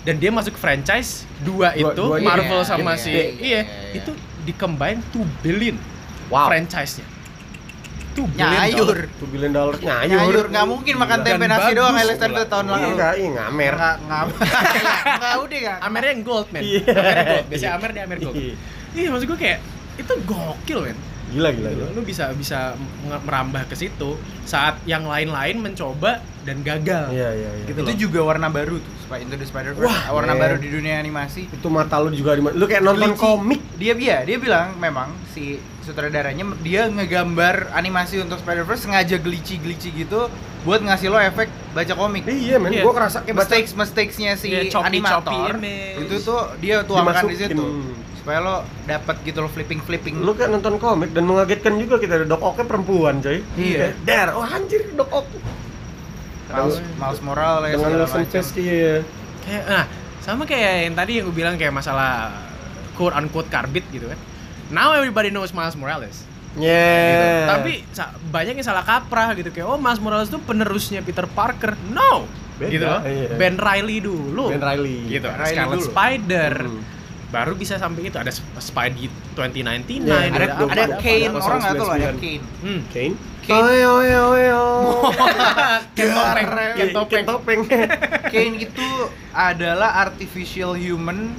dan 0.02 0.16
dia 0.16 0.28
masuk 0.28 0.54
franchise 0.54 1.28
dua 1.38 1.70
Dua- 1.70 1.92
itu 1.92 2.02
duanya 2.02 2.24
Marvel 2.26 2.58
iya, 2.58 2.66
sama 2.66 2.92
iya, 2.92 2.98
si 2.98 3.08
iya, 3.08 3.16
iya, 3.16 3.30
iya, 3.30 3.60
iya. 3.62 3.92
itu 3.94 4.10
di-combine 4.42 5.00
2 5.10 5.24
billion 5.40 5.76
Wow. 6.26 6.48
franchise-nya 6.48 7.04
2 8.14 8.30
billion 8.30 8.38
Nyayur. 8.38 8.98
Tuh 9.18 9.28
billion 9.28 9.52
dollar 9.52 9.74
nyayur. 9.82 10.10
Nyayur, 10.14 10.44
nggak 10.54 10.66
mungkin 10.70 10.94
makan 11.02 11.18
tempe 11.26 11.44
nasi 11.50 11.70
doang 11.74 11.94
pula. 11.98 12.14
Steinfeld 12.14 12.48
tahun 12.48 12.66
lalu 12.70 12.86
Enggak, 12.94 13.12
iya 13.18 13.28
ngamer. 13.34 13.74
Nggak, 13.74 13.96
nggak, 14.06 14.22
nggak 15.20 15.34
udah 15.42 15.58
nggak 15.58 15.78
Amernya 15.82 16.10
yang 16.14 16.22
gold, 16.22 16.48
men. 16.54 16.62
Iya. 16.62 16.80
Amernya 16.86 17.24
gold. 17.26 17.46
Biasanya 17.50 17.72
Amer 17.74 17.90
di 17.90 18.00
Amer 18.00 18.18
gold. 18.22 18.36
Iya. 18.38 18.54
Iya, 18.94 19.06
maksud 19.10 19.26
gue 19.26 19.38
kayak 19.38 19.58
itu 19.98 20.12
gokil, 20.24 20.78
men. 20.86 20.98
Gila 21.26 21.48
gila 21.50 21.70
gila. 21.70 21.88
Lu 21.90 22.02
bisa 22.02 22.28
bisa 22.32 22.76
merambah 23.02 23.64
ke 23.64 23.74
situ 23.74 24.16
saat 24.42 24.76
yang 24.84 25.04
lain-lain 25.04 25.56
mencoba 25.56 26.18
dan 26.42 26.60
gagal. 26.60 27.08
Iya 27.08 27.30
iya 27.32 27.50
iya. 27.54 27.64
Gitu 27.64 27.78
itu 27.78 27.88
loh. 27.88 28.00
juga 28.00 28.20
warna 28.26 28.48
baru 28.48 28.76
tuh 28.76 28.92
Into 29.14 29.38
the 29.38 29.46
Spider 29.46 29.72
Verse 29.72 29.86
Wah, 29.86 30.10
warna 30.12 30.34
men. 30.34 30.42
baru 30.42 30.56
di 30.58 30.66
dunia 30.66 30.98
animasi 30.98 31.46
Itu 31.46 31.70
mata 31.70 32.02
lu 32.02 32.10
juga 32.10 32.34
di 32.34 32.42
lu 32.42 32.66
kayak 32.66 32.82
nonton 32.82 33.14
Glitchy. 33.14 33.22
komik. 33.22 33.60
dia 33.78 33.94
dia 33.94 34.16
dia 34.20 34.36
bilang 34.36 34.74
memang 34.74 35.06
si 35.30 35.54
sutradaranya 35.80 36.42
dia 36.58 36.90
ngegambar 36.90 37.70
animasi 37.70 38.18
untuk 38.18 38.42
Spider 38.42 38.66
Verse 38.66 38.82
sengaja 38.82 39.14
glitchy 39.16 39.56
glitchy 39.56 39.94
gitu 39.94 40.26
buat 40.62 40.82
ngasih 40.82 41.08
lo 41.08 41.20
efek 41.20 41.46
baca 41.70 41.94
komik 41.94 42.26
Iya 42.26 42.58
men, 42.58 42.72
Iya. 42.72 42.82
gua 42.82 42.90
kerasa 42.92 43.22
kayak 43.22 43.38
mistakes 43.38 43.70
mistakesnya 43.72 44.34
si 44.34 44.50
Iya, 44.50 44.66
choppy- 44.68 44.88
animator 44.90 45.22
choppy 45.22 45.36
image. 45.54 45.96
itu 46.02 46.14
tuh 46.24 46.40
dia 46.58 46.76
tuangkan 46.82 47.22
di 47.24 47.36
situ 47.36 47.64
supaya 48.24 48.40
lo 48.40 48.56
dapat 48.82 49.20
gitu 49.20 49.38
lo 49.38 49.46
flipping 49.46 49.78
flipping 49.78 50.16
lu 50.16 50.32
kayak 50.32 50.48
nonton 50.48 50.80
komik 50.80 51.12
dan 51.12 51.22
mengagetkan 51.22 51.76
juga 51.76 52.00
kita 52.00 52.16
ada 52.16 52.26
Doc 52.26 52.40
Ock 52.40 52.64
perempuan 52.64 53.20
coy 53.20 53.44
Iya. 53.54 53.92
Dar 54.00 54.32
oh 54.32 54.40
anjir 54.40 54.88
Doc 54.90 55.12
Ock 55.12 55.28
Miles, 56.46 56.80
Miles 56.94 57.20
Morales 57.20 57.68
dengan 57.70 57.84
segala 57.84 58.00
Wilson 58.00 58.20
macam. 58.20 58.32
Fisk 58.32 58.54
iya 58.56 58.94
Kayak 59.40 59.64
nah, 59.66 59.84
sama 60.18 60.42
kayak 60.44 60.72
yang 60.82 60.94
tadi 60.94 61.12
yang 61.14 61.24
gue 61.26 61.36
bilang 61.36 61.54
kayak 61.54 61.68
masalah 61.70 62.32
quote 62.94 63.12
unquote 63.12 63.50
carbit 63.50 63.84
gitu 63.90 64.08
kan. 64.08 64.16
Now 64.70 64.94
everybody 64.94 65.28
knows 65.28 65.52
Miles 65.52 65.74
Morales. 65.74 66.24
gitu. 66.54 66.64
yeah 66.64 67.44
Tapi 67.44 67.84
sa- 67.90 68.14
banyak 68.24 68.56
yang 68.56 68.64
salah 68.64 68.80
kaprah 68.80 69.34
gitu 69.34 69.50
kayak 69.50 69.66
oh 69.66 69.76
Miles 69.76 70.00
Morales 70.00 70.30
itu 70.30 70.40
penerusnya 70.40 71.04
Peter 71.04 71.28
Parker. 71.28 71.76
No. 71.92 72.24
Beda, 72.54 72.70
gitu 72.70 72.86
iya. 73.04 73.34
Ben 73.34 73.58
Riley 73.58 74.00
dulu. 74.00 74.48
Ben 74.48 74.62
Riley 74.62 75.12
Gitu. 75.12 75.26
Ben 75.26 75.36
Reilly 75.36 75.52
Scarlet 75.52 75.76
dulu. 75.76 75.90
Spider. 75.90 76.52
Hmm. 76.62 76.82
Baru 77.34 77.52
bisa 77.52 77.74
sampai 77.74 78.06
itu 78.06 78.14
ada 78.14 78.30
Sp- 78.30 78.46
Spidey 78.56 79.10
2099 79.34 80.06
Iya, 80.06 80.30
ada 80.30 80.46
apa, 80.46 80.62
ada 80.70 80.82
apa, 80.86 81.02
Kane 81.02 81.26
orang 81.34 81.58
nggak 81.58 81.74
tahu 81.74 81.82
loh 81.82 81.90
ada 81.90 82.06
99. 82.08 82.22
Kane 82.22 82.38
Hmm. 82.62 82.80
Kane 82.86 83.14
Kane. 83.44 83.66
Ken 85.96 86.88
topeng, 87.26 87.60
Kane 88.32 88.54
itu 88.56 88.88
adalah 89.30 90.00
artificial 90.00 90.72
human 90.74 91.34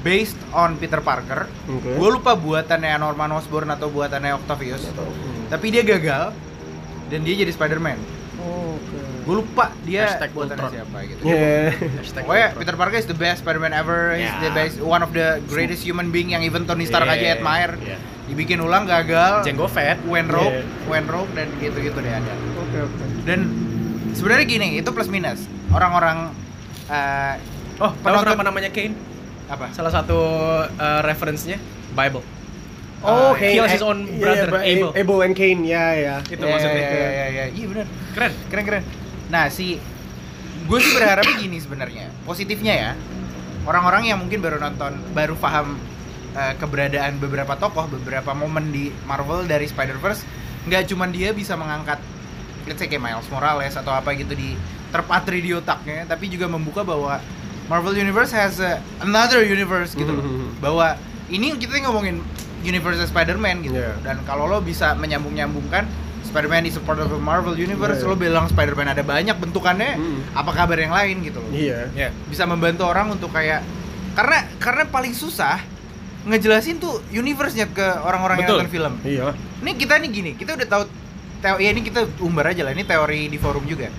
based 0.00 0.36
on 0.52 0.76
Peter 0.76 1.00
Parker. 1.00 1.48
Oke. 1.66 1.96
Gue 1.96 2.08
lupa 2.10 2.36
buatannya 2.36 2.94
Norman 2.94 3.32
Osborn 3.32 3.72
atau 3.72 3.88
buatannya 3.88 4.36
Octavius. 4.36 4.84
Tapi 5.48 5.66
dia 5.68 5.80
gagal 5.82 6.36
dan 7.06 7.20
dia 7.20 7.34
jadi 7.34 7.48
Spider-Man. 7.48 7.96
Oke. 8.38 9.00
Gue 9.24 9.34
lupa 9.36 9.72
dia 9.82 10.04
Hashtag 10.04 10.30
buatannya 10.30 10.60
Ultron. 10.60 10.72
siapa 10.76 10.98
gitu. 11.04 11.22
Yeah. 11.24 11.72
Hashtag 11.96 12.22
Pokoknya 12.22 12.46
Ultron. 12.46 12.60
Peter 12.60 12.74
Parker 12.76 12.98
is 12.98 13.06
the 13.06 13.16
best 13.16 13.38
Spider-Man 13.40 13.72
ever. 13.72 14.12
He's 14.12 14.28
Yeah. 14.28 14.42
the 14.42 14.52
best, 14.52 14.74
one 14.78 15.00
of 15.00 15.10
the 15.10 15.40
greatest 15.46 15.80
human 15.80 16.08
being 16.08 16.30
yang 16.30 16.40
even 16.40 16.64
Tony 16.64 16.84
Stark 16.84 17.04
aja 17.04 17.16
Yeah, 17.16 17.34
admire. 17.34 17.74
yeah. 17.78 17.96
Dibikin 18.24 18.56
ulang 18.58 18.84
gagal. 18.84 19.42
Jango 19.42 19.64
Fett. 19.66 19.96
Went 20.04 20.28
rogue, 20.28 20.60
Yeah. 20.60 20.88
went 20.88 21.06
rogue 21.06 21.32
dan 21.32 21.48
gitu-gitu 21.56 21.96
deh 21.96 22.12
ada. 22.12 22.32
Oke 22.58 22.78
oke. 22.82 23.04
Dan 23.22 23.40
sebenarnya 24.12 24.44
gini, 24.46 24.68
itu 24.76 24.88
plus 24.88 25.08
minus. 25.08 25.44
Orang-orang 25.68 26.32
eh, 26.86 27.34
Oh, 27.76 27.90
Penonton- 27.98 28.28
kenapa 28.30 28.44
namanya 28.44 28.70
Kane? 28.70 28.94
apa? 29.44 29.66
Salah 29.70 29.90
satu 29.90 30.14
uh, 30.68 31.00
reference-nya 31.00 31.58
Bible. 31.90 32.22
Oh, 33.00 33.32
Uh, 33.32 33.32
Kane 33.34 33.52
kills 33.52 33.72
his 33.72 33.82
eh, 33.82 33.84
own 33.84 33.98
iya, 34.06 34.16
brother, 34.16 34.48
Ba- 34.48 34.62
Abel. 34.62 34.88
Abel 34.94 35.18
and 35.20 35.34
Kane, 35.34 35.60
ya 35.62 35.84
ya. 35.92 36.14
Itu 36.22 36.38
Ya, 36.38 36.48
maksudnya. 36.50 36.78
ya, 36.78 36.92
ya, 36.94 37.08
ya, 37.10 37.26
ya. 37.26 37.44
Iya 37.50 37.66
benar. 37.66 37.86
Keren. 38.14 38.32
Keren 38.46 38.64
keren. 38.64 38.84
Nah 39.28 39.48
si 39.48 39.80
gue 40.64 40.78
sih 40.80 40.92
berharap 40.96 41.24
gini 41.36 41.60
sebenarnya. 41.60 42.08
Positifnya 42.24 42.74
ya 42.74 42.90
orang-orang 43.64 44.08
yang 44.12 44.18
mungkin 44.20 44.40
baru 44.44 44.60
nonton, 44.60 44.96
baru 45.12 45.36
paham 45.36 45.76
eh, 46.36 46.54
keberadaan 46.60 47.20
beberapa 47.20 47.56
tokoh, 47.56 47.88
beberapa 47.88 48.32
momen 48.36 48.72
di 48.72 48.92
Marvel 49.08 49.48
dari 49.48 49.68
Spider-Verse, 49.68 50.24
nggak 50.68 50.88
cuman 50.92 51.12
dia 51.12 51.32
bisa 51.32 51.56
mengangkat 51.56 52.00
let's 52.64 52.80
say 52.80 52.88
kayak 52.88 53.04
Miles 53.04 53.28
Morales 53.28 53.76
atau 53.76 53.92
apa 53.92 54.16
gitu 54.16 54.32
di 54.32 54.56
terpatri 54.88 55.44
di 55.44 55.52
otaknya, 55.52 56.08
tapi 56.08 56.32
juga 56.32 56.48
membuka 56.48 56.80
bahwa 56.80 57.20
Marvel 57.68 57.96
Universe 57.96 58.32
has 58.32 58.60
a- 58.60 58.80
another 59.04 59.40
universe 59.44 59.92
gitu 59.96 60.08
loh. 60.08 60.24
Mhm. 60.24 60.60
Bahwa 60.60 60.96
ini 61.32 61.56
kita 61.56 61.80
ngomongin 61.84 62.20
universe 62.64 63.04
Spider-Man 63.08 63.64
gitu. 63.64 63.76
Yeah. 63.76 63.96
Dan 64.00 64.24
kalau 64.24 64.48
lo 64.48 64.60
bisa 64.64 64.96
menyambung-nyambungkan 64.96 65.84
Spider-Man 66.24 66.64
is 66.64 66.74
a 66.74 66.82
part 66.82 66.96
of 66.96 67.06
the 67.06 67.16
Marvel 67.16 67.52
Universe, 67.52 68.00
Iya. 68.00 68.08
lo 68.08 68.16
bilang 68.16 68.44
Spider-Man 68.46 68.88
ada 68.88 69.00
banyak 69.00 69.36
bentukannya, 69.36 69.94
Hmm. 69.94 70.20
apa 70.32 70.50
kabar 70.50 70.74
yang 70.74 70.90
lain 70.90 71.22
gitu 71.22 71.38
loh. 71.38 71.50
Iya. 71.50 71.92
Ya. 71.92 72.08
Bisa 72.24 72.44
membantu 72.44 72.84
orang 72.84 73.08
untuk 73.08 73.28
kayak 73.28 73.60
karena 74.12 74.38
karena 74.56 74.84
paling 74.84 75.12
susah 75.12 75.60
ngejelasin 76.24 76.78
tuh 76.78 77.04
universe-nya 77.10 77.68
ke 77.68 77.84
orang-orang 78.00 78.40
yang 78.40 78.48
nonton 78.50 78.68
film. 78.68 78.94
Iya. 79.02 79.36
Ini 79.60 79.70
kita 79.74 79.94
nih 79.96 80.10
gini, 80.10 80.30
kita 80.32 80.54
udah 80.54 80.66
tahu 80.66 80.82
teo 81.38 81.56
ya 81.56 81.68
ini 81.68 81.80
kita 81.80 82.08
umbar 82.18 82.48
aja 82.48 82.64
lah, 82.64 82.72
ini 82.72 82.82
teori 82.82 83.28
di 83.28 83.36
forum 83.36 83.64
juga. 83.64 83.92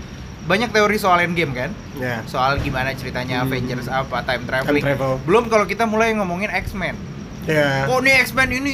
Banyak 0.44 0.70
teori 0.70 0.98
soal 0.98 1.22
endgame 1.22 1.54
kan? 1.54 1.70
Ya. 1.96 2.22
Soal 2.26 2.58
gimana 2.60 2.94
ceritanya 2.94 3.42
Hmm. 3.42 3.48
Avengers 3.48 3.86
apa 3.88 4.22
time 4.22 4.42
Time 4.42 4.46
traveling. 4.48 4.84
travel. 4.84 5.12
Belum 5.22 5.46
kalau 5.46 5.66
kita 5.66 5.86
mulai 5.86 6.14
ngomongin 6.14 6.50
X-Men. 6.50 6.98
Ya. 7.46 7.86
Kok 7.86 8.02
nih 8.02 8.14
X-Men 8.24 8.50
ini 8.52 8.74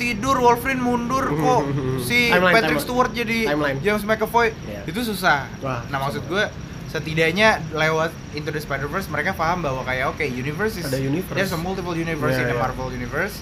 tidur 0.00 0.40
Wolverine 0.40 0.80
mundur 0.80 1.28
kok 1.44 1.62
si 2.00 2.26
Timeline, 2.26 2.54
Patrick 2.56 2.64
timeline. 2.72 2.80
Stewart 2.80 3.10
jadi 3.12 3.38
Timeline. 3.46 3.78
James 3.78 4.02
McAvoy 4.02 4.48
Iya. 4.64 4.80
itu 4.88 5.00
susah. 5.04 5.44
Wah, 5.60 5.84
nah 5.86 6.00
maksud 6.00 6.24
gue 6.24 6.44
setidaknya 6.88 7.48
lewat 7.70 8.10
Into 8.32 8.48
the 8.48 8.58
Spider-Verse 8.58 9.06
mereka 9.06 9.30
paham 9.32 9.60
bahwa 9.60 9.84
kayak 9.84 10.10
oke 10.10 10.24
universe 10.24 10.74
is 10.74 10.84
Ada 10.84 10.98
universe. 10.98 11.36
there's 11.36 11.52
a 11.52 11.60
multiple 11.60 11.92
universe 11.92 12.34
Iya, 12.34 12.42
in 12.42 12.48
the 12.48 12.56
iya. 12.56 12.64
Marvel 12.64 12.88
universe 12.90 13.36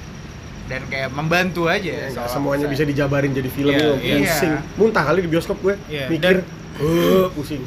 dan 0.67 0.85
kayak 0.85 1.09
membantu 1.11 1.65
aja 1.65 1.81
Ya, 1.81 2.13
nggak 2.13 2.29
soal 2.29 2.35
semuanya 2.35 2.67
bisa 2.67 2.85
dijabarin 2.85 3.33
jadi 3.33 3.49
film 3.49 3.73
itu 3.73 3.89
iya. 4.03 4.21
pusing. 4.27 4.53
Muntah 4.77 5.01
kali 5.03 5.25
di 5.25 5.31
bioskop 5.31 5.57
gue. 5.59 5.81
Iya, 5.87 6.11
Mikir, 6.11 6.45
"Eh, 6.77 7.27
pusing. 7.33 7.63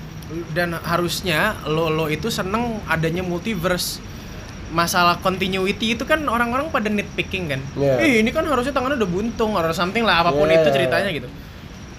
dan 0.52 0.72
harusnya 0.78 1.40
lo 1.66 1.90
lo 1.90 2.08
itu 2.08 2.30
seneng 2.30 2.80
adanya 2.86 3.20
multiverse 3.20 4.00
masalah 4.72 5.16
continuity 5.18 5.94
itu 5.94 6.04
kan 6.04 6.24
orang-orang 6.24 6.68
pada 6.68 6.88
nitpicking 6.88 7.46
kan 7.48 7.62
Iya. 7.74 8.00
Ih, 8.00 8.14
ini 8.20 8.30
kan 8.30 8.44
harusnya 8.44 8.72
tangannya 8.72 8.96
udah 8.96 9.10
buntung 9.10 9.52
atau 9.54 9.72
something 9.72 10.02
lah 10.02 10.20
apa 10.20 10.32
pun 10.32 10.46
Iya. 10.46 10.58
itu 10.58 10.70
ceritanya 10.72 11.12
gitu 11.12 11.28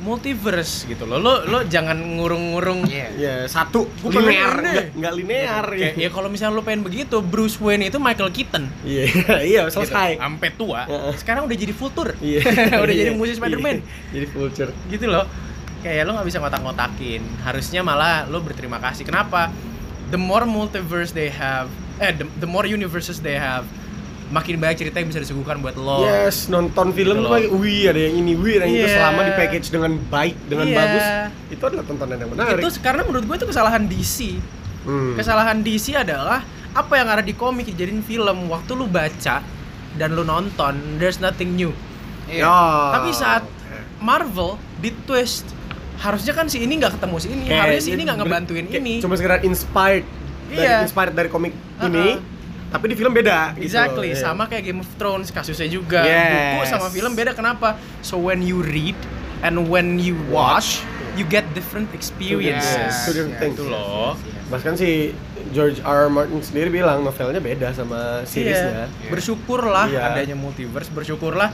multiverse 0.01 0.83
gitu 0.85 1.05
loh 1.05 1.15
lo 1.17 1.45
lo 1.45 1.63
jangan 1.65 1.95
ngurung-ngurung 1.95 2.83
Iya. 2.85 3.09
Ya, 3.15 3.35
satu 3.47 3.87
Gua 4.01 4.11
pengen 4.11 4.27
linear, 4.27 4.51
ini. 4.51 4.67
enggak, 4.67 4.87
enggak 4.93 5.13
linear 5.15 5.65
kayak 5.69 5.95
ya 5.95 6.09
kalau 6.11 6.27
misalnya 6.27 6.55
lo 6.55 6.63
pengen 6.63 6.83
begitu 6.83 7.17
Bruce 7.21 7.55
Wayne 7.57 7.87
itu 7.87 7.99
Michael 7.99 8.31
Keaton 8.31 8.67
Iya, 8.83 9.05
iya, 9.45 9.61
gitu. 9.63 9.79
selesai. 9.79 10.19
sampai 10.19 10.49
tua 10.51 10.81
Heeh. 10.85 11.15
sekarang 11.15 11.47
udah 11.47 11.55
jadi 11.55 11.71
futur 11.73 12.09
Iya. 12.21 12.41
udah 12.83 12.91
jadi 12.93 13.11
Iya. 13.11 13.15
musisi 13.15 13.39
Spider-Man 13.39 13.77
Iya. 13.79 13.87
Jadi 14.13 14.27
vulture. 14.29 14.71
gitu 14.89 15.07
loh 15.07 15.25
kayak 15.83 16.03
lo 16.03 16.15
nggak 16.15 16.27
bisa 16.27 16.39
ngotak-ngotakin 16.39 17.23
harusnya 17.43 17.81
malah 17.83 18.23
lo 18.25 18.39
berterima 18.39 18.79
kasih 18.79 19.03
kenapa 19.03 19.51
the 20.09 20.17
more 20.17 20.43
multiverse 20.45 21.11
they 21.11 21.27
have 21.29 21.67
eh 22.03 22.13
the, 22.13 22.27
the 22.37 22.49
more 22.49 22.67
universes 22.67 23.19
they 23.19 23.35
have 23.35 23.63
makin 24.29 24.57
banyak 24.57 24.81
cerita 24.81 24.97
yang 24.97 25.07
bisa 25.07 25.21
disuguhkan 25.21 25.61
buat 25.61 25.77
lo 25.77 26.03
Yes, 26.03 26.49
nonton 26.49 26.91
film 26.91 27.15
Gitu 27.15 27.23
tuh 27.23 27.29
loh. 27.29 27.37
kayak, 27.37 27.51
wih 27.53 27.83
ada 27.87 28.01
yang 28.01 28.15
ini, 28.17 28.33
wih 28.33 28.55
ada 28.57 28.65
yang 28.65 28.75
itu 28.75 28.87
Iya. 28.87 28.97
selama 28.97 29.21
di 29.23 29.33
package 29.35 29.67
dengan 29.69 29.93
baik, 30.03 30.37
dengan 30.43 30.67
Iya. 30.67 30.77
bagus. 30.79 31.05
Itu 31.51 31.63
adalah 31.63 31.85
tontonan 31.85 32.17
yang 32.17 32.31
menarik. 32.31 32.59
itu 32.59 32.69
karena 32.81 33.03
menurut 33.03 33.25
gue 33.25 33.37
itu 33.37 33.47
kesalahan 33.47 33.83
DC 33.85 34.17
Hmm. 34.83 35.15
kesalahan 35.15 35.61
DC 35.61 35.95
adalah 35.95 36.43
apa 36.73 36.93
yang 36.95 37.07
ada 37.07 37.21
di 37.21 37.33
komik 37.33 37.69
dijadiin 37.69 38.01
film 38.01 38.49
waktu 38.49 38.73
lu 38.73 38.89
baca 38.89 39.45
dan 39.93 40.09
lu 40.11 40.25
nonton 40.25 40.75
there's 40.97 41.17
nothing 41.19 41.53
new 41.53 41.71
Iya. 42.25 42.43
Ya. 42.43 42.57
tapi 42.91 43.13
saat 43.13 43.45
Marvel 43.99 44.57
di 44.79 44.91
twist 45.05 45.45
harusnya 45.99 46.33
kan 46.33 46.49
si 46.49 46.59
ini 46.59 46.75
nggak 46.75 46.97
ketemu 46.97 47.17
si 47.17 47.29
ini 47.29 47.45
Kayak 47.47 47.61
harusnya 47.63 47.83
si 47.85 47.91
ini 47.93 48.03
nggak 48.03 48.19
ngebantuin 48.19 48.67
ini 48.67 48.95
Cuma 48.99 49.15
sekedar 49.15 49.39
inspired 49.43 50.03
dari 50.53 50.69
Iya. 50.69 50.85
inspired 50.85 51.13
dari 51.13 51.29
komik 51.29 51.53
Uh-uh. 51.53 51.89
ini, 51.89 52.21
tapi 52.69 52.85
di 52.87 52.95
film 52.95 53.11
beda. 53.11 53.53
gitu 53.55 53.65
Exactly, 53.65 54.13
iya. 54.13 54.21
sama 54.21 54.45
kayak 54.45 54.63
Game 54.65 54.81
of 54.81 54.91
Thrones 54.95 55.29
kasusnya 55.29 55.67
juga. 55.67 56.05
Yes. 56.05 56.61
Buku 56.61 56.65
sama 56.69 56.87
film 56.89 57.13
beda 57.13 57.33
kenapa? 57.33 57.75
So 58.01 58.17
when 58.17 58.41
you 58.41 58.61
read 58.61 58.97
and 59.41 59.67
when 59.67 59.97
you 59.97 60.15
watch, 60.29 60.81
you 61.13 61.25
get 61.25 61.45
different 61.53 61.93
experiences. 61.93 62.73
Yes. 62.73 63.05
Two 63.05 63.13
different 63.13 63.37
things. 63.39 63.57
Gitu 63.57 63.69
loh. 63.69 64.17
Bahkan 64.53 64.77
si 64.77 65.17
George 65.57 65.81
R. 65.81 66.07
R. 66.07 66.09
Martin 66.13 66.45
sendiri 66.45 66.69
bilang 66.69 67.01
novelnya 67.01 67.41
beda 67.41 67.73
sama 67.73 68.21
seriesnya. 68.29 68.85
Iya. 68.85 69.09
Bersyukurlah 69.09 69.89
Iya. 69.89 70.13
adanya 70.13 70.37
multiverse, 70.37 70.93
bersyukurlah 70.93 71.49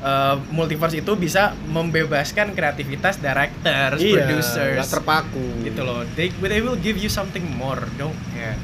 uh, 0.00 0.38
multiverse 0.54 0.94
itu 0.94 1.18
bisa 1.18 1.50
membebaskan 1.66 2.54
kreativitas 2.54 3.18
directors, 3.18 3.98
Iya, 3.98 4.22
producers. 4.22 4.74
nggak 4.78 4.90
terpaku. 4.94 5.46
Gitu 5.66 5.82
loh. 5.82 6.06
They, 6.14 6.30
they 6.30 6.62
will 6.62 6.78
give 6.78 6.94
you 6.94 7.10
something 7.10 7.42
more, 7.58 7.82
dong. 7.98 8.14
Iya. 8.38 8.54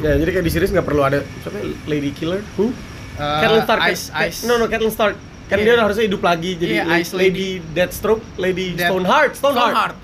Ya, 0.00 0.12
jadi 0.18 0.30
kayak 0.34 0.46
di 0.48 0.52
series 0.52 0.74
nggak 0.74 0.86
perlu 0.90 1.06
ada 1.06 1.22
siapa 1.44 1.60
ya? 1.62 1.70
Lady 1.86 2.10
Killer? 2.10 2.42
Who? 2.58 2.74
Catelyn 3.14 3.62
Stark. 3.62 3.80
Uh, 3.84 3.92
Ice, 3.92 4.04
Ice. 4.26 4.38
No, 4.48 4.56
no, 4.56 4.66
Catelyn 4.66 4.90
Stark. 4.90 5.14
Kan 5.50 5.56
Iya. 5.58 5.64
dia 5.66 5.82
harusnya 5.82 6.04
hidup 6.06 6.22
lagi 6.22 6.50
jadi 6.54 6.74
La- 6.80 6.96
Ice 6.96 7.10
Lady 7.10 7.58
Deathstroke, 7.68 8.22
Lady 8.36 8.72
Death- 8.72 8.86
Stoneheart, 8.88 9.32
Stoneheart. 9.34 9.66
Stoneheart. 9.66 9.96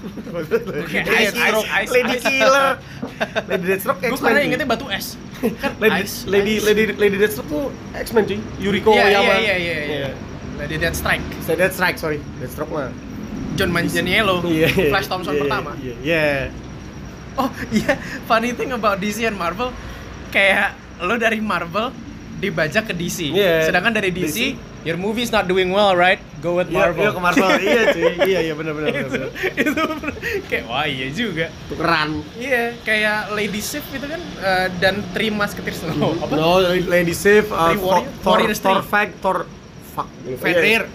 Oke, 0.82 0.98
Lady 0.98 1.22
Ice 1.22 1.30
Stroke, 1.32 1.68
Ice, 1.72 1.90
Lady 1.92 2.12
Ice. 2.12 2.24
Killer. 2.24 2.68
Lady 3.50 3.64
Deathstroke 3.64 3.98
Gue 4.02 4.18
karena 4.18 4.40
ingetnya 4.42 4.66
batu 4.66 4.86
es. 4.90 5.06
Kan 5.56 5.72
Lady, 5.78 6.02
Ice, 6.02 6.26
Lady, 6.26 6.54
Ice. 6.56 6.64
Lady, 6.66 6.82
Lady 6.92 7.16
Deathstroke 7.16 7.46
tuh 7.46 7.64
X-Men 7.94 8.26
cuy. 8.26 8.38
Yuriko 8.58 8.90
Iya, 8.90 9.04
Oyama. 9.06 9.34
iya, 9.36 9.38
iya, 9.38 9.54
iya, 9.56 9.78
iya. 9.86 10.10
Lady 10.56 10.76
Death 10.76 10.96
Strike. 10.96 11.22
Saya 11.40 11.56
Deathstrike, 11.56 11.96
sorry. 11.96 12.18
Deathstroke 12.36 12.68
mah. 12.68 12.90
John 13.54 13.70
Manganiello, 13.70 14.42
Iya. 14.42 14.68
iya, 14.68 14.90
Flash 14.90 15.06
Thompson 15.06 15.32
iya, 15.32 15.40
pertama. 15.40 15.70
Iya. 15.78 15.94
Iya. 16.02 16.26
Oh 17.36 17.48
iya, 17.70 17.94
funny 18.24 18.50
thing 18.50 18.72
about 18.72 18.96
DC 18.96 19.22
and 19.22 19.32
Marvel, 19.34 19.68
kayak 20.28 20.72
lo 20.98 21.14
dari 21.14 21.38
Marvel 21.38 21.92
dibajak 22.34 22.88
ke 22.88 22.92
DC, 22.92 23.28
Iya. 23.30 23.64
sedangkan 23.64 23.92
dari 23.92 24.08
DC, 24.08 24.56
your 24.86 24.94
movie 24.94 25.26
is 25.26 25.34
not 25.34 25.50
doing 25.50 25.74
well, 25.74 25.98
right? 25.98 26.22
Go 26.38 26.62
with 26.62 26.70
Iya, 26.70 26.78
Marvel. 26.78 27.02
Iya, 27.02 27.10
ke 27.10 27.20
Marvel. 27.20 27.48
iya, 27.66 27.82
cuy. 27.90 28.12
Iya, 28.22 28.38
iya 28.46 28.54
benar 28.54 28.72
benar 28.78 28.88
itu, 28.94 29.08
benar. 29.10 29.30
itu 29.58 29.82
kayak 30.46 30.64
wah 30.70 30.86
iya 30.86 31.06
juga. 31.10 31.46
Tukeran. 31.66 32.10
Iya, 32.38 32.62
kayak 32.86 33.18
Lady 33.34 33.58
Sif 33.58 33.82
itu 33.90 34.06
kan 34.06 34.22
eh, 34.22 34.66
dan 34.78 35.02
Three 35.10 35.34
Musketeers 35.34 35.82
no, 35.90 36.14
apa? 36.22 36.32
No, 36.38 36.62
Lady 36.86 37.12
Sif, 37.18 37.50
uh, 37.50 37.74
Thor, 38.22 38.38
Thor. 38.62 38.78
Fag, 38.86 39.10
Thor, 39.18 39.38
fuck. 39.90 40.06
Fenrir. 40.38 40.86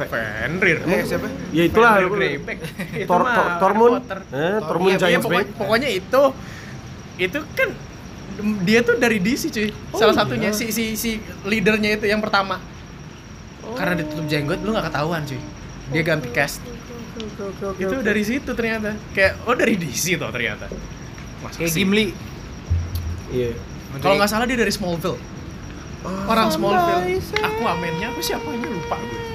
Fenrir. 0.00 0.78
Eh, 0.90 1.02
siapa? 1.06 1.28
Ya 1.54 1.62
itulah. 1.70 2.02
Thor, 3.06 3.22
Thor, 3.30 3.48
Tormund. 3.62 3.94
Eh, 4.34 4.58
Tormund 4.66 4.90
Iya, 4.90 4.98
iya, 4.98 5.18
Giants 5.22 5.26
pokoknya, 5.60 5.88
itu 5.88 6.22
itu 7.20 7.38
kan 7.52 7.68
dia 8.64 8.80
tuh 8.80 8.96
dari 8.96 9.20
DC 9.20 9.52
cuy 9.52 9.68
Oh, 9.92 10.00
salah 10.00 10.16
iya. 10.16 10.20
satunya 10.24 10.50
si 10.56 10.72
si 10.72 10.96
si 10.96 11.20
leadernya 11.44 12.00
itu 12.00 12.08
yang 12.08 12.24
pertama 12.24 12.56
karena 13.76 13.94
ditutup 14.00 14.24
jenggot 14.26 14.58
lu 14.62 14.70
nggak 14.74 14.86
ketahuan 14.90 15.22
cuy. 15.26 15.40
Dia 15.90 16.02
ganti 16.06 16.28
cast. 16.30 16.62
Itu 17.76 17.96
dari 18.00 18.22
situ 18.22 18.50
ternyata. 18.54 18.94
Kayak 19.12 19.32
oh 19.44 19.54
dari 19.54 19.74
DC 19.76 20.16
tuh 20.16 20.30
ternyata. 20.30 20.70
Masa 21.42 21.58
Kayak 21.60 21.72
sih? 21.72 21.80
Gimli. 21.82 22.06
Iya. 23.30 23.54
kalau 24.02 24.14
nggak 24.18 24.30
salah 24.30 24.46
dia 24.46 24.58
dari 24.58 24.70
Smallville. 24.70 25.18
Orang 26.30 26.48
Smallville. 26.54 27.18
Aku 27.42 27.62
amennya 27.66 28.10
apa 28.10 28.20
siapanya 28.22 28.70
lupa 28.70 28.96
gue 28.98 29.30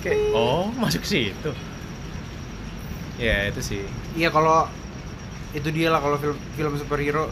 kayak 0.00 0.32
oh 0.32 0.72
masuk 0.80 1.04
situ. 1.04 1.52
Ya 3.20 3.48
itu 3.52 3.60
sih. 3.60 3.84
Iya 4.16 4.32
kalau 4.32 4.64
itu 5.52 5.68
dia 5.68 5.92
lah 5.92 6.00
kalau 6.00 6.16
film 6.16 6.36
film 6.56 6.72
superhero 6.80 7.28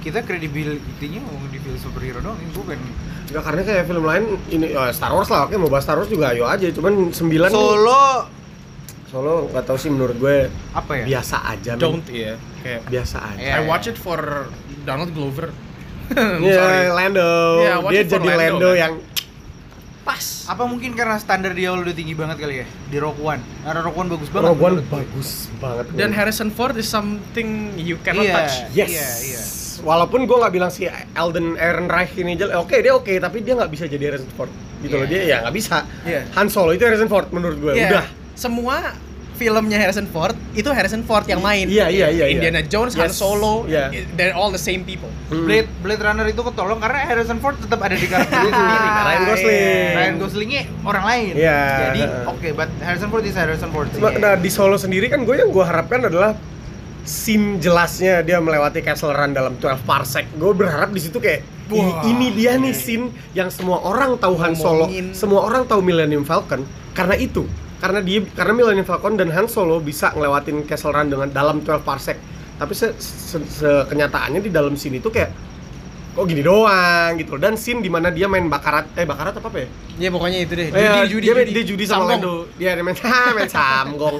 kita 0.00 0.24
kredibilitinya 0.24 1.20
mau 1.22 1.36
di 1.46 1.58
film 1.58 1.76
superhero 1.76 2.20
dong 2.20 2.36
ini 2.36 2.52
bukan 2.52 2.78
Enggak 3.30 3.44
karena 3.46 3.60
kayak 3.62 3.84
film 3.86 4.02
lain 4.02 4.24
ini 4.50 4.66
ya 4.74 4.90
Star 4.90 5.14
Wars 5.14 5.30
lah, 5.30 5.46
oke 5.46 5.54
mau 5.54 5.70
bahas 5.70 5.86
Star 5.86 5.94
Wars 5.94 6.10
juga 6.10 6.34
ayo 6.34 6.50
aja. 6.50 6.66
Cuman 6.66 7.14
9 7.14 7.30
nih, 7.30 7.46
Solo 7.46 8.26
Solo 9.06 9.34
nggak 9.50 9.64
tahu 9.66 9.78
sih 9.78 9.86
menurut 9.86 10.18
gue 10.18 10.50
apa 10.70 10.92
ya 10.98 11.04
biasa 11.06 11.36
aja. 11.46 11.78
don't 11.78 12.02
ya 12.10 12.34
kayak 12.62 12.90
biasa 12.90 13.16
aja. 13.22 13.38
Iya, 13.38 13.54
I 13.54 13.62
iya. 13.62 13.70
watch 13.70 13.86
it 13.86 13.94
for 13.94 14.50
Donald 14.82 15.14
Glover. 15.14 15.54
Iya, 16.42 16.58
sorry. 16.58 16.82
Lando. 16.90 17.30
Iya, 17.62 17.74
watch 17.78 17.92
Dia 17.94 18.02
jadi 18.02 18.18
Lando, 18.18 18.42
Lando, 18.42 18.70
kan. 18.74 18.82
yang 18.82 18.92
Pas. 20.00 20.26
apa 20.50 20.66
mungkin 20.66 20.90
karena 20.98 21.14
standar 21.22 21.54
dia 21.54 21.70
udah 21.70 21.94
tinggi 21.94 22.18
banget 22.18 22.42
kali 22.42 22.54
ya 22.62 22.66
di 22.66 22.98
Rogue 22.98 23.22
One 23.22 23.38
karena 23.62 23.78
Rogue 23.78 23.94
One 23.94 24.08
bagus 24.10 24.26
banget 24.26 24.48
Rogue 24.50 24.64
One 24.66 24.76
bagus 24.90 25.28
banget. 25.62 25.84
Dan. 25.94 26.10
Harrison 26.10 26.50
Ford 26.50 26.74
is 26.74 26.90
something 26.90 27.78
you 27.78 27.94
cannot 28.02 28.26
Iya. 28.26 28.34
touch. 28.34 28.54
Yes. 28.74 28.90
Iya, 28.90 29.08
iya. 29.22 29.42
Walaupun 29.80 30.24
gue 30.24 30.36
nggak 30.36 30.52
bilang 30.52 30.68
si 30.68 30.84
Alden 30.86 31.54
Ehrenreich 31.54 32.12
ini 32.14 32.34
jelek, 32.34 32.56
oke 32.56 32.76
dia 32.76 32.92
oke, 32.92 33.12
tapi 33.16 33.40
dia 33.40 33.54
nggak 33.54 33.70
bisa 33.70 33.84
jadi 33.84 34.04
Harrison 34.08 34.30
Ford. 34.30 34.50
Gitu 34.80 34.94
loh 34.94 35.04
Iya. 35.04 35.10
dia 35.10 35.20
ya 35.22 35.36
nggak 35.42 35.54
bisa. 35.54 35.76
Iya. 36.02 36.20
Han 36.34 36.48
Solo 36.48 36.70
itu 36.70 36.82
Harrison 36.82 37.06
Ford 37.06 37.28
menurut 37.30 37.58
gue. 37.58 37.72
Iya. 37.74 37.88
Udah. 37.90 38.04
Semua 38.32 38.76
filmnya 39.34 39.76
Harrison 39.76 40.04
Ford 40.06 40.36
itu 40.52 40.68
Harrison 40.68 41.00
Ford 41.00 41.24
yang 41.24 41.40
main. 41.40 41.64
Iya, 41.64 41.88
iya, 41.88 42.08
iya, 42.08 42.28
iya. 42.28 42.36
Indiana 42.36 42.60
Jones, 42.62 42.92
Han 42.94 43.08
Yes. 43.08 43.16
Solo, 43.16 43.64
Iya. 43.64 43.88
they're 44.12 44.32
all 44.32 44.48
the 44.48 44.60
same 44.60 44.84
people. 44.84 45.08
Hmm. 45.28 45.48
Blade 45.48 45.64
Blade 45.80 45.96
Runner 45.98 46.26
itu 46.26 46.40
ketolong 46.42 46.76
karena 46.76 47.08
Harrison 47.08 47.40
Ford 47.40 47.56
tetap 47.56 47.80
ada 47.80 47.92
di 47.92 48.04
karakternya 48.04 48.52
sendiri 48.52 48.76
Ah, 48.78 48.92
kan 48.92 49.04
Ryan 49.06 49.22
Gosling. 49.26 49.92
Ryan 49.96 50.14
Goslingnya 50.18 50.62
orang 50.82 51.04
lain 51.06 51.32
Iya. 51.34 51.60
jadi 51.86 52.00
oke 52.26 52.48
but 52.52 52.68
Harrison 52.78 53.08
Ford 53.08 53.24
is 53.24 53.32
Harrison 53.34 53.70
Ford 53.70 53.88
sih 53.88 54.00
Nah 54.00 54.36
di 54.36 54.50
Solo 54.50 54.76
sendiri 54.76 55.08
kan 55.08 55.24
gue 55.24 55.32
yang 55.34 55.48
gue 55.48 55.64
harapkan 55.64 56.04
adalah 56.04 56.36
scene 57.10 57.58
jelasnya 57.58 58.22
dia 58.22 58.38
melewati 58.38 58.78
Castle 58.80 59.10
Run 59.10 59.34
dalam 59.34 59.58
12 59.58 59.82
parsec. 59.82 60.30
Gue 60.32 60.54
berharap 60.54 60.94
di 60.94 61.02
situ 61.02 61.18
kayak 61.18 61.42
"Ih, 61.68 61.82
Wah, 61.82 62.02
ini 62.04 62.30
dia 62.30 62.54
nih 62.54 62.70
iya. 62.70 62.78
scene 62.78 63.04
yang 63.32 63.50
semua 63.50 63.82
orang 63.82 64.14
tahu 64.16 64.38
Han 64.38 64.54
Solo, 64.54 64.86
semua 65.10 65.42
orang 65.42 65.66
tahu 65.66 65.82
Millennium 65.82 66.22
Falcon 66.22 66.62
karena 66.92 67.18
itu. 67.18 67.50
karena 67.80 67.98
dia 67.98 68.20
karena 68.30 68.52
Millennium 68.52 68.84
Falcon 68.84 69.16
dan 69.16 69.32
Han 69.32 69.48
Solo 69.48 69.80
bisa 69.80 70.12
ngelewatin 70.12 70.68
Castle 70.68 70.92
Run 70.92 71.08
dengan 71.08 71.26
dalam 71.26 71.58
12 71.58 71.80
parsec 71.80 72.12
tapi 72.54 72.76
se, 72.76 72.92
se- 72.94 73.40
se- 73.40 73.88
kenyataannya 73.88 74.36
di 74.38 74.52
dalam 74.52 74.76
scene 74.76 75.00
itu 75.00 75.08
kayak 75.08 75.32
kok 76.12 76.28
gini 76.28 76.44
doang 76.44 77.16
gitu 77.16 77.40
dan 77.40 77.56
scene 77.56 77.80
di 77.80 77.88
mana 77.88 78.12
dia 78.12 78.28
main 78.28 78.44
bakarat 78.46 78.84
eh 78.94 79.08
bakarat 79.08 79.32
apa 79.32 79.48
apa 79.48 79.58
ya 79.58 79.68
Ya 79.96 80.08
pokoknya 80.08 80.38
itu 80.40 80.52
deh. 80.52 80.68
Eh, 80.68 80.76
Judi, 81.08 81.08
judi, 81.08 81.24
dia, 81.24 81.32
main- 81.32 81.44
judi. 81.44 81.56
dia 81.56 81.64
judi 81.66 81.84
sama. 81.84 82.04
Lando 82.10 82.48
dia 82.54 82.70
dia 82.72 82.82
main 82.82 82.96
main 83.38 83.48
samgong 83.48 84.16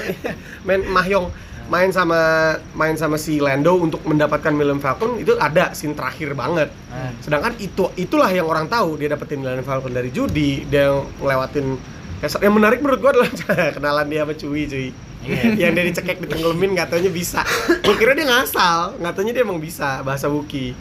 main 0.66 0.80
mahyong 0.86 1.26
main 1.68 1.92
sama 1.92 2.56
main 2.72 2.96
sama 2.96 3.20
si 3.20 3.36
Lando 3.38 3.76
untuk 3.76 4.00
mendapatkan 4.08 4.48
Millennium 4.56 4.80
Falcon 4.80 5.20
itu 5.20 5.36
ada 5.36 5.76
scene 5.76 5.92
terakhir 5.92 6.32
banget. 6.32 6.72
Ah. 6.88 7.12
sedangkan 7.20 7.52
itu 7.60 7.92
itulah 8.00 8.32
yang 8.32 8.48
orang 8.48 8.66
tahu 8.72 8.96
dia 8.96 9.12
dapetin 9.12 9.44
Millennium 9.44 9.68
Falcon 9.68 9.92
dari 9.92 10.08
judi 10.08 10.64
dia 10.64 10.88
yang 10.88 11.04
ngelewatin 11.20 11.76
yang 12.24 12.54
menarik 12.56 12.80
menurut 12.80 12.98
gua 13.04 13.10
adalah 13.12 13.30
kenalan 13.76 14.06
dia 14.08 14.24
sama 14.24 14.34
Cuy 14.34 14.64
cuy. 14.64 14.88
Iya. 15.18 15.42
yang 15.68 15.72
dia 15.76 15.84
dicekek 15.84 16.18
ditenggelamin 16.24 16.70
nggak 16.72 16.88
taunya 16.88 17.12
bisa. 17.12 17.44
Gua 17.84 17.94
kira 18.00 18.16
dia 18.16 18.24
ngasal 18.24 18.96
nggak 18.98 19.12
taunya 19.12 19.32
dia 19.36 19.44
emang 19.44 19.60
bisa 19.60 20.00
bahasa 20.00 20.26
Wookiee. 20.32 20.72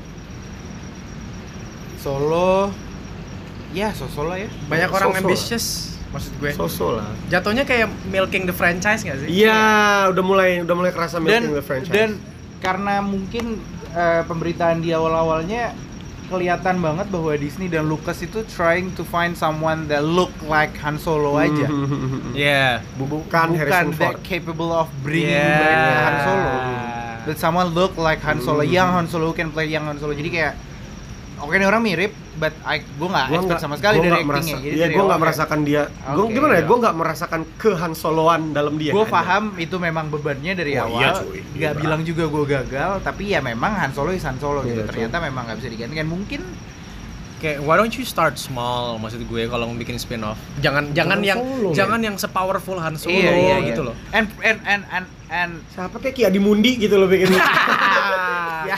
Solo. 1.99 2.71
Ya 3.75 3.91
so 3.91 4.07
solo 4.07 4.39
ya. 4.39 4.47
Banyak 4.71 4.89
orang 4.89 5.11
So-so 5.11 5.19
ambitious 5.27 5.97
maksud 6.10 6.32
gue. 6.38 6.51
sosok 6.51 6.91
lah 6.97 7.10
Jatuhnya 7.28 7.64
kayak 7.64 7.88
milking 8.08 8.43
the 8.43 8.51
franchise 8.51 9.01
gak 9.01 9.20
sih? 9.20 9.28
Iya, 9.28 9.60
udah 10.08 10.24
mulai 10.24 10.60
udah 10.60 10.74
mulai 10.74 10.89
kerasa 10.89 11.18
dan 11.18 11.26
milking 11.43 11.53
the 11.53 11.62
franchise. 11.62 11.91
dan 11.91 12.10
karena 12.58 12.99
mungkin 12.99 13.60
eh, 13.89 14.22
pemberitaan 14.24 14.80
di 14.80 14.89
awal-awalnya 14.89 15.76
kelihatan 16.28 16.78
banget 16.78 17.08
bahwa 17.08 17.32
Disney 17.34 17.68
dan 17.68 17.86
Lucas 17.86 18.20
itu 18.20 18.43
trying 18.45 18.91
to 18.91 19.01
find 19.01 19.32
someone 19.34 19.88
that 19.88 20.03
look 20.03 20.28
like 20.43 20.76
Han 20.78 20.95
Solo 20.97 21.36
aja 21.36 21.64
Hmm. 21.66 22.36
Iya. 22.36 22.84
bukan 22.95 23.16
bukan 23.24 23.47
Harrison 23.53 23.95
that 23.95 24.20
capable 24.22 24.70
of 24.70 24.91
bringing 24.99 25.32
Yeah. 25.32 25.55
back 25.58 25.97
Han 25.97 26.18
Solo 26.22 26.51
that 27.26 27.38
someone 27.38 27.68
look 27.72 27.95
like 27.95 28.20
Han 28.22 28.39
Solo 28.39 28.60
Hmm. 28.60 28.72
young 28.74 28.91
Han 28.93 29.08
Solo 29.08 29.26
who 29.26 29.36
can 29.36 29.49
play 29.49 29.68
young 29.68 29.84
Han 29.84 29.95
Solo 29.95 30.12
jadi 30.12 30.28
kayak 30.28 30.53
oke 31.38 31.53
nih 31.53 31.63
orang 31.63 31.81
mirip 31.81 32.11
but 32.35 32.53
I 32.61 32.79
gue 32.79 33.07
nggak 33.07 33.25
Gua 33.27 33.38
expect 33.39 33.59
sama 33.59 33.75
sekali 33.75 33.97
dari 33.97 34.09
actingnya 34.15 34.27
merasa- 34.27 34.57
jadi 34.59 34.75
Iya, 34.75 34.88
gue 34.88 34.97
kayak- 34.99 35.19
merasakan 35.19 35.59
dia. 35.61 35.83
Gue 36.07 36.23
Oke, 36.23 36.33
gimana 36.33 36.51
ya? 36.51 36.57
ya. 36.57 36.63
Gue 36.63 36.77
nggak 36.79 36.95
merasakan 36.95 37.41
ke 37.55 37.71
Han 37.73 37.93
Soloan 37.93 38.41
dalam 38.51 38.73
dia. 38.75 38.91
gue 38.91 39.05
paham 39.07 39.43
itu 39.55 39.75
memang 39.77 40.05
bebannya 40.07 40.53
dari 40.53 40.73
Oh, 40.75 40.85
awal 40.85 40.99
iya, 40.99 41.09
cuy. 41.15 41.39
nggak 41.51 41.71
Iya. 41.71 41.79
bilang 41.79 42.01
juga 42.01 42.23
gue 42.25 42.43
gagal 42.47 42.91
tapi 43.01 43.23
ya 43.29 43.39
memang 43.39 43.71
Han 43.75 43.91
Solo 43.91 44.11
is 44.11 44.21
Han 44.21 44.38
Solo 44.38 44.61
gitu 44.61 44.75
Iya, 44.75 44.83
cuy. 44.83 44.89
ternyata 45.07 45.17
memang 45.19 45.45
nggak 45.45 45.57
bisa 45.57 45.69
digantikan 45.69 46.05
mungkin 46.05 46.41
Kayak 47.38 47.61
why 47.61 47.77
don't 47.77 47.93
you 47.93 48.01
start 48.01 48.33
small 48.33 48.97
maksud 48.97 49.21
gue 49.21 49.45
kalau 49.45 49.69
mau 49.69 49.77
bikin 49.77 49.93
spin 49.95 50.25
off. 50.25 50.41
Jangan 50.57 50.89
jangan 50.91 51.21
Han 51.21 51.21
yang 51.23 51.38
Solo, 51.38 51.69
jangan 51.71 51.99
yang 52.01 52.15
sepowerful 52.15 52.81
Han 52.81 52.97
Solo 52.97 53.13
iya 53.13 53.29
iya 53.29 53.55
iya 53.55 53.57
gitu 53.67 53.81
loh. 53.83 53.93
and 54.09 54.25
and 54.41 54.57
and 54.65 54.81
and, 54.89 55.05
and 55.29 55.51
Siapa 55.69 56.01
kayak 56.01 56.13
Ki 56.13 56.25
Adi 56.25 56.41
Mundi 56.41 56.73
gitu 56.75 56.97
loh 56.97 57.05
bikin. 57.05 57.29
Ya. 58.65 58.73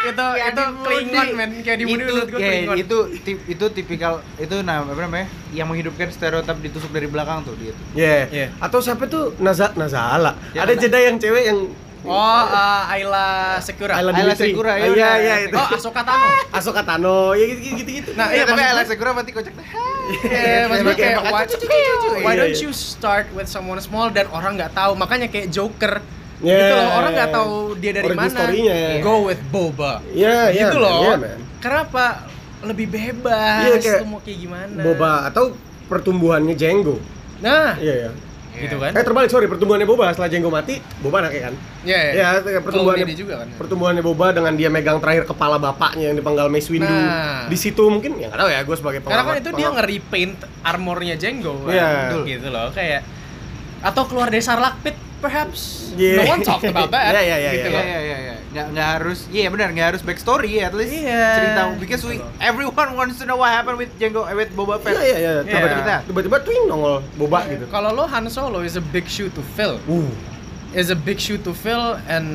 Itu 0.00 0.14
Kayak 0.30 0.48
itu. 0.48 0.64
Klingon 0.80 1.28
men 1.32 1.50
kayak 1.58 1.76
di 1.76 1.84
itu 1.84 1.92
menurut 1.92 2.26
gue 2.26 2.38
kayak 2.38 2.54
Klingon. 2.64 2.76
itu 2.78 2.96
tip- 3.20 3.44
itu 3.46 3.64
tipikal 3.72 4.12
itu 4.36 4.56
nah 4.60 4.80
apa 4.80 4.94
namanya 4.96 5.26
yang 5.50 5.66
menghidupkan 5.66 6.08
stereotip 6.08 6.56
ditusuk 6.58 6.88
dari 6.88 7.06
belakang 7.06 7.42
tuh 7.42 7.54
dia 7.54 7.70
tuh. 7.70 7.84
Iya. 7.92 8.18
Iya. 8.28 8.46
Atau 8.58 8.78
siapa 8.78 9.04
tuh 9.04 9.34
Naza 9.38 9.74
Nazala. 9.74 10.38
Ya, 10.52 10.62
Ada 10.62 10.72
jeda 10.76 10.98
yang 10.98 11.16
cewek 11.16 11.44
yang 11.44 11.60
Oh, 12.00 12.14
uh, 12.14 12.86
Ayla 12.86 13.58
Sekura. 13.58 13.98
Ayla 13.98 14.14
Ayla. 14.14 14.32
Sekura, 14.32 14.78
ya 14.78 14.86
Iya 14.86 14.88
udah. 14.88 15.12
iya 15.18 15.34
itu. 15.42 15.56
Oh, 15.58 15.66
Ahsoka 15.68 16.00
Tano. 16.00 16.28
Ahsoka 16.48 16.82
Tano, 16.86 17.18
ya 17.34 17.44
gitu 17.44 17.60
gitu. 17.74 17.90
gitu. 17.90 18.10
Nah, 18.14 18.30
iya 18.30 18.36
iya, 18.38 18.42
tapi 18.46 18.62
gue- 18.62 18.86
Segura 18.86 19.10
mati 19.12 19.30
kocak 19.34 19.50
Iya, 20.24 20.70
maksud 20.70 20.84
gue 20.86 20.96
kayak 20.96 21.18
why, 22.22 22.32
Iya, 22.32 22.38
don't 22.38 22.54
iya. 22.54 22.62
you 22.62 22.70
start 22.70 23.26
with 23.34 23.44
someone 23.44 23.76
small 23.78 24.08
dan 24.08 24.24
orang 24.28 24.54
nggak 24.54 24.72
tahu 24.72 24.94
makanya 24.94 25.26
kayak 25.26 25.50
Joker 25.50 25.98
Yeah. 26.40 26.54
gitu 26.60 26.74
loh 26.76 26.88
orang 26.94 27.12
nggak 27.12 27.30
tahu 27.32 27.54
dia 27.76 27.92
dari 27.92 28.06
Origin 28.06 28.20
mana 28.20 28.38
story-nya. 28.38 28.78
go 29.00 29.14
with 29.24 29.42
Boba 29.48 29.92
Iya 30.08 30.36
iya. 30.48 30.60
gitu 30.64 30.76
man. 30.76 30.84
loh 30.84 31.00
Iya, 31.00 31.14
man. 31.16 31.38
kenapa 31.58 32.04
lebih 32.60 32.86
bebas 32.88 33.62
Iya, 33.64 33.76
kayak 33.76 34.00
mau 34.04 34.18
kayak 34.18 34.38
gimana 34.40 34.80
Boba 34.80 35.12
atau 35.26 35.44
pertumbuhannya 35.84 36.52
Django. 36.52 37.02
nah 37.38 37.74
Iya 37.76 37.94
iya. 37.96 38.10
gitu 38.56 38.74
kan 38.76 38.90
Eh 38.90 39.02
terbalik 39.02 39.26
sorry 39.28 39.46
pertumbuhannya 39.46 39.82
Boba 39.84 40.10
setelah 40.10 40.26
Django 40.26 40.46
mati, 40.48 40.82
Boba 40.98 41.22
anaknya 41.22 41.42
kan. 41.44 41.54
Iya, 41.80 41.98
Ya, 42.12 42.28
kayak 42.36 42.58
pertumbuhannya 42.60 42.74
Clone-nya 42.98 43.06
dia 43.08 43.18
juga 43.20 43.34
kan. 43.36 43.48
Pertumbuhannya 43.54 44.02
Boba 44.02 44.26
dengan 44.30 44.52
dia 44.52 44.66
megang 44.68 44.98
terakhir 44.98 45.24
kepala 45.24 45.56
bapaknya 45.56 46.10
yang 46.10 46.16
dipenggal 46.16 46.46
Mace 46.48 46.66
Windu. 46.68 46.86
Nah. 46.88 47.46
Di 47.46 47.54
situ 47.54 47.78
mungkin 47.84 48.14
ya 48.16 48.26
nggak 48.26 48.34
tahu 48.36 48.48
ya, 48.48 48.60
gue 48.60 48.76
sebagai 48.76 48.98
Karena 49.00 49.14
kan 49.16 49.22
pengamat- 49.28 49.38
itu 49.38 49.50
dia 49.52 49.58
pengamat- 49.60 49.74
nge-repaint 49.76 50.34
armornya 50.64 51.14
Django 51.14 51.54
kan? 51.60 51.70
Iya. 51.70 51.88
Betul. 52.04 52.22
gitu 52.26 52.48
loh 52.48 52.68
kayak 52.68 53.00
atau 53.80 54.02
keluar 54.04 54.26
dari 54.26 54.38
Sarlacc 54.40 54.76
pit 54.80 54.96
perhaps 55.18 55.90
Iya. 55.92 56.14
no 56.16 56.24
one 56.28 56.40
talked 56.40 56.62
about 56.64 56.90
that 56.94 57.10
Iya, 57.10 57.22
iya, 57.22 57.36
iya, 57.36 57.50
gitu 57.52 57.68
Iya 57.68 57.74
loh 57.74 57.84
iya 57.84 57.98
iya 58.00 58.16
iya. 58.18 58.34
Nggak 58.48 58.66
nggak 58.70 58.88
harus 58.94 59.18
iya 59.28 59.48
benar 59.48 59.68
nggak 59.70 59.88
harus 59.90 60.02
backstory 60.02 60.50
ya 60.56 60.68
at 60.68 60.74
least 60.74 60.94
Iya. 60.94 61.26
cerita 61.34 61.62
because 61.76 62.02
we 62.02 62.16
Gitu 62.16 62.26
everyone 62.40 62.90
wants 62.94 63.16
to 63.16 63.24
know 63.24 63.36
what 63.36 63.50
happened 63.50 63.76
with 63.76 63.90
Django 63.94 64.24
eh, 64.24 64.32
with 64.32 64.50
Boba 64.52 64.78
Fett. 64.78 64.94
Iya 64.94 65.04
iya 65.04 65.16
iya. 65.16 65.42
Tiba-tiba 65.44 65.94
tiba-tiba 66.06 66.36
twing 66.40 66.64
nongol 66.66 67.02
Boba 67.14 67.44
gitu. 67.46 67.66
kalau 67.68 67.90
lo 67.90 68.04
Han 68.04 68.26
Solo 68.28 68.60
is 68.60 68.74
a 68.74 68.84
big 68.84 69.04
shoe 69.06 69.28
to 69.28 69.42
fill 69.52 69.76
Uh. 69.84 70.06
is 70.70 70.88
a 70.88 70.98
big 70.98 71.16
shoe 71.16 71.36
to 71.38 71.50
fill 71.50 71.96
and 72.06 72.26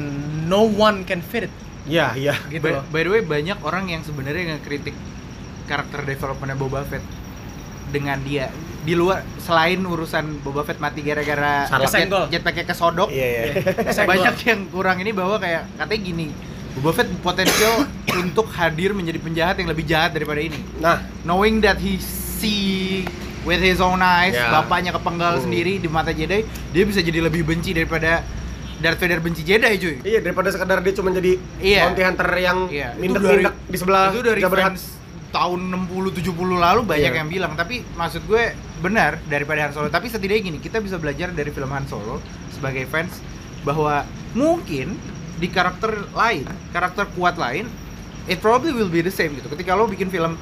no 0.45 0.63
one 0.63 1.01
can 1.01 1.19
fit 1.19 1.45
it 1.45 1.53
Iya 1.83 2.15
iya. 2.15 2.35
gitu 2.47 2.63
By, 2.63 2.79
by 2.89 3.01
the 3.01 3.11
way 3.11 3.21
banyak 3.21 3.59
orang 3.59 3.87
yang 3.87 4.01
sebenarnya 4.01 4.55
ngekritik 4.55 4.95
karakter 5.63 6.03
developmentnya 6.03 6.55
Boba 6.55 6.83
Fett 6.83 7.03
dengan 7.89 8.19
dia 8.19 8.51
di 8.83 8.93
luar 8.93 9.23
selain 9.39 9.79
urusan 9.79 10.43
Boba 10.43 10.61
Fett 10.61 10.77
mati 10.77 10.99
gara-gara 10.99 11.63
jet, 12.27 12.35
jetpacknya 12.35 12.65
kesodok 12.67 13.07
Iya 13.07 13.27
iya. 13.27 13.43
banyak 14.11 14.35
yang 14.43 14.59
kurang 14.67 14.99
ini 14.99 15.11
bahwa 15.11 15.39
kayak 15.39 15.71
katanya 15.75 16.01
gini 16.03 16.27
Boba 16.75 16.91
Fett 16.91 17.07
potensial 17.19 17.87
untuk 18.21 18.51
hadir 18.51 18.91
menjadi 18.91 19.19
penjahat 19.19 19.55
yang 19.57 19.71
lebih 19.71 19.87
jahat 19.87 20.11
daripada 20.11 20.39
ini 20.39 20.59
Nah, 20.77 20.99
knowing 21.23 21.59
that 21.59 21.79
he 21.79 21.95
see 21.99 23.07
with 23.43 23.59
his 23.59 23.79
own 23.79 23.99
eyes 23.99 24.35
Ya. 24.35 24.51
bapaknya 24.51 24.91
kepenggal 24.91 25.39
Hmm. 25.39 25.43
sendiri 25.47 25.79
di 25.79 25.87
mata 25.87 26.11
Jedi 26.11 26.43
dia 26.43 26.83
bisa 26.83 26.99
jadi 26.99 27.23
lebih 27.23 27.43
benci 27.43 27.71
daripada 27.71 28.19
Darth 28.79 28.99
Vader 28.99 29.23
benci 29.23 29.47
Jedi 29.47 29.79
cuy 29.79 29.95
iya 30.03 30.19
daripada 30.19 30.51
sekedar 30.51 30.83
dia 30.83 30.91
cuma 30.91 31.07
jadi 31.09 31.39
Iya. 31.57 31.87
bounty 31.87 32.03
hunter 32.03 32.29
yang 32.35 32.57
Iya, 32.67 32.87
itu 32.91 32.99
mindak-mindak 32.99 33.55
di 33.63 33.77
sebelah 33.79 34.11
itu 34.11 34.21
dari 34.21 34.41
tahun 35.33 35.59
60 35.65 36.13
70 36.13 36.29
lalu 36.55 36.81
banyak 36.83 37.09
Iya. 37.09 37.19
yang 37.19 37.27
bilang 37.27 37.53
tapi 37.55 37.81
maksud 37.95 38.21
gue 38.23 38.43
benar 38.83 39.23
daripada 39.31 39.63
Han 39.63 39.71
Solo. 39.71 39.87
Tapi 39.87 40.11
setidaknya 40.11 40.51
gini 40.51 40.59
kita 40.59 40.83
bisa 40.83 40.99
belajar 40.99 41.31
dari 41.31 41.47
film 41.49 41.71
Han 41.71 41.87
Solo 41.87 42.19
sebagai 42.51 42.83
fans 42.91 43.23
bahwa 43.63 44.03
mungkin 44.35 44.99
di 45.39 45.47
karakter 45.47 46.11
lain 46.11 46.43
karakter 46.75 47.07
kuat 47.15 47.39
lain 47.39 47.71
it 48.27 48.43
probably 48.43 48.75
will 48.75 48.91
be 48.91 48.99
the 48.99 49.09
same 49.09 49.31
gitu. 49.39 49.47
Ketika 49.47 49.71
lo 49.73 49.87
bikin 49.87 50.11
film 50.11 50.35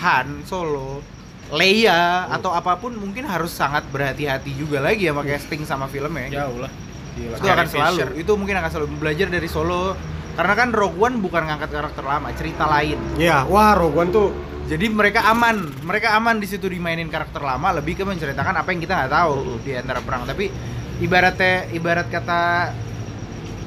Han 0.00 0.42
Solo 0.48 1.04
Leia 1.52 2.24
Hmm. 2.24 2.40
atau 2.40 2.56
apa 2.56 2.80
pun 2.80 2.96
mungkin 2.96 3.28
harus 3.28 3.52
sangat 3.52 3.84
berhati-hati 3.92 4.56
juga 4.56 4.80
lagi 4.80 5.04
sama 5.04 5.20
casting 5.22 5.62
sama 5.68 5.84
filmnya. 5.92 6.32
Jauh 6.32 6.56
lah. 6.64 6.72
Itu 7.14 7.46
akan 7.46 7.68
selalu 7.68 7.98
itu 8.16 8.32
mungkin 8.34 8.56
akan 8.58 8.70
selalu. 8.72 8.86
Belajar 8.96 9.28
dari 9.28 9.46
Solo 9.46 9.92
karena 10.34 10.54
kan 10.58 10.68
Rogue 10.74 10.98
One 10.98 11.22
bukan 11.22 11.46
ngangkat 11.46 11.70
karakter 11.70 12.04
lama 12.04 12.28
cerita 12.34 12.66
lain. 12.66 12.98
Iya, 13.18 13.46
wah 13.46 13.74
Rogue 13.78 13.98
One 14.02 14.10
tuh 14.10 14.28
jadi 14.66 14.86
mereka 14.88 15.28
aman. 15.28 15.70
Mereka 15.84 16.16
aman 16.16 16.40
di 16.40 16.46
situ 16.48 16.66
dimainin 16.66 17.08
karakter 17.12 17.40
lama 17.40 17.70
lebih 17.76 18.00
ke 18.00 18.04
menceritakan 18.04 18.58
apa 18.58 18.68
yang 18.72 18.80
kita 18.82 18.92
nggak 18.96 19.12
tahu 19.12 19.34
di 19.62 19.72
antara 19.76 20.00
perang. 20.02 20.24
Tapi 20.24 20.50
ibaratnya 21.04 21.68
ibarat 21.70 22.08
kata 22.08 22.40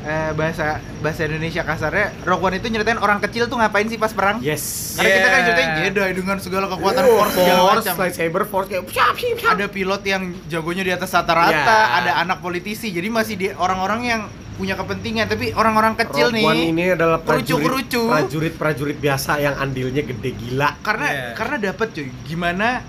eh, 0.07 0.31
bahasa 0.31 0.79
bahasa 1.03 1.27
Indonesia 1.27 1.61
kasarnya 1.61 2.15
Rogue 2.23 2.47
One 2.47 2.55
itu 2.57 2.71
nyeritain 2.71 2.95
orang 2.97 3.19
kecil 3.19 3.45
tuh 3.45 3.59
ngapain 3.59 3.85
sih 3.85 3.99
pas 3.99 4.09
perang 4.09 4.39
yes. 4.39 4.95
karena 4.95 5.11
kita 5.11 5.27
kan 5.27 5.35
Yeah. 5.37 5.45
ceritain 5.45 5.71
Jedi 5.77 6.09
dengan 6.15 6.37
segala 6.39 6.65
kekuatan 6.67 7.03
Oh, 7.03 7.19
force 7.19 7.35
segala 7.35 7.59
force, 7.61 7.77
macam 7.83 7.95
lightsaber, 7.99 8.43
force 8.47 8.67
kayak 8.67 8.83
pshap, 8.87 9.13
pshap, 9.13 9.35
pshap. 9.37 9.51
ada 9.53 9.65
pilot 9.67 10.01
yang 10.03 10.23
jagonya 10.47 10.83
di 10.83 10.91
atas 10.91 11.11
rata-rata, 11.11 11.77
Ya. 11.77 11.97
ada 11.99 12.11
anak 12.19 12.39
politisi. 12.39 12.89
Jadi 12.89 13.07
masih 13.07 13.35
di 13.35 13.47
orang-orang 13.51 14.01
yang 14.01 14.21
punya 14.57 14.73
kepentingan, 14.73 15.29
tapi 15.29 15.53
orang-orang 15.53 15.93
kecil 15.93 16.33
Rogue 16.33 16.41
nih. 16.41 16.45
One 16.49 16.63
ini 16.65 16.83
adalah 16.89 17.21
prajurit 17.21 17.69
prajurit 17.93 18.53
prajurit 18.57 18.97
biasa 18.97 19.37
yang 19.37 19.53
andilnya 19.55 20.01
gede 20.01 20.31
gila. 20.33 20.81
Karena 20.81 21.07
Yeah. 21.07 21.33
karena 21.37 21.55
dapat 21.61 21.87
cuy. 21.93 22.09
Gimana 22.25 22.81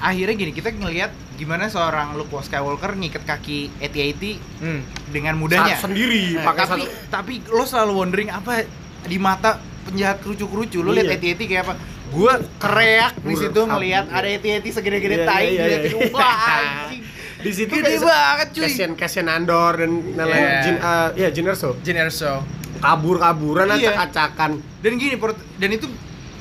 akhirnya 0.00 0.34
gini, 0.36 0.50
kita 0.50 0.70
ngelihat 0.70 1.10
gimana 1.34 1.66
seorang 1.66 2.14
Luke 2.14 2.34
Skywalker 2.36 2.94
ngikat 2.94 3.22
kaki 3.22 3.70
AT-AT 3.78 4.22
hmm. 4.58 4.80
dengan 5.08 5.34
mudahnya. 5.34 5.74
Sa- 5.74 5.86
sendiri 5.86 6.34
Nah, 6.34 6.44
pakai 6.46 6.64
tapi 6.64 6.70
satu 6.72 6.86
tapi 7.08 7.32
lo 7.48 7.62
selalu 7.62 7.92
wondering 7.96 8.28
apa 8.28 8.66
di 9.02 9.16
mata 9.16 9.56
penjahat 9.84 10.18
kerucu-kerucu 10.18 10.80
lo 10.80 10.90
lihat 10.90 11.08
Iya. 11.08 11.16
AT-AT 11.16 11.40
kayak 11.44 11.62
apa? 11.64 11.74
Gua 12.08 12.32
kereak 12.56 13.20
di 13.20 13.34
situ 13.34 13.60
ngelihat 13.60 14.08
ada 14.08 14.26
AT-AT 14.26 14.66
segede-gede 14.66 15.16
Iya, 15.18 15.26
tai 15.26 15.44
iya, 15.44 15.50
iya, 15.50 15.62
diliatin, 15.78 15.92
iya. 15.92 16.10
wah 16.10 16.38
anjing. 16.56 17.02
di 17.38 17.52
situ 17.54 17.70
Gede 17.70 17.96
banget 17.98 18.48
cuy. 18.50 18.62
Cassian 18.64 18.90
Cassian 18.94 19.28
Andor 19.28 19.72
dan 19.76 19.90
lain-lain 20.10 20.42
Yeah. 20.42 20.62
Jin 20.64 20.76
uh, 20.80 21.08
ya 21.14 21.28
Jin 21.30 21.46
Erso 21.46 21.70
Jin 21.80 21.94
Erso 21.96 22.42
kabur-kaburan 22.78 23.70
Iya. 23.70 23.94
acak-acakan 23.94 24.50
dan 24.58 24.92
gini 24.94 25.14
dan 25.56 25.70
itu 25.70 25.86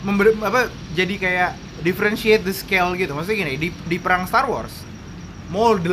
member, 0.01 0.33
apa 0.39 0.69
jadi 0.93 1.13
kayak 1.17 1.51
differentiate 1.87 2.43
the 2.43 2.51
scale 2.51 2.91
gitu. 2.93 3.11
Maksudnya 3.11 3.37
gini, 3.39 3.53
di, 3.55 3.69
di 3.71 3.97
perang 3.97 4.25
Star 4.25 4.43
Wars 4.45 4.83
mau 5.47 5.71
8 5.71 5.87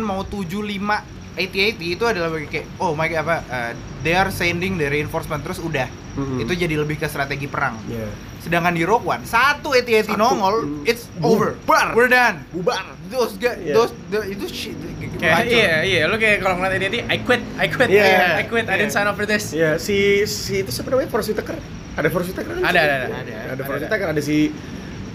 mau 0.00 0.24
7 0.24 0.40
5 0.48 1.12
80 1.36 1.44
itu 1.76 2.04
adalah 2.04 2.30
bagi 2.30 2.46
kayak 2.46 2.78
oh 2.78 2.94
my 2.94 3.04
god 3.04 3.20
apa 3.20 3.36
uh, 3.44 3.70
they 4.00 4.14
are 4.14 4.30
sending 4.30 4.74
the 4.74 4.86
reinforcement 4.86 5.42
terus 5.42 5.58
udah. 5.58 5.84
Mm-mm. 6.14 6.38
Itu 6.38 6.54
jadi 6.54 6.72
lebih 6.74 6.96
ke 6.96 7.04
strategi 7.04 7.44
perang. 7.44 7.74
Iya. 7.84 8.06
Sedangkan 8.38 8.70
di 8.70 8.80
Rogue 8.80 9.02
One 9.04 9.24
satu 9.24 9.72
AT-AT 9.72 10.08
Satu. 10.08 10.16
nongol, 10.16 10.56
Mm. 10.62 10.86
it's 10.86 11.10
over. 11.20 11.58
Bubar. 11.60 11.90
We're 11.92 12.06
done. 12.06 12.46
Bubar. 12.48 12.86
Those 13.04 13.34
guys, 13.34 13.58
Iya. 13.58 13.74
those 13.74 13.92
the- 14.08 14.30
itu 14.30 14.46
shit. 14.46 14.78
Kayak 15.14 15.46
iya 15.46 15.74
iya 15.82 16.00
lu 16.06 16.16
kayak 16.16 16.38
kalau 16.38 16.58
ngeliat 16.58 16.80
dia 16.86 17.02
I 17.04 17.18
quit 17.20 17.42
I 17.56 17.66
quit 17.66 17.88
Iya. 17.88 18.38
I 18.38 18.44
quit 18.46 18.66
I 18.66 18.76
didn't 18.76 18.90
sign 18.90 19.04
up 19.04 19.14
for 19.14 19.26
this. 19.26 19.50
Iya, 19.50 19.74
si 19.76 20.22
si 20.24 20.62
itu 20.62 20.70
siapa 20.70 20.88
namanya 20.88 21.10
Force 21.10 21.28
Whitaker? 21.28 21.58
Ada 21.94 22.08
Force 22.08 22.30
Whitaker 22.30 22.52
kan? 22.52 22.62
Ada, 22.62 22.78
ada, 22.78 22.94
ada. 22.94 23.06
Ada, 23.10 23.34
Ada, 23.52 23.62
Force 23.62 23.78
ada. 23.78 23.86
Whitaker, 23.90 24.06
ada 24.10 24.22
si 24.22 24.36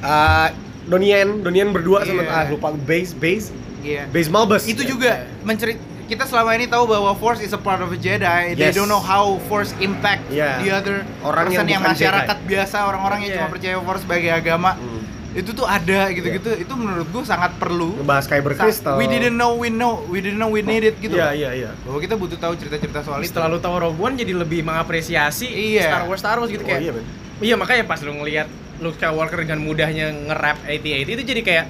uh, 0.01 0.47
Donian, 0.83 1.41
Donian 1.41 1.69
berdua 1.69 2.01
sama 2.01 2.23
Iya. 2.23 2.33
ah 2.33 2.43
lupa 2.47 2.73
base 2.75 3.13
base 3.13 3.53
Iya. 3.79 4.09
base 4.09 4.27
Malbus. 4.27 4.65
itu 4.65 4.81
juga 4.83 5.23
mencerit 5.41 5.77
kita 6.05 6.25
selama 6.25 6.51
ini 6.51 6.65
tahu 6.65 6.89
bahwa 6.89 7.13
Force 7.13 7.37
is 7.39 7.53
a 7.53 7.61
part 7.61 7.79
of 7.79 7.93
a 7.93 7.95
Jedi. 7.95 8.57
They 8.57 8.65
Yes. 8.65 8.73
don't 8.73 8.89
know 8.89 8.97
how 8.97 9.37
Force 9.45 9.77
impact 9.77 10.25
Iya. 10.27 10.57
the 10.57 10.69
other 10.73 10.95
Orang 11.21 11.47
person 11.47 11.63
yang 11.63 11.77
yang, 11.77 11.85
masyarakat 11.85 12.37
biasa, 12.43 12.77
orang-orang 12.83 13.19
yang 13.21 13.29
Iya. 13.29 13.37
cuma 13.37 13.47
percaya 13.47 13.75
Force 13.79 14.01
sebagai 14.01 14.31
agama. 14.33 14.73
Hmm. 14.73 15.05
Itu 15.29 15.53
tuh 15.53 15.69
ada 15.69 16.09
gitu-gitu. 16.09 16.49
Itu 16.57 16.73
menurut 16.73 17.05
gua 17.13 17.21
sangat 17.21 17.53
perlu. 17.61 17.93
Ngebahas 18.01 18.25
Kyber 18.25 18.57
Crystal. 18.57 18.97
We 18.97 19.05
didn't 19.05 19.37
know 19.37 19.53
we 19.53 19.69
know 19.69 20.01
we 20.09 20.17
didn't 20.17 20.41
know 20.41 20.49
we 20.49 20.65
need 20.65 20.81
it 20.81 20.97
gitu. 20.97 21.13
Iya, 21.13 21.37
iya, 21.37 21.49
iya. 21.53 21.69
Bahwa 21.85 22.01
kita 22.01 22.17
butuh 22.17 22.35
tahu 22.35 22.57
cerita-cerita 22.57 23.05
soal 23.05 23.21
itu. 23.21 23.29
Setelah 23.29 23.45
lu 23.47 23.61
tahu 23.61 23.77
Rogue 23.77 24.01
One 24.01 24.17
jadi 24.17 24.33
lebih 24.33 24.65
mengapresiasi 24.65 25.45
Iya. 25.45 25.85
Star 25.85 26.03
Wars 26.09 26.19
Star 26.19 26.37
Wars 26.41 26.49
gitu 26.49 26.65
Oh, 26.65 26.67
kayak. 26.67 26.81
iya. 26.81 26.91
Iya 27.39 27.55
makanya 27.55 27.85
pas 27.85 28.01
lu 28.01 28.17
ngelihat 28.17 28.49
Luke 28.79 28.95
Skywalker 28.95 29.39
dengan 29.39 29.59
mudahnya 29.59 30.07
nge-rap 30.25 30.63
88 30.63 30.79
itu 31.09 31.23
jadi 31.25 31.41
kayak 31.41 31.65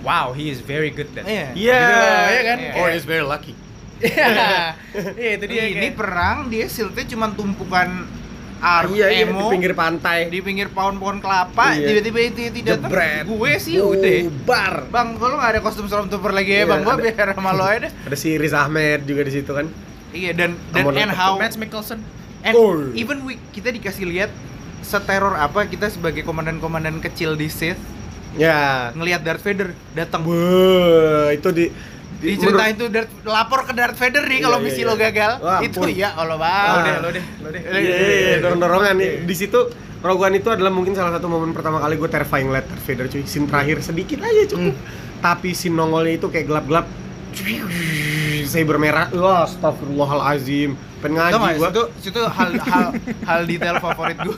wow 0.00 0.30
he 0.30 0.48
is 0.48 0.58
very 0.58 0.88
good 0.88 1.08
then. 1.12 1.22
Iya. 1.22 1.46
Iya, 1.52 1.78
Gitu 1.78 1.94
loh, 1.94 2.24
iya 2.26 2.42
kan? 2.42 2.58
Iya. 2.58 2.72
Or 2.76 2.88
is 2.90 3.04
very 3.04 3.22
lucky. 3.22 3.54
Iya. 3.98 4.74
Iya 5.14 5.30
itu 5.36 5.44
dia 5.46 5.64
ini 5.68 5.78
kayak- 5.86 5.96
perang 5.96 6.36
dia 6.48 6.66
siltnya 6.66 7.06
cuma 7.06 7.30
tumpukan 7.30 8.10
arm 8.58 8.90
Iya, 8.90 9.06
iya 9.08 9.24
di 9.24 9.34
pinggir 9.48 9.72
pantai. 9.72 10.26
di 10.26 10.38
pinggir 10.38 10.68
pohon-pohon 10.68 11.18
kelapa 11.18 11.70
Iya. 11.72 11.86
tiba-tiba 11.92 12.18
itu 12.24 12.40
tidak 12.52 12.78
Jebret. 12.80 13.24
gue 13.24 13.52
sih 13.58 13.76
udah 13.76 14.14
Bar. 14.42 14.86
bang 14.86 15.08
kalau 15.16 15.34
nggak 15.36 15.50
ada 15.50 15.60
kostum 15.60 15.86
stormtrooper 15.86 16.30
lagi 16.30 16.50
ya 16.52 16.56
Iya, 16.56 16.64
bang 16.68 16.80
gue 16.80 16.94
biar 17.04 17.28
sama 17.32 17.50
lo 17.52 17.64
aja 17.64 17.78
deh 17.80 17.92
Ada 18.04 18.16
si 18.16 18.34
Riz 18.34 18.50
Ahmed 18.52 19.02
juga 19.02 19.22
di 19.22 19.32
situ 19.32 19.50
kan. 19.50 19.66
iya 20.12 20.30
dan 20.30 20.54
dan 20.70 20.84
and 20.92 21.10
how 21.10 21.34
Mads 21.36 21.56
Mikkelsen. 21.56 22.02
and 22.42 22.54
Oh. 22.54 22.86
even 22.92 23.22
we 23.22 23.34
kita 23.50 23.70
dikasih 23.70 24.02
lihat 24.04 24.30
seteror 24.82 25.38
apa 25.38 25.66
kita 25.66 25.88
sebagai 25.88 26.26
komandan-komandan 26.26 26.98
kecil 27.00 27.34
di 27.38 27.48
Sith 27.48 27.80
Ya. 28.32 28.88
ngelihat 28.96 29.20
Darth 29.20 29.44
Vader 29.44 29.76
datang 29.92 30.24
Wah, 30.24 31.28
itu 31.36 31.52
di, 31.52 31.68
di 32.16 32.32
diceritain 32.32 32.72
tuh 32.80 32.88
Darth, 32.88 33.12
lapor 33.28 33.68
ke 33.68 33.76
Darth 33.76 34.00
Vader 34.00 34.24
nih 34.24 34.40
Iya, 34.40 34.44
kalau 34.48 34.56
iya, 34.56 34.64
misi 34.64 34.80
iya. 34.80 34.88
lo 34.88 34.94
gagal 34.96 35.32
Wah, 35.44 35.60
itu 35.60 35.80
ya 35.92 36.16
Allah 36.16 36.36
Lo 36.36 36.40
bang 36.40 36.80
deh, 36.80 36.94
lo 36.96 37.08
deh, 37.12 37.24
lo 37.44 37.48
deh. 37.52 37.60
Iya, 37.60 37.78
iya, 37.78 37.96
iya, 38.08 38.36
dorong-dorongan 38.40 38.94
nih. 38.96 39.10
Di 39.28 39.34
situ 39.36 39.60
Rogue 40.02 40.26
One 40.26 40.34
itu 40.40 40.48
adalah 40.50 40.72
mungkin 40.74 40.98
salah 40.98 41.14
satu 41.14 41.30
momen 41.30 41.54
pertama 41.54 41.78
kali 41.78 41.94
gue 41.94 42.10
terrifying 42.10 42.48
liat 42.50 42.66
Darth 42.66 42.84
Vader 42.88 43.06
cuy. 43.06 43.22
Scene 43.28 43.46
terakhir 43.46 43.84
sedikit 43.84 44.18
aja 44.24 44.42
cukup. 44.50 44.74
Tapi 45.20 45.48
scene 45.54 45.76
nongolnya 45.76 46.18
itu 46.18 46.26
kayak 46.32 46.46
gelap-gelap. 46.50 46.86
Saber 48.44 48.76
merah. 48.76 49.06
Wah, 49.10 49.44
astagfirullahalazim. 49.44 50.74
Pengen 50.98 51.18
ngaji 51.18 51.38
gua. 51.56 51.68
Situ, 51.68 51.82
situ 52.00 52.20
hal, 52.22 52.50
hal, 52.56 52.86
hal 53.28 53.40
detail 53.42 53.76
favorit 53.76 54.14
gue 54.16 54.36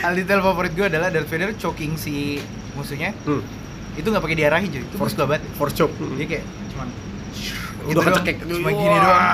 Hal 0.00 0.12
detail 0.14 0.40
favorit 0.40 0.72
gue 0.72 0.86
adalah 0.86 1.08
Darth 1.08 1.28
Vader 1.28 1.52
choking 1.54 1.94
si 1.94 2.40
musuhnya 2.72 3.12
Hmm, 3.22 3.44
Itu 3.92 4.08
nggak 4.08 4.20
pakai 4.20 4.36
diarahin 4.36 4.68
cuy, 4.68 4.80
itu 4.80 4.96
Force- 4.96 5.12
banget 5.14 5.44
force 5.54 5.74
choke. 5.74 5.92
Dia 6.16 6.26
kayak 6.26 6.44
cuman 6.70 6.88
Udah 7.82 7.92
gitu 7.92 8.00
kecekek. 8.06 8.36
Cuma 8.46 8.70
gini 8.70 8.96
doang 8.96 9.24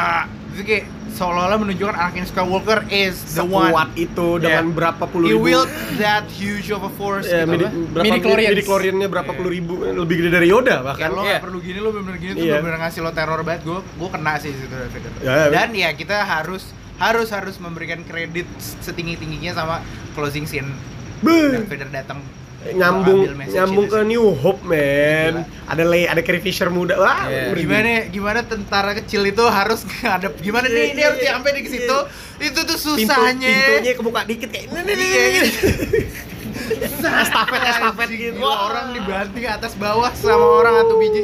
Itu 0.51 0.63
kayak 0.63 0.85
seolah-olah 1.17 1.57
menunjukkan 1.59 1.97
Anakin 1.97 2.25
Skywalker 2.25 2.85
is 2.87 3.17
the 3.33 3.41
one 3.41 3.73
Sekuat 3.73 3.89
itu 3.97 4.29
dengan 4.37 4.65
Yeah. 4.65 4.77
berapa 4.77 5.05
puluh 5.07 5.27
He 5.27 5.33
ribu. 5.33 5.43
wield 5.43 5.71
that 5.97 6.29
huge 6.31 6.69
of 6.69 6.81
a 6.81 6.93
force 6.93 7.25
Ya, 7.25 7.43
gitu 7.43 7.51
midi, 7.51 7.65
apa. 7.65 7.73
berapa 7.91 8.05
Midi-chlorians. 8.07 8.51
midi-chloriannya 8.53 9.09
berapa 9.09 9.27
Iya. 9.27 9.35
puluh 9.35 9.51
ribu 9.51 9.73
lebih 9.83 10.15
gede 10.19 10.31
dari 10.31 10.49
Yoda 10.49 10.77
bahkan 10.83 11.09
lo 11.09 11.21
Iya. 11.21 11.29
nggak 11.33 11.43
perlu 11.43 11.59
gini, 11.59 11.79
lo 11.79 11.89
bener-bener 11.91 12.19
gini 12.19 12.33
tuh 12.33 12.43
Iya. 12.43 12.53
bener-bener 12.55 12.79
ngasih 12.79 13.01
lo 13.01 13.11
teror 13.11 13.41
banget 13.41 13.61
Gue 13.63 13.79
gue 13.81 14.09
kena 14.09 14.33
sih 14.37 14.53
situ 14.53 14.69
Vader 14.69 15.13
Ya, 15.19 15.33
ya. 15.33 15.47
Dan 15.51 15.69
ya 15.73 15.89
kita 15.91 16.17
harus 16.21 16.63
harus 16.97 17.29
harus 17.29 17.57
memberikan 17.57 18.01
kredit 18.03 18.45
setinggi-tingginya 18.79 19.53
sama 19.53 19.81
closing 20.13 20.45
scene 20.45 20.69
Beuh. 21.19 21.49
Darth 21.51 21.67
Vader 21.67 21.89
datang 21.91 22.21
nyambung 22.73 23.21
nyambung 23.47 23.87
ke. 23.87 23.99
New 24.03 24.35
Hope 24.35 24.63
man. 24.63 25.45
Ada 25.67 25.83
Lay 25.83 26.05
ada 26.05 26.19
Carrie 26.21 26.41
Fisher 26.41 26.67
muda. 26.67 26.97
Wah 26.97 27.27
Iya. 27.27 27.51
merinding. 27.51 27.61
gimana 27.61 27.91
gimana 28.09 28.41
tentara 28.43 28.91
kecil 28.95 29.23
itu 29.23 29.43
harus 29.43 29.85
ngadep 30.03 30.35
gimana 30.39 30.67
nih? 30.67 30.91
Ini 30.91 30.97
Iya, 30.97 31.07
harus 31.07 31.21
iya, 31.21 31.31
sampai 31.33 31.51
di 31.53 31.61
iya. 31.61 31.71
situ. 31.71 31.99
Itu 32.39 32.61
tuh 32.63 32.77
Pintu, 32.77 33.07
susahnya. 33.07 33.49
pintunya 33.49 33.93
kebuka 33.95 34.21
dikit 34.25 34.49
kayak 34.49 34.65
ini 34.67 34.81
nih 34.85 34.95
Iya, 35.07 35.23
iya. 35.31 35.43
estafet 37.17 37.61
estafet 37.63 38.09
gitu. 38.11 38.41
Orang 38.41 38.93
dibanting 38.93 39.47
atas 39.47 39.73
bawah 39.75 40.11
sama 40.13 40.47
orang 40.57 40.75
atau 40.81 40.97
biji. 40.97 41.23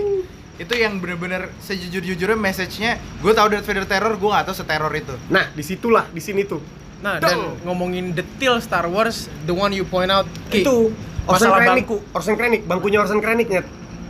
Itu 0.55 0.75
yang 0.75 1.01
bener-bener 1.01 1.51
sejujur-jujurnya 1.59 2.37
message-nya 2.37 2.95
gue 3.19 3.33
tau 3.33 3.49
Darth 3.49 3.65
Vader 3.65 3.83
teror 3.83 4.15
gue 4.15 4.31
gak 4.31 4.47
tau 4.47 4.55
seteror 4.55 4.93
itu. 4.93 5.15
Nah 5.27 5.51
di 5.51 5.61
situlah 5.61 6.07
di 6.07 6.21
sini 6.21 6.45
tuh 6.45 6.61
Nah, 7.03 7.19
Dong. 7.19 7.27
dan 7.27 7.39
ngomongin 7.67 8.15
detail 8.15 8.63
Star 8.63 8.87
Wars, 8.87 9.27
the 9.43 9.51
one 9.51 9.75
you 9.75 9.83
point 9.83 10.09
out, 10.09 10.23
Ki, 10.47 10.63
itu 10.63 10.95
Orson 11.23 11.51
masalah 11.51 11.59
Krennic 11.61 11.85
bangku 11.85 11.97
Orson 12.13 12.35
Krennic 12.35 12.63
bangkunya 12.65 12.99
Orson 12.99 13.19
Krennic 13.19 13.49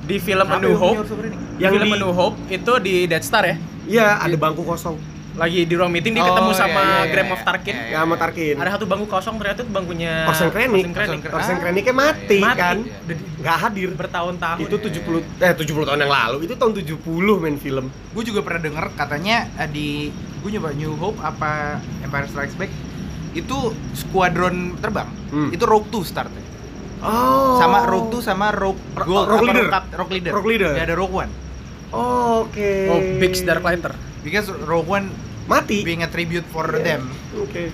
di 0.03 0.16
film 0.18 0.45
A 0.45 0.61
New 0.61 0.76
Hope. 0.76 1.01
Yang 1.57 1.72
film 1.74 1.88
di- 1.88 1.93
A 1.93 1.99
New 1.99 2.12
Hope 2.12 2.36
itu 2.49 2.72
di 2.78 2.95
Death 3.05 3.24
Star 3.24 3.45
ya. 3.45 3.57
iya 3.82 4.07
ada 4.16 4.36
bangku 4.36 4.62
kosong 4.62 4.95
Lagi 5.32 5.64
di 5.64 5.72
ruang 5.72 5.88
meeting 5.88 6.12
dia 6.12 6.20
Oh, 6.20 6.28
ketemu 6.28 6.50
iya, 6.50 6.58
sama 6.58 6.76
iya, 6.76 6.92
iya, 6.98 7.08
Graham 7.08 7.24
iya. 7.24 7.32
of 7.32 7.42
Tarkin. 7.42 7.72
Iya, 7.74 7.84
ya 7.86 7.98
sama 7.98 8.14
Tarkin 8.14 8.54
Ada 8.54 8.70
satu 8.70 8.84
bangku 8.84 9.06
kosong 9.06 9.34
ternyata 9.36 9.60
itu 9.60 9.72
bangkunya 9.72 10.12
Orson 10.24 10.48
Krennic 10.48 10.84
Orson 11.26 11.56
Krennic. 11.58 11.84
Ah. 11.84 11.94
Mati, 11.94 12.38
Mati. 12.38 12.58
kan 12.58 12.76
Udah 12.78 13.16
di- 13.16 13.26
nggak 13.38 13.56
hadir 13.58 13.88
bertahun-tahun. 13.92 14.58
itu 14.60 14.76
70 14.78 15.24
eh 15.40 15.52
70 15.52 15.82
tahun 15.84 15.98
yang 15.98 16.12
lalu 16.12 16.36
itu 16.42 16.54
tahun 16.54 16.72
70 16.76 17.00
main 17.38 17.56
film 17.56 17.84
gue 17.88 18.22
juga 18.22 18.40
pernah 18.40 18.60
denger 18.60 18.84
katanya 18.94 19.36
eh, 19.56 19.66
di 19.66 19.88
gue 20.12 20.50
nyoba 20.50 20.70
New 20.72 20.92
Hope 20.94 21.18
apa 21.18 21.80
Empire 22.02 22.28
Strikes 22.28 22.54
Back 22.54 22.70
itu 23.32 23.56
skuadron 23.94 24.76
terbang 24.78 25.08
Hmm. 25.28 25.48
itu 25.48 25.64
Rogue 25.64 25.88
2 25.88 26.04
startnya 26.04 26.44
oh 27.00 27.56
sama 27.56 27.82
Rogue 27.82 28.12
2 28.12 28.20
sama 28.20 28.52
Rogue 28.52 28.76
Ro- 28.92 29.06
Gold 29.06 29.26
Rogue 29.26 29.46
Leader. 29.48 29.66
Rogue, 29.96 30.12
Leader 30.12 30.30
Rogue 30.30 30.48
Leader. 30.50 30.70
Nggak 30.70 30.86
ada 30.86 30.94
Rogue 30.94 31.16
One 31.18 31.32
oke 31.90 32.72
Oh, 32.86 33.00
Big 33.16 33.32
Darklighter. 33.38 33.92
Because 34.22 34.46
Rogue 34.48 34.88
One 34.88 35.06
mati 35.44 35.82
being 35.82 36.00
a 36.00 36.08
tribute 36.08 36.46
for 36.46 36.66
Iya. 36.68 36.82
them 36.96 37.02
Oke. 37.36 37.70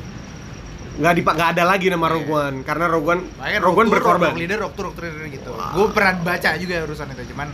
Nggak 0.98 1.14
dipak 1.14 1.34
nggak 1.34 1.50
ada 1.52 1.64
lagi 1.64 1.86
nama 1.86 2.02
Iya. 2.02 2.12
Rogue 2.12 2.32
One 2.34 2.56
karena 2.62 2.84
Rogue 2.86 3.08
One 3.08 3.22
makanya 3.32 3.58
Rogue 3.62 3.78
One 3.78 3.88
2, 3.88 3.94
berkorban. 3.94 4.28
Rogue 4.28 4.40
Leader 4.40 4.58
Rogue 4.60 4.74
2 4.74 4.84
Rogue 4.84 5.00
Leader 5.00 5.26
gitu 5.30 5.50
Wah. 5.52 5.70
gue 5.70 5.86
pernah 5.90 6.12
baca 6.18 6.50
juga 6.56 6.74
urusan 6.82 7.06
itu 7.08 7.22
cuman 7.28 7.48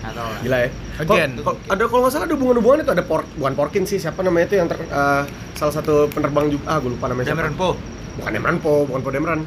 tahu 0.00 0.16
lah 0.16 0.40
Gila 0.40 0.58
ya. 0.58 0.68
Again. 0.98 1.30
Kok- 1.36 1.44
kok- 1.44 1.60
ada 1.68 1.82
kalau 1.84 2.00
nggak 2.00 2.12
salah 2.14 2.24
ada 2.24 2.34
hubungan-hubungan 2.34 2.78
itu 2.80 2.90
ada 2.90 3.04
por, 3.04 3.20
bukan 3.34 3.52
Porkin 3.52 3.84
sih 3.84 3.96
siapa 3.96 4.20
namanya 4.20 4.48
itu 4.48 4.56
yang 4.56 4.64
ter, 4.64 4.80
eh, 4.80 5.22
salah 5.52 5.74
satu 5.74 6.08
penerbang 6.08 6.48
juga 6.48 6.64
ah 6.66 6.78
gue 6.78 6.88
lupa 6.90 7.04
namanya 7.06 7.26
siapa. 7.26 7.36
Cameron 7.42 7.54
Poe 7.54 7.74
Bukan 8.10 8.32
Emran 8.32 8.56
Po, 8.58 8.84
bukan 8.84 9.00
Po 9.00 9.10
Demran. 9.10 9.40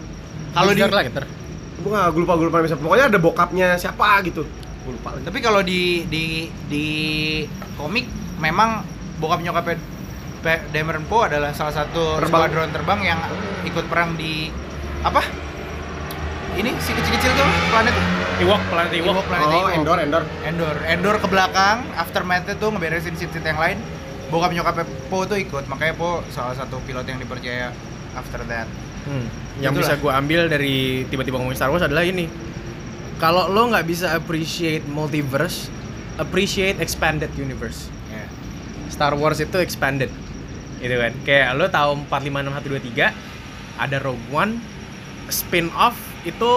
kalau 0.51 0.71
di 0.71 0.79
Darklighter. 0.79 1.25
Bukan, 1.79 1.99
gue 2.07 2.21
lupa 2.21 2.33
gue 2.33 2.45
lupa 2.47 2.57
namanya 2.57 2.71
siapa. 2.71 2.81
Pokoknya 2.81 3.05
ada 3.07 3.19
bokapnya 3.19 3.67
siapa 3.75 4.07
gitu. 4.23 4.41
Gue 4.79 4.93
lupa. 4.93 5.09
lagi. 5.11 5.25
tapi 5.25 5.39
kalau 5.39 5.61
di 5.61 5.81
di 6.05 6.23
di 6.65 6.85
komik 7.73 8.07
memang 8.35 8.81
bokap 9.17 9.39
nyokapnya 9.39 9.77
Pe- 10.39 10.63
Dameron 10.69 11.05
Poe 11.05 11.23
adalah 11.23 11.51
salah 11.51 11.71
satu 11.73 12.19
Terbang. 12.19 12.51
skuadron 12.51 12.69
terbang 12.69 12.99
yang 13.01 13.19
ikut 13.63 13.87
perang 13.87 14.13
di 14.13 14.51
apa 14.99 15.23
ini 16.53 16.69
si 16.77 16.91
kecil-kecil 16.91 17.31
tuh 17.33 17.47
planet 17.67 17.95
Ewok, 18.35 18.61
planet 18.67 18.91
Ewok. 18.91 19.13
Ewok, 19.13 19.25
planet 19.25 19.45
Oh, 19.45 19.53
Ewok. 19.53 19.71
Endor, 19.73 19.97
Endor. 19.99 20.23
Endor 20.43 20.75
Endor 20.83 21.15
ke 21.17 21.27
belakang 21.27 21.87
aftermath 21.95 22.49
tuh 22.51 22.69
ngeberesin 22.69 23.15
sit 23.15 23.31
yang 23.33 23.55
lain 23.55 23.79
bokap 24.27 24.51
nyokapnya 24.51 24.83
Poe 25.07 25.23
tuh 25.23 25.37
ikut 25.37 25.63
makanya 25.65 25.93
Poe 25.93 26.21
salah 26.27 26.53
satu 26.53 26.77
pilot 26.81 27.05
yang 27.05 27.17
dipercaya 27.17 27.71
after 28.13 28.43
that 28.45 28.67
Hmm. 29.03 29.27
Yang 29.59 29.75
Itulah. 29.75 29.79
bisa 29.83 29.93
gue 29.99 30.11
ambil 30.15 30.41
dari 30.47 30.75
tiba-tiba 31.05 31.35
ngomongin 31.35 31.59
Star 31.59 31.67
Wars 31.67 31.83
adalah 31.83 32.07
ini. 32.07 32.31
Kalau 33.19 33.47
lo 33.47 33.67
nggak 33.67 33.83
bisa 33.83 34.15
appreciate 34.15 34.87
multiverse, 34.87 35.67
appreciate 36.15 36.79
expanded 36.79 37.27
universe. 37.35 37.91
Star 38.93 39.17
Wars 39.17 39.41
itu 39.41 39.57
expanded. 39.57 40.13
Gitu 40.77 40.93
kan. 40.93 41.13
Kayak 41.25 41.57
lo 41.57 41.65
tahu 41.67 42.05
456123 42.05 43.09
ada 43.81 43.97
Rogue 43.97 44.21
One 44.29 44.61
spin-off 45.27 45.97
itu 46.23 46.51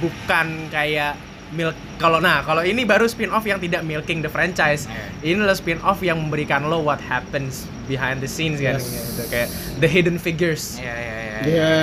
bukan 0.00 0.46
kayak 0.68 1.14
milk 1.52 1.76
kalau 2.00 2.16
nah 2.16 2.40
kalau 2.40 2.64
ini 2.64 2.80
baru 2.82 3.04
spin-off 3.04 3.44
yang 3.44 3.60
tidak 3.60 3.84
milking 3.84 4.24
the 4.24 4.30
franchise. 4.30 4.88
Yeah. 4.88 5.36
Ini 5.36 5.44
adalah 5.44 5.54
spin-off 5.54 6.00
yang 6.00 6.16
memberikan 6.18 6.64
lo 6.64 6.80
what 6.80 6.96
happens 6.98 7.68
behind 7.84 8.18
the 8.18 8.26
scenes 8.26 8.56
kan 8.56 8.80
Yes. 8.80 8.88
gitu 8.88 9.22
kayak 9.28 9.48
the 9.78 9.86
hidden 9.86 10.16
figures. 10.16 10.80
ya 10.80 10.88
ya 10.88 10.96
ya, 10.96 11.20
ya. 11.20 11.40
Iya. 11.44 11.74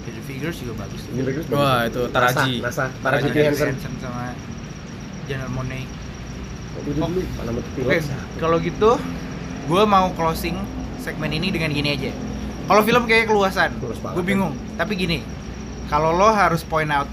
Hidden 0.00 0.24
Figures 0.24 0.56
juga 0.60 0.74
bagus 0.80 1.00
tuh. 1.02 1.12
Hidden 1.12 1.26
Figures 1.26 1.46
Wah, 1.50 1.58
bagus. 1.58 1.88
itu 1.90 2.00
Taraji. 2.08 2.52
Nasa, 2.62 2.84
Nasa 2.88 3.02
Taraji 3.02 3.28
P. 3.28 3.36
Henson. 3.42 3.74
sama 3.98 4.24
Janelle 5.26 5.50
Monáe 5.50 5.82
Oh, 6.80 6.86
dulu 6.86 6.96
dulu, 7.12 7.20
pilot. 7.36 7.64
Oke, 7.84 7.98
kalau 8.38 8.56
gitu 8.58 8.90
gue 9.68 9.82
mau 9.84 10.08
closing 10.16 10.56
segmen 10.96 11.28
ini 11.30 11.52
dengan 11.52 11.68
gini 11.70 11.92
aja. 11.92 12.10
Kalau 12.64 12.80
film 12.80 13.04
kayak 13.04 13.28
keluasan, 13.28 13.70
gue 14.14 14.24
bingung. 14.24 14.54
Tapi 14.74 14.92
gini, 14.94 15.18
kalau 15.86 16.14
lo 16.14 16.30
harus 16.30 16.62
point 16.62 16.88
out 16.88 17.04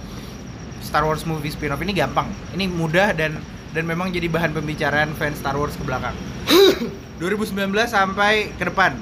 Star 0.80 1.04
Wars 1.04 1.28
movie 1.28 1.52
spin-off 1.52 1.82
ini 1.82 1.92
gampang. 1.92 2.30
Ini 2.56 2.70
mudah 2.70 3.12
dan 3.12 3.36
dan 3.76 3.84
memang 3.84 4.10
jadi 4.10 4.32
bahan 4.32 4.56
pembicaraan 4.56 5.12
fans 5.14 5.38
Star 5.38 5.58
Wars 5.60 5.76
ke 5.76 5.84
belakang. 5.84 6.16
2019 7.20 7.58
sampai 7.90 8.54
ke 8.56 8.64
depan 8.64 8.96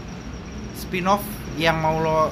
spin-off 0.74 1.22
yang 1.56 1.78
mau 1.78 2.00
lo 2.00 2.32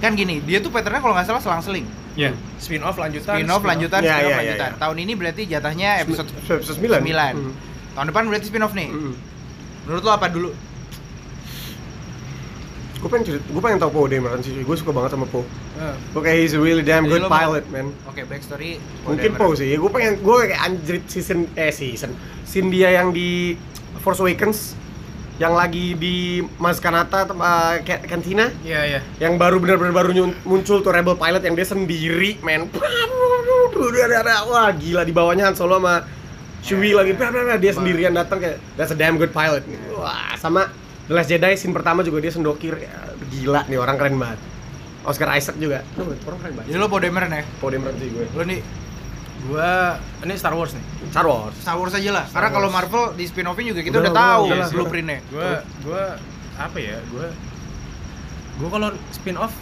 kan 0.00 0.18
gini, 0.18 0.42
dia 0.42 0.58
tuh 0.58 0.70
patternnya 0.74 0.98
kalau 0.98 1.14
nggak 1.14 1.26
salah 1.30 1.42
selang-seling. 1.42 1.86
Iya. 2.12 2.30
Spin 2.60 2.82
off 2.84 2.96
lanjutan. 2.96 3.40
Spin-off 3.40 3.64
lanjutan, 3.64 4.00
Ya, 4.00 4.20
spin-off 4.20 4.22
ya, 4.22 4.28
ya, 4.28 4.38
lanjutan. 4.44 4.70
ya. 4.70 4.78
Tahun 4.78 4.96
ini 5.00 5.12
berarti 5.16 5.42
jatahnya 5.48 5.88
episode 6.04 6.28
episode 6.44 6.78
9. 6.78 7.00
9. 7.00 7.34
Hmm. 7.34 7.52
Tahun 7.92 8.06
depan 8.08 8.22
berarti 8.28 8.46
spin-off 8.46 8.74
nih. 8.76 8.88
Hmm. 8.92 9.14
Menurut 9.88 10.02
lo 10.04 10.12
apa 10.12 10.28
dulu? 10.28 10.50
Gue 13.02 13.10
pengen 13.10 13.24
cerita, 13.26 13.42
gue 13.50 13.58
pengen 13.58 13.78
tau 13.82 13.90
Poe 13.90 14.06
Dameron 14.06 14.38
sih, 14.38 14.62
gue 14.62 14.76
suka 14.78 14.94
banget 14.94 15.18
sama 15.18 15.26
Poe. 15.26 15.42
Eh, 15.74 15.94
Gue 16.14 16.22
kayak 16.22 16.38
he's 16.38 16.54
a 16.54 16.60
really 16.62 16.86
damn 16.86 17.02
Jadi 17.02 17.18
good 17.18 17.26
pilot, 17.26 17.64
man. 17.74 17.90
Oke, 18.06 18.22
backstory. 18.22 18.78
Mungkin 19.02 19.34
Poe 19.34 19.58
sih, 19.58 19.74
ya 19.74 19.82
gue 19.82 19.90
pengen, 19.90 20.22
gue 20.22 20.34
kayak 20.46 20.60
anjrit 20.62 21.04
season, 21.10 21.50
eh 21.58 21.74
season 21.74 22.14
Scene 22.46 22.70
dia 22.70 22.94
yang 22.94 23.10
di 23.10 23.58
Force 24.06 24.22
Awakens 24.22 24.78
Yang 25.42 25.54
lagi 25.58 25.86
di 25.98 26.16
Mas 26.62 26.78
Kanata, 26.78 27.26
uh, 27.26 27.74
Ca- 27.82 28.04
Cantina? 28.06 28.46
Iya, 28.62 28.80
iya. 28.86 29.00
Yang 29.18 29.42
baru 29.42 29.58
benar-benar 29.58 29.90
baru 29.90 30.30
muncul 30.46 30.86
tuh 30.86 30.94
Rebel 30.94 31.18
Pilot 31.18 31.42
yang 31.42 31.58
dia 31.58 31.66
sendiri, 31.66 32.38
man 32.46 32.70
Wah 34.46 34.70
gila, 34.70 35.02
di 35.02 35.10
bawahnya 35.10 35.50
Han 35.50 35.58
Solo 35.58 35.82
sama 35.82 36.06
Chewie 36.62 36.94
lagi, 36.94 37.18
blah, 37.18 37.34
blah, 37.34 37.42
blah. 37.42 37.58
dia 37.58 37.74
sendirian 37.74 38.14
datang 38.14 38.38
kayak 38.38 38.62
That's 38.78 38.94
a 38.94 38.98
damn 38.98 39.18
good 39.18 39.34
pilot. 39.34 39.66
Wah, 39.98 40.38
sama 40.38 40.70
The 41.10 41.18
Last 41.18 41.26
Jedi 41.34 41.58
scene 41.58 41.74
pertama 41.74 42.06
juga 42.06 42.22
dia 42.22 42.30
sendokir. 42.30 42.78
Ya, 42.78 43.10
Gila 43.34 43.66
nih, 43.66 43.82
orang 43.82 43.98
keren 43.98 44.14
banget. 44.22 44.38
Oscar 45.02 45.34
Isaac 45.34 45.58
juga, 45.58 45.82
Duh, 45.98 46.14
orang 46.22 46.38
keren 46.38 46.54
banget. 46.54 46.70
Jadi 46.70 46.78
lo 46.78 46.86
Poe 46.86 47.02
Dameron 47.02 47.34
ya? 47.34 47.42
Poe 47.58 47.74
Dameron 47.74 47.98
sih 47.98 48.14
gue. 48.14 48.26
Lo 48.38 48.46
nih 48.46 48.62
Gua 49.50 49.98
ini 50.22 50.34
Star 50.38 50.54
Wars 50.54 50.70
nih. 50.74 50.84
Star 51.10 51.26
Wars 51.26 51.54
Star 51.58 51.76
Wars 51.78 51.94
aja 51.98 52.10
lah. 52.14 52.24
Star 52.30 52.46
Karena 52.46 52.50
kalau. 52.54 52.68
Marvel 52.70 53.04
di 53.18 53.24
spin-offin 53.26 53.64
juga 53.74 53.80
kita 53.82 53.98
Udah, 53.98 54.12
udah, 54.12 54.14
tahu 54.14 54.42
lah, 54.54 54.68
blueprintnya. 54.70 55.18
Gua 55.28 55.50
gua 55.82 56.02
apa 56.54 56.78
ya? 56.78 56.98
Gua 57.10 57.26
gua 58.62 58.68
kalau 58.70 58.88
spin 59.10 59.36
off 59.40 59.54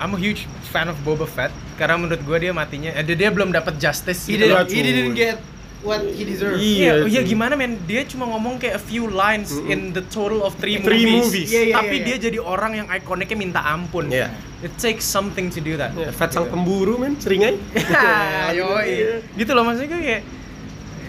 I'm 0.00 0.16
a 0.16 0.20
huge 0.20 0.48
fan 0.72 0.88
of 0.88 0.96
Boba 1.04 1.28
Fett 1.28 1.52
karena 1.76 2.00
menurut 2.00 2.20
gua 2.24 2.40
dia 2.40 2.52
matinya 2.56 2.92
eh, 2.92 3.04
dia, 3.04 3.16
dia 3.16 3.28
belum 3.28 3.52
dapat 3.52 3.76
justice 3.76 4.24
He, 4.28 4.36
gitu 4.36 4.48
didn't, 4.48 4.72
he 4.72 4.80
didn't 4.80 5.12
get 5.12 5.36
what 5.80 6.04
he 6.04 6.22
deserved. 6.22 6.58
Iya, 6.58 7.04
Iya, 7.04 7.08
iya 7.08 7.20
cuy. 7.22 7.28
gimana 7.28 7.52
men? 7.54 7.80
Dia 7.84 8.04
cuma 8.04 8.24
ngomong 8.26 8.56
kayak 8.56 8.76
a 8.76 8.82
few 8.82 9.06
lines 9.06 9.48
Mm-mm. 9.50 9.68
in 9.68 9.80
the 9.90 10.04
total 10.06 10.42
of 10.42 10.52
three, 10.56 10.76
Three 10.78 11.04
movies. 11.04 11.24
movies. 11.26 11.48
Iya, 11.48 11.62
iya, 11.64 11.74
Tapi 11.76 11.96
iya, 11.96 12.04
dia 12.04 12.16
jadi 12.20 12.38
orang 12.38 12.72
yang 12.74 12.86
ikoniknya 12.86 13.36
minta 13.36 13.60
ampun. 13.62 14.08
Iya. 14.08 14.28
It 14.60 14.76
takes 14.76 15.02
something 15.02 15.48
to 15.48 15.58
do 15.58 15.74
that. 15.74 15.92
Ya, 15.92 16.12
Fat 16.12 16.30
sang 16.30 16.46
pemburu 16.46 16.96
men, 16.96 17.16
seringai. 17.16 17.56
Ya, 17.80 18.52
yoi. 18.58 19.24
Gitu 19.32 19.50
loh 19.50 19.64
maksudnya 19.64 19.88
kayak 19.94 20.22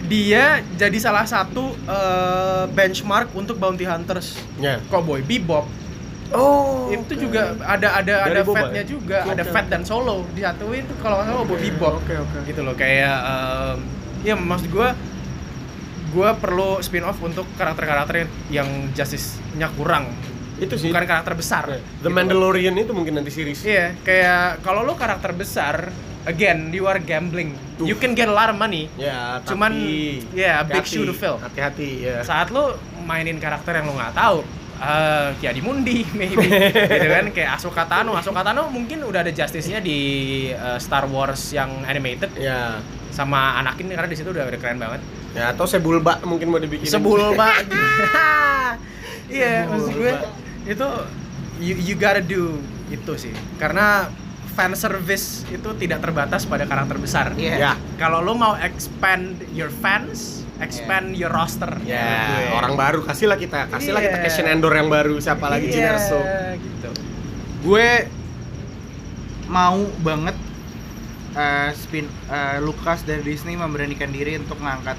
dia 0.02 0.44
jadi 0.76 0.98
salah 0.98 1.24
satu 1.24 1.76
eh, 1.78 2.64
benchmark 2.72 3.32
untuk 3.34 3.56
bounty 3.56 3.84
hunters. 3.84 4.40
Ya. 4.58 4.80
Cowboy 4.88 5.22
Bebop 5.22 5.68
Oh. 6.32 6.88
itu 6.88 7.28
juga 7.28 7.60
ada 7.60 8.00
ada 8.00 8.24
Dari 8.24 8.40
ada 8.40 8.48
fatnya 8.48 8.84
ya? 8.84 8.88
juga, 8.88 9.20
Oke, 9.28 9.36
ada 9.36 9.44
fat 9.44 9.68
dan 9.68 9.84
solo 9.84 10.24
disatuin 10.32 10.88
tuh 10.88 10.96
kalau 10.98 11.20
nggak 11.20 11.28
salah 11.28 11.40
Cowboy 11.44 11.60
Bebop. 11.60 11.94
Oke 12.00 12.14
oke. 12.16 12.38
Gitu 12.48 12.62
loh 12.64 12.72
kayak 12.72 13.16
em, 13.20 13.78
ya 14.22 14.38
maksud 14.38 14.70
gue 14.70 14.90
gue 16.12 16.30
perlu 16.38 16.84
spin 16.84 17.08
off 17.08 17.18
untuk 17.24 17.48
karakter-karakter 17.56 18.28
yang, 18.52 18.92
justice-nya 18.92 19.72
kurang 19.80 20.12
Itu 20.60 20.76
sih. 20.76 20.92
bukan 20.92 21.08
karakter 21.08 21.34
besar 21.34 21.64
The 21.72 21.80
gitu. 22.06 22.12
Mandalorian 22.12 22.76
itu 22.76 22.92
mungkin 22.92 23.16
nanti 23.18 23.32
series. 23.32 23.64
Iya, 23.64 23.96
kayak 24.04 24.62
kalau 24.62 24.84
lo 24.84 24.94
karakter 25.00 25.32
besar, 25.32 25.90
again 26.28 26.70
you 26.76 26.86
are 26.86 27.00
gambling. 27.00 27.56
Tuh. 27.80 27.88
You 27.88 27.96
can 27.96 28.14
get 28.14 28.28
a 28.28 28.36
lot 28.36 28.52
of 28.52 28.60
money. 28.60 28.92
Ya, 29.00 29.40
tapi 29.42 29.56
Cuman, 29.56 29.72
ya, 30.36 30.62
a 30.62 30.66
big 30.68 30.86
shoe 30.86 31.08
to 31.08 31.16
fill. 31.16 31.40
Hati-hati 31.40 32.06
ya. 32.06 32.22
Saat 32.22 32.52
lo 32.52 32.76
mainin 33.08 33.40
karakter 33.40 33.80
yang 33.82 33.90
lo 33.90 33.98
nggak 33.98 34.14
tahu, 34.14 34.38
eh 34.84 35.28
Kia 35.40 35.52
di 35.56 35.62
Mundi 35.64 36.06
maybe 36.20 36.46
gitu 36.76 37.08
kan 37.10 37.26
kayak 37.34 37.58
Ahsoka 37.58 37.88
Tano. 37.88 38.14
Ahsoka 38.14 38.44
Tano 38.46 38.68
mungkin 38.70 39.02
udah 39.02 39.26
ada 39.26 39.32
justice-nya 39.34 39.80
di 39.82 40.00
eh, 40.52 40.78
Star 40.78 41.08
Wars 41.08 41.56
yang 41.56 41.88
animated 41.88 42.36
Ya. 42.38 42.78
Sama 43.12 43.60
Anakin 43.60 43.92
karena 43.92 44.10
di 44.10 44.18
situ 44.18 44.32
udah, 44.32 44.48
udah 44.48 44.60
keren 44.60 44.80
banget. 44.80 45.02
Ya, 45.32 45.52
atau 45.52 45.64
Sebulba 45.64 46.20
mungkin 46.24 46.52
mau 46.52 46.60
dibikin. 46.60 46.88
Sebulba. 46.88 47.52
Iya, 49.32 49.64
maksud 49.64 49.96
gue 49.96 50.14
itu 50.68 50.88
you, 51.64 51.76
you 51.80 51.96
gotta 51.96 52.20
do 52.20 52.60
itu 52.92 53.14
sih. 53.16 53.32
Karena 53.56 54.12
fan 54.52 54.76
service 54.76 55.48
itu 55.48 55.72
tidak 55.80 56.04
terbatas 56.04 56.44
pada 56.44 56.68
karakter 56.68 57.00
besar. 57.00 57.32
Iya. 57.40 57.56
Ya. 57.56 57.72
Kalau 57.96 58.20
lo 58.20 58.36
mau 58.36 58.60
expand 58.60 59.40
your 59.56 59.72
fans, 59.72 60.44
expand 60.60 61.16
your 61.16 61.32
roster. 61.32 61.72
Ya, 61.88 62.28
gue. 62.28 62.60
orang 62.60 62.76
baru 62.76 63.00
kasihlah 63.08 63.40
kita, 63.40 63.72
kasihlah 63.72 64.04
kita 64.04 64.20
Iya. 64.20 64.26
Cassian 64.28 64.48
Endor 64.52 64.76
yang 64.76 64.92
baru, 64.92 65.16
siapa 65.24 65.48
lagi 65.48 65.72
Iya, 65.72 65.76
Jyn 65.80 65.88
Erso. 65.96 66.20
gitu. 66.60 66.90
Gue 67.64 68.12
mau 69.48 69.80
banget 70.04 70.36
eh, 71.34 71.70
spin 71.74 72.06
eh, 72.28 72.58
Lucas 72.60 73.02
dari 73.02 73.22
Disney 73.22 73.54
memberanikan 73.54 74.10
diri 74.10 74.36
untuk 74.36 74.58
ngangkat 74.58 74.98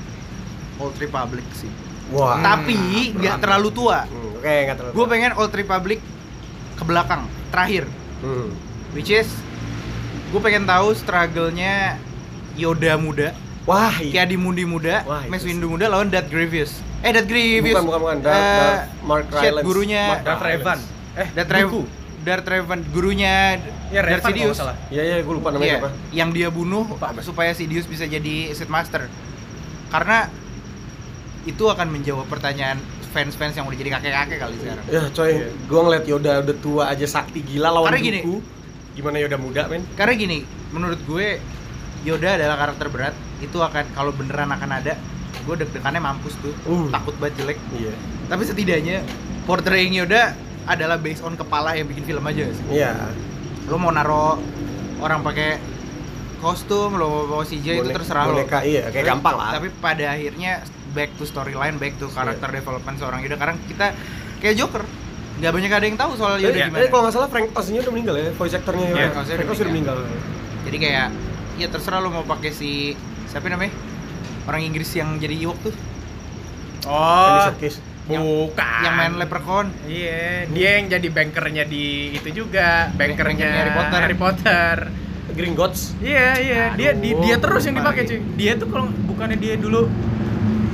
Old 0.77 0.97
Republic 0.97 1.45
sih. 1.53 1.71
Wah. 2.11 2.37
Tapi 2.39 2.77
nggak 3.13 3.41
terlalu 3.41 3.69
tua. 3.71 4.05
Hmm, 4.05 4.37
Oke, 4.37 4.53
enggak 4.63 4.77
terlalu. 4.77 4.93
Gue 4.93 5.07
pengen 5.07 5.31
Old 5.35 5.53
Republic 5.53 5.99
ke 6.75 6.83
belakang, 6.83 7.23
terakhir. 7.49 7.85
Hmm. 8.21 8.53
Which 8.93 9.09
is 9.09 9.29
gue 10.29 10.41
pengen 10.41 10.65
tahu 10.65 10.93
struggle-nya 10.93 11.97
Yoda 12.53 12.97
muda, 12.97 13.33
Wah, 13.63 13.97
iya. 13.97 14.25
Kiadi 14.25 14.37
Mundi 14.37 14.65
muda, 14.65 15.01
Wah, 15.03 15.25
Mace 15.25 15.41
itu 15.41 15.49
Windu 15.51 15.71
muda 15.71 15.89
lawan 15.89 16.09
Darth 16.09 16.29
Grievous. 16.29 16.81
Eh 17.01 17.11
Darth 17.11 17.25
Grievous. 17.27 17.73
Bukan, 17.75 17.85
bukan, 17.87 18.01
bukan. 18.01 18.17
Darth- 18.21 18.37
Eh, 18.37 18.59
Darth 18.59 18.85
Mark 19.03 19.27
shit, 19.27 19.41
Rylance. 19.43 19.65
gurunya 19.65 20.03
Mark 20.07 20.23
Darth 20.23 20.43
Revan. 20.43 20.79
Eh, 21.15 21.29
Darth 21.33 21.49
Dooku. 21.49 21.81
Revan. 21.83 22.02
Darth 22.23 22.47
Revan, 22.47 22.87
gurunya 22.91 23.59
Ya, 23.91 24.01
Revan 24.01 24.23
Darth 24.23 24.27
Sidious. 24.31 24.59
Iya, 24.89 25.03
iya, 25.03 25.17
gue 25.21 25.35
lupa 25.35 25.51
namanya 25.51 25.69
Iya, 25.69 25.79
apa. 25.83 25.91
yang 26.15 26.31
dia 26.31 26.49
bunuh 26.49 26.87
supaya 27.21 27.53
Sidious 27.53 27.85
bisa 27.85 28.07
jadi 28.07 28.55
Sith 28.55 28.71
Master. 28.71 29.11
Karena 29.91 30.31
itu 31.43 31.65
akan 31.67 31.91
menjawab 31.91 32.31
pertanyaan 32.31 32.79
fans-fans 33.13 33.53
yang 33.53 33.69
udah 33.69 33.77
jadi 33.77 33.91
kakek-kakek 33.99 34.39
kali 34.41 34.57
sekarang. 34.57 34.85
Ya, 34.89 35.03
coy, 35.13 35.31
Iya. 35.37 35.47
gua 35.69 35.81
ngeliat 35.85 36.05
Yoda 36.09 36.33
udah 36.41 36.57
tua 36.57 36.83
aja 36.89 37.05
sakti 37.05 37.45
gila 37.45 37.69
lawan 37.69 37.93
Karena 37.93 38.01
gini. 38.01 38.21
Gimana 38.93 39.17
Yoda 39.21 39.37
muda, 39.37 39.63
men? 39.69 39.85
Karena 39.97 40.15
gini, 40.17 40.39
menurut 40.73 41.01
gue 41.05 41.37
Yoda 42.03 42.41
adalah 42.41 42.57
karakter 42.57 42.89
berat. 42.89 43.15
Itu 43.41 43.61
akan 43.61 43.93
kalau 43.93 44.13
beneran 44.17 44.49
akan 44.49 44.71
ada, 44.81 44.97
gue 45.45 45.55
deg-degannya 45.61 46.01
mampus 46.01 46.35
tuh. 46.41 46.55
Uh. 46.65 46.89
Takut 46.89 47.13
banget 47.21 47.45
jelek. 47.45 47.59
Iya. 47.77 47.93
Tapi 48.33 48.43
setidaknya 48.49 49.05
portraying 49.45 49.93
Yoda 49.93 50.33
adalah 50.65 50.97
based 50.97 51.21
on 51.21 51.35
kepala 51.35 51.75
yang 51.75 51.85
bikin 51.85 52.05
film 52.05 52.23
aja 52.23 52.47
sih. 52.47 52.65
Iya. 52.73 53.11
Lo 53.67 53.77
mau 53.77 53.91
naro 53.91 54.39
orang 54.99 55.21
pakai 55.21 55.59
kostum, 56.39 56.95
lo 56.95 57.07
mau 57.07 57.23
bawa 57.29 57.45
CJ 57.45 57.67
itu 57.79 57.91
terserah 57.91 58.27
lo. 58.27 58.39
iya, 58.63 58.87
kayak 58.87 58.95
Tapi- 58.95 59.09
gampang 59.09 59.35
lah. 59.35 59.51
Tapi 59.55 59.69
pada 59.75 60.05
akhirnya 60.11 60.63
back 60.91 61.11
to 61.15 61.25
storyline, 61.25 61.77
back 61.77 61.95
to 61.97 62.07
karakter 62.09 62.49
development 62.49 62.97
seorang 62.97 63.21
Yoda. 63.21 63.37
Karena 63.37 63.55
kita 63.61 63.87
kayak 64.39 64.55
Joker, 64.57 64.83
nggak 65.35 65.51
banyak 65.51 65.71
ada 65.73 65.85
yang 65.85 65.97
tahu 65.97 66.11
soal 66.15 66.37
Yoda 66.37 66.53
Eh, 66.53 66.67
gimana. 66.67 66.79
eh, 66.79 66.89
kalau 66.89 67.03
nggak 67.03 67.15
salah 67.15 67.29
Frank 67.29 67.49
Oz-nya 67.53 67.81
udah 67.81 67.93
meninggal 67.93 68.17
ya, 68.17 68.29
voice 68.33 68.55
actornya 68.55 68.83
Iya, 68.83 68.91
Yoda. 68.91 68.99
Frank 69.03 69.17
Oz-nya 69.17 69.35
Frank 69.35 69.43
udah 69.43 69.53
Oz 69.53 69.61
udah 69.61 69.71
meninggal. 69.71 69.97
Jadi 70.63 70.77
kayak 70.79 71.07
ya 71.53 71.67
terserah 71.69 71.99
lo 71.99 72.09
mau 72.09 72.25
pakai 72.25 72.51
si 72.51 72.95
siapa 73.27 73.47
namanya? 73.47 73.75
Orang 74.43 74.61
Inggris 74.61 74.91
yang 74.93 75.17
jadi 75.17 75.35
Ewok 75.39 75.59
tuh, 75.63 75.75
Oh. 76.83 77.47
Bukan. 78.05 78.81
yang 78.83 78.95
main 78.95 79.15
Leprechaun. 79.15 79.67
Iya, 79.85 80.47
dia 80.49 80.71
yang 80.77 80.87
jadi 80.89 81.09
bankernya 81.09 81.65
di 81.65 81.85
itu 82.13 82.29
juga, 82.35 82.91
bankernya 82.93 83.47
Harry 83.49 83.73
Potter. 83.73 83.99
Harry 84.01 84.17
Potter. 84.17 84.77
Green 85.33 85.55
Gods. 85.55 85.97
Iya, 85.99 86.37
iya, 86.37 86.63
dia 86.75 86.93
di- 86.93 87.17
dia 87.17 87.39
terus 87.39 87.63
yang 87.63 87.75
dipakai 87.75 88.05
cuy. 88.05 88.21
Dia 88.37 88.53
tuh 88.55 88.69
kalau 88.69 88.87
bukannya 89.07 89.35
dia 89.35 89.57
dulu 89.57 89.89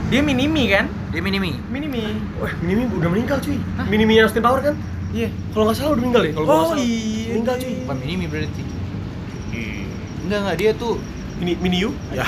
dia 0.08 0.18
minimi 0.18 0.66
kan? 0.66 0.88
Dia 1.08 1.20
minimi. 1.20 1.54
Minimi. 1.68 2.16
Wah, 2.36 2.50
Minimi 2.58 2.90
udah 2.90 3.06
meninggal 3.06 3.38
cuy. 3.38 3.54
Minimi 3.86 4.16
yang 4.16 4.26
Austin 4.26 4.42
Power 4.42 4.58
kan? 4.60 4.74
Iya. 5.08 5.30
Kalau 5.52 5.64
nggak 5.64 5.76
salah 5.76 5.90
udah 5.90 6.00
meninggal 6.00 6.22
ya? 6.22 6.32
Kalau 6.32 6.46
Oh 6.48 6.64
salah. 6.72 6.80
iya. 6.80 7.28
Meninggal 7.30 7.54
cuy. 7.56 7.74
Bukan 7.80 7.96
minimi 7.98 8.24
berarti. 8.26 8.62
Enggak 10.24 10.38
enggak 10.42 10.56
dia 10.58 10.70
tuh 10.74 10.92
Mini 11.38 11.52
Mini 11.56 11.76
You? 11.78 11.90
Ya. 12.10 12.26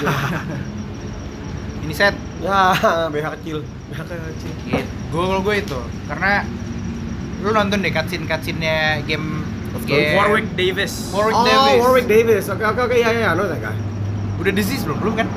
ini 1.82 1.92
set. 1.92 2.14
Ya, 2.41 2.61
BH 3.12 3.26
kecil. 3.41 3.59
BH 3.93 4.01
kecil. 4.05 4.53
Gitu. 4.66 4.93
Gue 5.11 5.24
kalau 5.26 5.43
gue 5.43 5.57
itu 5.59 5.80
karena 6.07 6.47
lu 7.41 7.51
nonton 7.57 7.80
deh 7.80 7.93
cutscene 7.93 8.24
cutscene-nya 8.28 9.05
game 9.09 9.43
of. 9.72 9.82
Yeah. 9.88 10.16
Warwick 10.20 10.49
Davis. 10.57 11.09
Warwick 11.11 11.36
oh, 11.36 11.45
Davis. 11.45 11.78
Warwick 11.80 12.07
Davis. 12.09 12.45
Oke, 12.53 12.64
oke, 12.64 12.80
oke. 12.84 12.97
Ya, 12.97 13.11
ya, 13.12 13.32
I 13.32 13.36
know 13.36 13.49
that 13.49 13.61
guy. 13.61 13.76
Udah 14.41 14.53
disease 14.53 14.84
belum? 14.84 14.99
Belum 15.01 15.14
kan? 15.20 15.28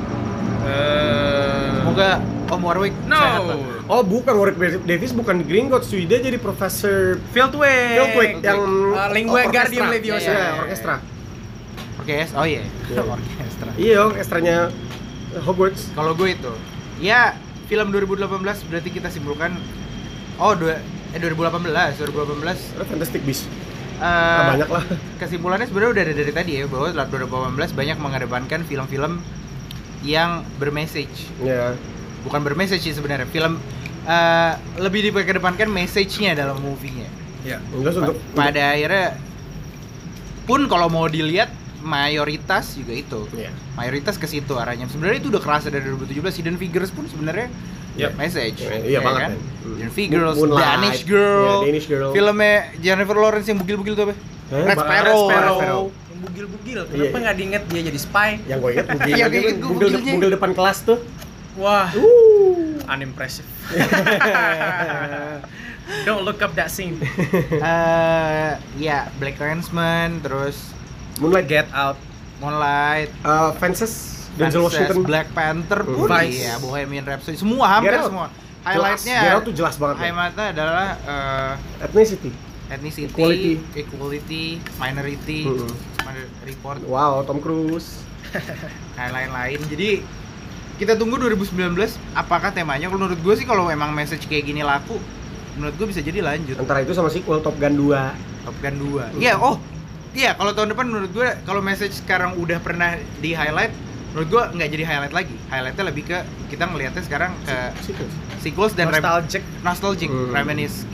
Eh, 0.64 1.68
Semoga 1.84 2.24
Om 2.48 2.60
Warwick 2.64 2.94
no. 3.04 3.16
sehat 3.20 3.42
lah. 3.44 3.56
Oh, 3.84 4.00
bukan 4.00 4.32
Warwick 4.32 4.56
Davis, 4.88 5.12
bukan 5.12 5.44
Gringotts, 5.44 5.92
cuy. 5.92 6.08
Dia 6.08 6.24
jadi 6.24 6.40
profesor 6.40 7.20
Fieldway. 7.36 8.00
Fieldwick 8.00 8.32
yang 8.40 8.60
Uh, 8.94 9.10
Lingua 9.12 9.44
orkestra. 9.44 9.52
Guardium 9.52 9.86
Leviosa. 9.92 10.30
Iya, 10.32 10.48
orkestra. 10.64 10.94
Orkes, 12.00 12.30
oh 12.32 12.46
iya. 12.48 12.62
Iya. 12.64 13.02
Orkestra. 13.16 13.70
Iya, 13.76 13.98
orkestranya 14.08 14.56
Hogwarts. 15.44 15.92
Kalau 15.92 16.12
gue 16.16 16.32
itu, 16.32 16.52
ya 16.96 17.34
film 17.64 17.88
2018 17.88 18.28
berarti 18.68 18.90
kita 18.90 19.08
simpulkan 19.08 19.56
oh 20.36 20.52
dua 20.52 20.78
eh 21.10 21.18
2018 21.18 21.62
2018 22.02 22.76
Oh, 22.76 22.84
Fantastic 22.84 23.22
Beasts. 23.22 23.46
Ah, 23.96 24.50
banyak 24.52 24.66
lah. 24.68 24.82
kesimpulannya 25.16 25.64
sebenarnya 25.64 25.90
udah 25.94 26.02
ada 26.02 26.14
dari 26.18 26.32
tadi 26.32 26.52
ya 26.58 26.66
bahwa 26.66 26.90
2018 26.90 27.54
banyak 27.72 27.96
mengedepankan 27.96 28.60
film-film 28.62 29.22
yang 30.02 30.42
bermessage 30.58 31.30
Ya. 31.38 31.78
bukan 32.20 32.42
bermessage 32.42 32.82
sih 32.82 32.92
sebenarnya 32.92 33.30
film 33.30 33.62
eh, 34.04 34.52
lebih 34.76 35.08
dikedepankan 35.08 35.70
message-nya 35.70 36.34
dalam 36.34 36.58
movie-nya 36.58 37.06
Ya. 37.44 37.60
Untuk 37.70 38.16
pada 38.32 38.72
akhirnya 38.72 39.20
pun 40.42 40.64
kalau 40.64 40.88
mau 40.88 41.06
dilihat 41.06 41.48
mayoritas 41.84 42.72
juga 42.72 42.92
itu 42.92 43.20
Iya. 43.30 43.50
mayoritas 43.74 44.14
ke 44.14 44.24
situ 44.24 44.52
arahnya 44.52 44.86
sebenarnya 44.86 45.18
itu 45.18 45.26
udah 45.28 45.38
kerasa 45.38 45.68
dari 45.68 45.84
2017 45.86 46.34
Hidden 46.34 46.56
Figures 46.56 46.88
pun 46.88 47.04
sebenarnya 47.04 47.46
Yep. 47.94 48.10
message 48.16 48.58
Iya, 48.58 48.90
ya 48.90 48.98
banget, 48.98 49.20
kan? 49.22 49.30
Hmm. 49.36 49.76
Hidden 49.76 49.90
Figures 49.92 50.34
Moonlight. 50.34 50.66
Danish 50.66 51.00
Girl 51.04 51.60
Iya, 51.60 51.64
Danish 51.68 51.86
Girl. 51.86 52.10
filmnya 52.10 52.54
Jennifer 52.76 53.14
Lawrence 53.14 53.46
yang 53.46 53.56
bugil-bugil 53.56 53.94
tuh 53.94 54.04
apa? 54.04 54.14
Hah? 54.44 54.64
Red 54.64 54.76
Sparrow, 54.76 55.20
Sparrow. 55.22 55.30
Red 55.30 55.54
Sparrow. 55.54 55.84
Yang 55.86 56.18
bugil-bugil. 56.20 56.80
Iya, 56.80 56.90
Kenapa 56.90 57.10
iya. 57.10 57.22
nggak 57.22 57.36
diinget 57.36 57.62
dia 57.68 57.80
jadi 57.84 57.98
spy? 58.00 58.28
Yang 58.44 58.58
gue 58.58 58.70
inget 58.72 58.86
bugil, 58.88 59.06
Iya, 59.06 59.24
bugil, 59.24 59.30
kayak 59.30 59.44
gitu, 59.46 59.62
bugil, 59.62 59.88
bugilnya. 59.92 60.12
bugil 60.12 60.30
depan 60.32 60.50
kelas 60.52 60.78
tuh. 60.82 60.98
Wah, 61.54 61.86
Uh. 61.92 62.82
unimpressive. 62.84 63.46
Don't 66.04 66.22
look 66.22 66.40
up 66.40 66.52
that 66.54 66.68
scene. 66.68 67.00
Eh, 67.54 68.50
ya 68.78 69.08
Black 69.16 69.36
Clansman 69.36 70.18
terus 70.18 70.72
Moonlight 71.16 71.46
Get 71.46 71.68
out. 71.70 71.96
Moonlight 72.38 73.10
uh, 73.22 73.54
Fences 73.54 74.26
Denzel 74.34 74.66
Washington 74.66 75.02
Black 75.02 75.30
Panther 75.30 75.86
pun 75.86 76.10
Vice. 76.10 76.42
iya 76.42 76.58
Bohemian 76.58 77.06
Rhapsody 77.06 77.38
semua 77.38 77.70
hampir 77.70 77.94
semua 77.96 78.26
highlightnya 78.62 79.18
Get 79.20 79.32
Out 79.32 79.42
tuh 79.46 79.54
jelas 79.54 79.78
banget, 79.78 79.96
men. 79.96 80.04
highlightnya 80.10 80.46
adalah 80.50 80.88
eh, 80.98 81.52
Ethnicity 81.80 82.30
ethnicity, 82.64 83.12
Equality. 83.12 83.52
equality, 83.76 84.44
minority, 84.74 85.44
minor- 86.00 86.32
report, 86.42 86.80
wow 86.84 87.20
Tom 87.22 87.38
Cruise 87.38 88.00
dan 88.96 89.12
lain-lain. 89.12 89.60
Jadi 89.68 90.00
kita 90.74 90.96
tunggu 90.96 91.20
2019 91.20 91.54
apakah 92.16 92.50
temanya. 92.50 92.88
Kalau 92.88 92.98
menurut 92.98 93.20
gue 93.20 93.34
sih 93.36 93.44
kalau 93.44 93.68
emang 93.68 93.92
message 93.92 94.26
kayak 94.26 94.48
gini 94.48 94.64
laku, 94.64 94.96
menurut 95.54 95.76
gue 95.76 95.86
bisa 95.86 96.00
jadi 96.00 96.18
lanjut. 96.18 96.56
antara 96.56 96.82
itu 96.82 96.90
sama 96.90 97.12
sequel 97.12 97.38
Top 97.38 97.54
Gun 97.54 97.78
2 97.78 97.94
Top 98.42 98.56
Gun 98.58 98.74
2. 99.14 99.20
Iya, 99.20 99.36
oh. 99.38 99.60
Iya, 100.14 100.30
kalau 100.32 100.50
tahun 100.50 100.70
depan 100.70 100.86
menurut 100.86 101.10
gue 101.10 101.28
kalau 101.42 101.58
message 101.58 101.92
sekarang 101.96 102.38
udah 102.38 102.58
pernah 102.58 102.92
di 103.18 103.30
highlight, 103.30 103.74
menurut 104.10 104.28
gue 104.28 104.42
nggak 104.54 104.68
jadi 104.70 104.84
highlight 104.84 105.10
lagi. 105.12 105.36
Highlightnya 105.44 105.84
lebih 105.84 106.04
ke 106.04 106.18
kita 106.48 106.64
ngelihatnya 106.64 107.02
sekarang 107.02 107.34
ke 107.42 107.56
sequel 107.82 108.06
sequels 108.38 108.72
dan 108.72 108.88
Nostalgic. 108.88 109.42
nostalgic, 109.60 110.06
Hmm. 110.06 110.30
reminisce, 110.30 110.86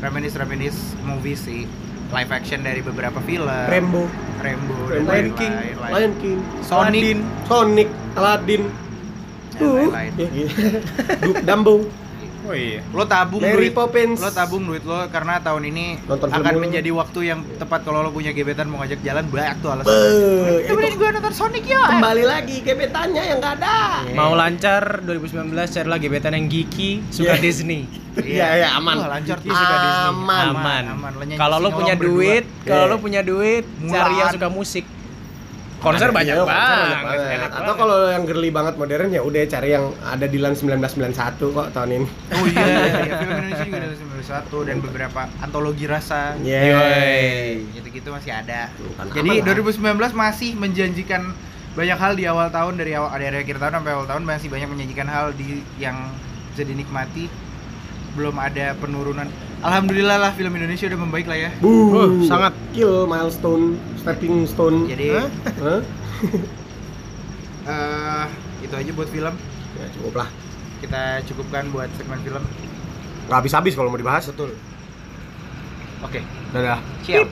reminisce, 0.00 0.34
reminisce 0.34 0.78
movie 1.02 1.36
sih. 1.36 1.68
Live 2.06 2.30
action 2.30 2.62
dari 2.62 2.80
beberapa 2.80 3.18
film. 3.20 3.44
Rambo 3.44 4.06
Rambo, 4.38 4.74
Lion 4.88 5.34
King. 5.34 5.52
Lion 5.82 6.12
King 6.16 6.38
Sonic. 6.62 7.02
Aladdin, 7.02 7.18
Sonic 7.44 7.88
Aladdin 8.14 8.62
dan 9.52 9.68
lain-lain. 9.90 10.12
Du- 11.20 11.40
Dumbo 11.42 11.74
Oh 12.46 12.54
iya. 12.54 12.78
Lo 12.88 13.02
tabung 13.04 13.42
Mary 13.42 13.68
duit, 13.68 13.74
Poppins. 13.74 14.16
lo 14.16 14.30
tabung 14.30 14.62
duit 14.62 14.80
lo 14.80 15.02
karena 15.08 15.38
tahun 15.38 15.66
ini 15.66 15.98
Nonton 16.00 16.28
film 16.28 16.38
akan 16.38 16.52
mulu. 16.52 16.62
menjadi 16.62 16.90
waktu 16.92 17.20
yang 17.24 17.40
tepat 17.56 17.80
kalau 17.82 18.00
lo 18.00 18.10
punya 18.10 18.30
gebetan 18.30 18.66
mau 18.66 18.78
ngajak 18.78 19.02
jalan 19.02 19.26
banyak 19.26 19.56
tuh 19.58 19.70
alasan. 19.72 19.90
Beuh, 19.90 20.62
Temenin 20.64 20.94
gue 20.94 21.08
nonton 21.10 21.32
Sonic 21.32 21.64
ya. 21.66 21.82
kembali 21.88 22.24
lagi 22.24 22.56
gebetannya 22.60 23.22
yang 23.24 23.38
gak 23.38 23.54
ada 23.56 23.76
Mau 24.12 24.32
lancar 24.32 25.02
2019 25.02 25.42
carilah 25.66 25.98
gebetan 25.98 26.32
yang 26.32 26.46
geeky, 26.46 27.02
suka 27.10 27.34
Iya. 27.34 27.42
Disney. 27.42 27.82
Iya, 28.16 28.48
iya, 28.56 28.68
aman. 28.72 28.96
Wah, 28.96 29.12
lancar 29.12 29.36
Aman. 29.38 29.52
suka 29.52 29.76
Disney. 29.76 30.08
Aman. 30.08 30.84
aman. 30.88 31.10
Lo 31.12 31.20
nyanyi 31.20 31.36
Kalau 31.36 31.56
lo 31.58 31.68
punya 31.68 31.94
duit, 31.94 32.44
kalau 32.64 32.84
Iya. 32.86 32.90
lo 32.90 32.96
punya 32.96 33.20
duit, 33.20 33.64
cari 33.82 34.14
yang 34.16 34.32
suka 34.32 34.48
musik. 34.48 34.84
Konser 35.86 36.10
banyak 36.10 36.34
Iya, 36.34 36.42
konser 36.42 36.50
banget. 36.52 36.82
banyak 36.82 37.00
banget. 37.00 37.26
enak 37.30 37.48
Atau 37.48 37.62
banget. 37.62 37.76
kalau 37.78 37.96
yang 38.08 38.24
girly 38.24 38.50
banget 38.50 38.74
modern 38.74 39.08
ya 39.08 39.22
udah 39.22 39.42
cari 39.46 39.68
yang 39.70 39.84
ada 40.02 40.26
di 40.26 40.36
LAN 40.36 40.54
1991 40.54 41.14
kok 41.48 41.66
tahun 41.70 41.90
ini. 41.92 42.06
Oh 42.32 42.44
iya, 42.44 42.64
iya, 42.66 43.12
film 43.20 43.32
Indonesia 43.36 43.64
juga 43.64 43.78
ada 43.78 43.88
91 43.94 44.66
dan 44.66 44.76
beberapa 44.80 45.20
antologi 45.38 45.84
rasa. 45.86 46.34
Yeay. 46.40 47.62
Gitu-gitu 47.72 48.08
masih 48.08 48.32
ada. 48.32 48.68
Bukan 48.74 49.14
Jadi 49.14 49.30
aman 49.38 49.46
lah. 49.46 50.02
2019 50.02 50.12
masih 50.12 50.50
menjanjikan 50.54 51.22
banyak 51.72 51.94
hal 51.94 52.12
di 52.12 52.24
awal 52.24 52.48
tahun 52.48 52.74
dari 52.74 52.92
awal 52.92 53.12
dari 53.12 53.36
akhir 53.36 53.56
tahun 53.56 53.72
sampai 53.76 53.92
awal 53.92 54.06
tahun 54.06 54.22
masih 54.24 54.48
banyak 54.48 54.66
menjanjikan 54.66 55.06
hal 55.06 55.30
di 55.30 55.46
yang 55.76 56.10
bisa 56.50 56.62
dinikmati. 56.62 57.30
Belum 58.12 58.34
ada 58.34 58.72
penurunan. 58.74 59.28
Alhamdulillah 59.66 60.16
lah 60.22 60.30
film 60.38 60.54
Indonesia 60.54 60.86
udah 60.86 61.00
membaik 61.02 61.26
lah 61.26 61.38
ya. 61.42 61.50
Buh, 61.58 62.22
sangat. 62.22 62.54
kill 62.70 63.10
milestone, 63.10 63.74
stepping 63.98 64.46
stone. 64.46 64.86
Jadi 64.86 65.10
Hah? 65.10 65.26
Hah? 65.58 65.80
eh 67.74 68.26
itu 68.62 68.74
aja 68.78 68.90
buat 68.94 69.10
film. 69.10 69.34
Ya 69.74 69.86
cukup 69.98 70.22
lah. 70.22 70.28
Kita 70.78 71.18
cukupkan 71.26 71.74
buat 71.74 71.90
segmen 71.98 72.22
film. 72.22 72.46
Nggak 73.26 73.38
habis-habis 73.42 73.74
kalau 73.74 73.90
mau 73.90 73.98
dibahas. 73.98 74.30
Betul. 74.30 74.54
Oke, 76.06 76.22
Dadah. 76.54 76.78
siap. 77.02 77.26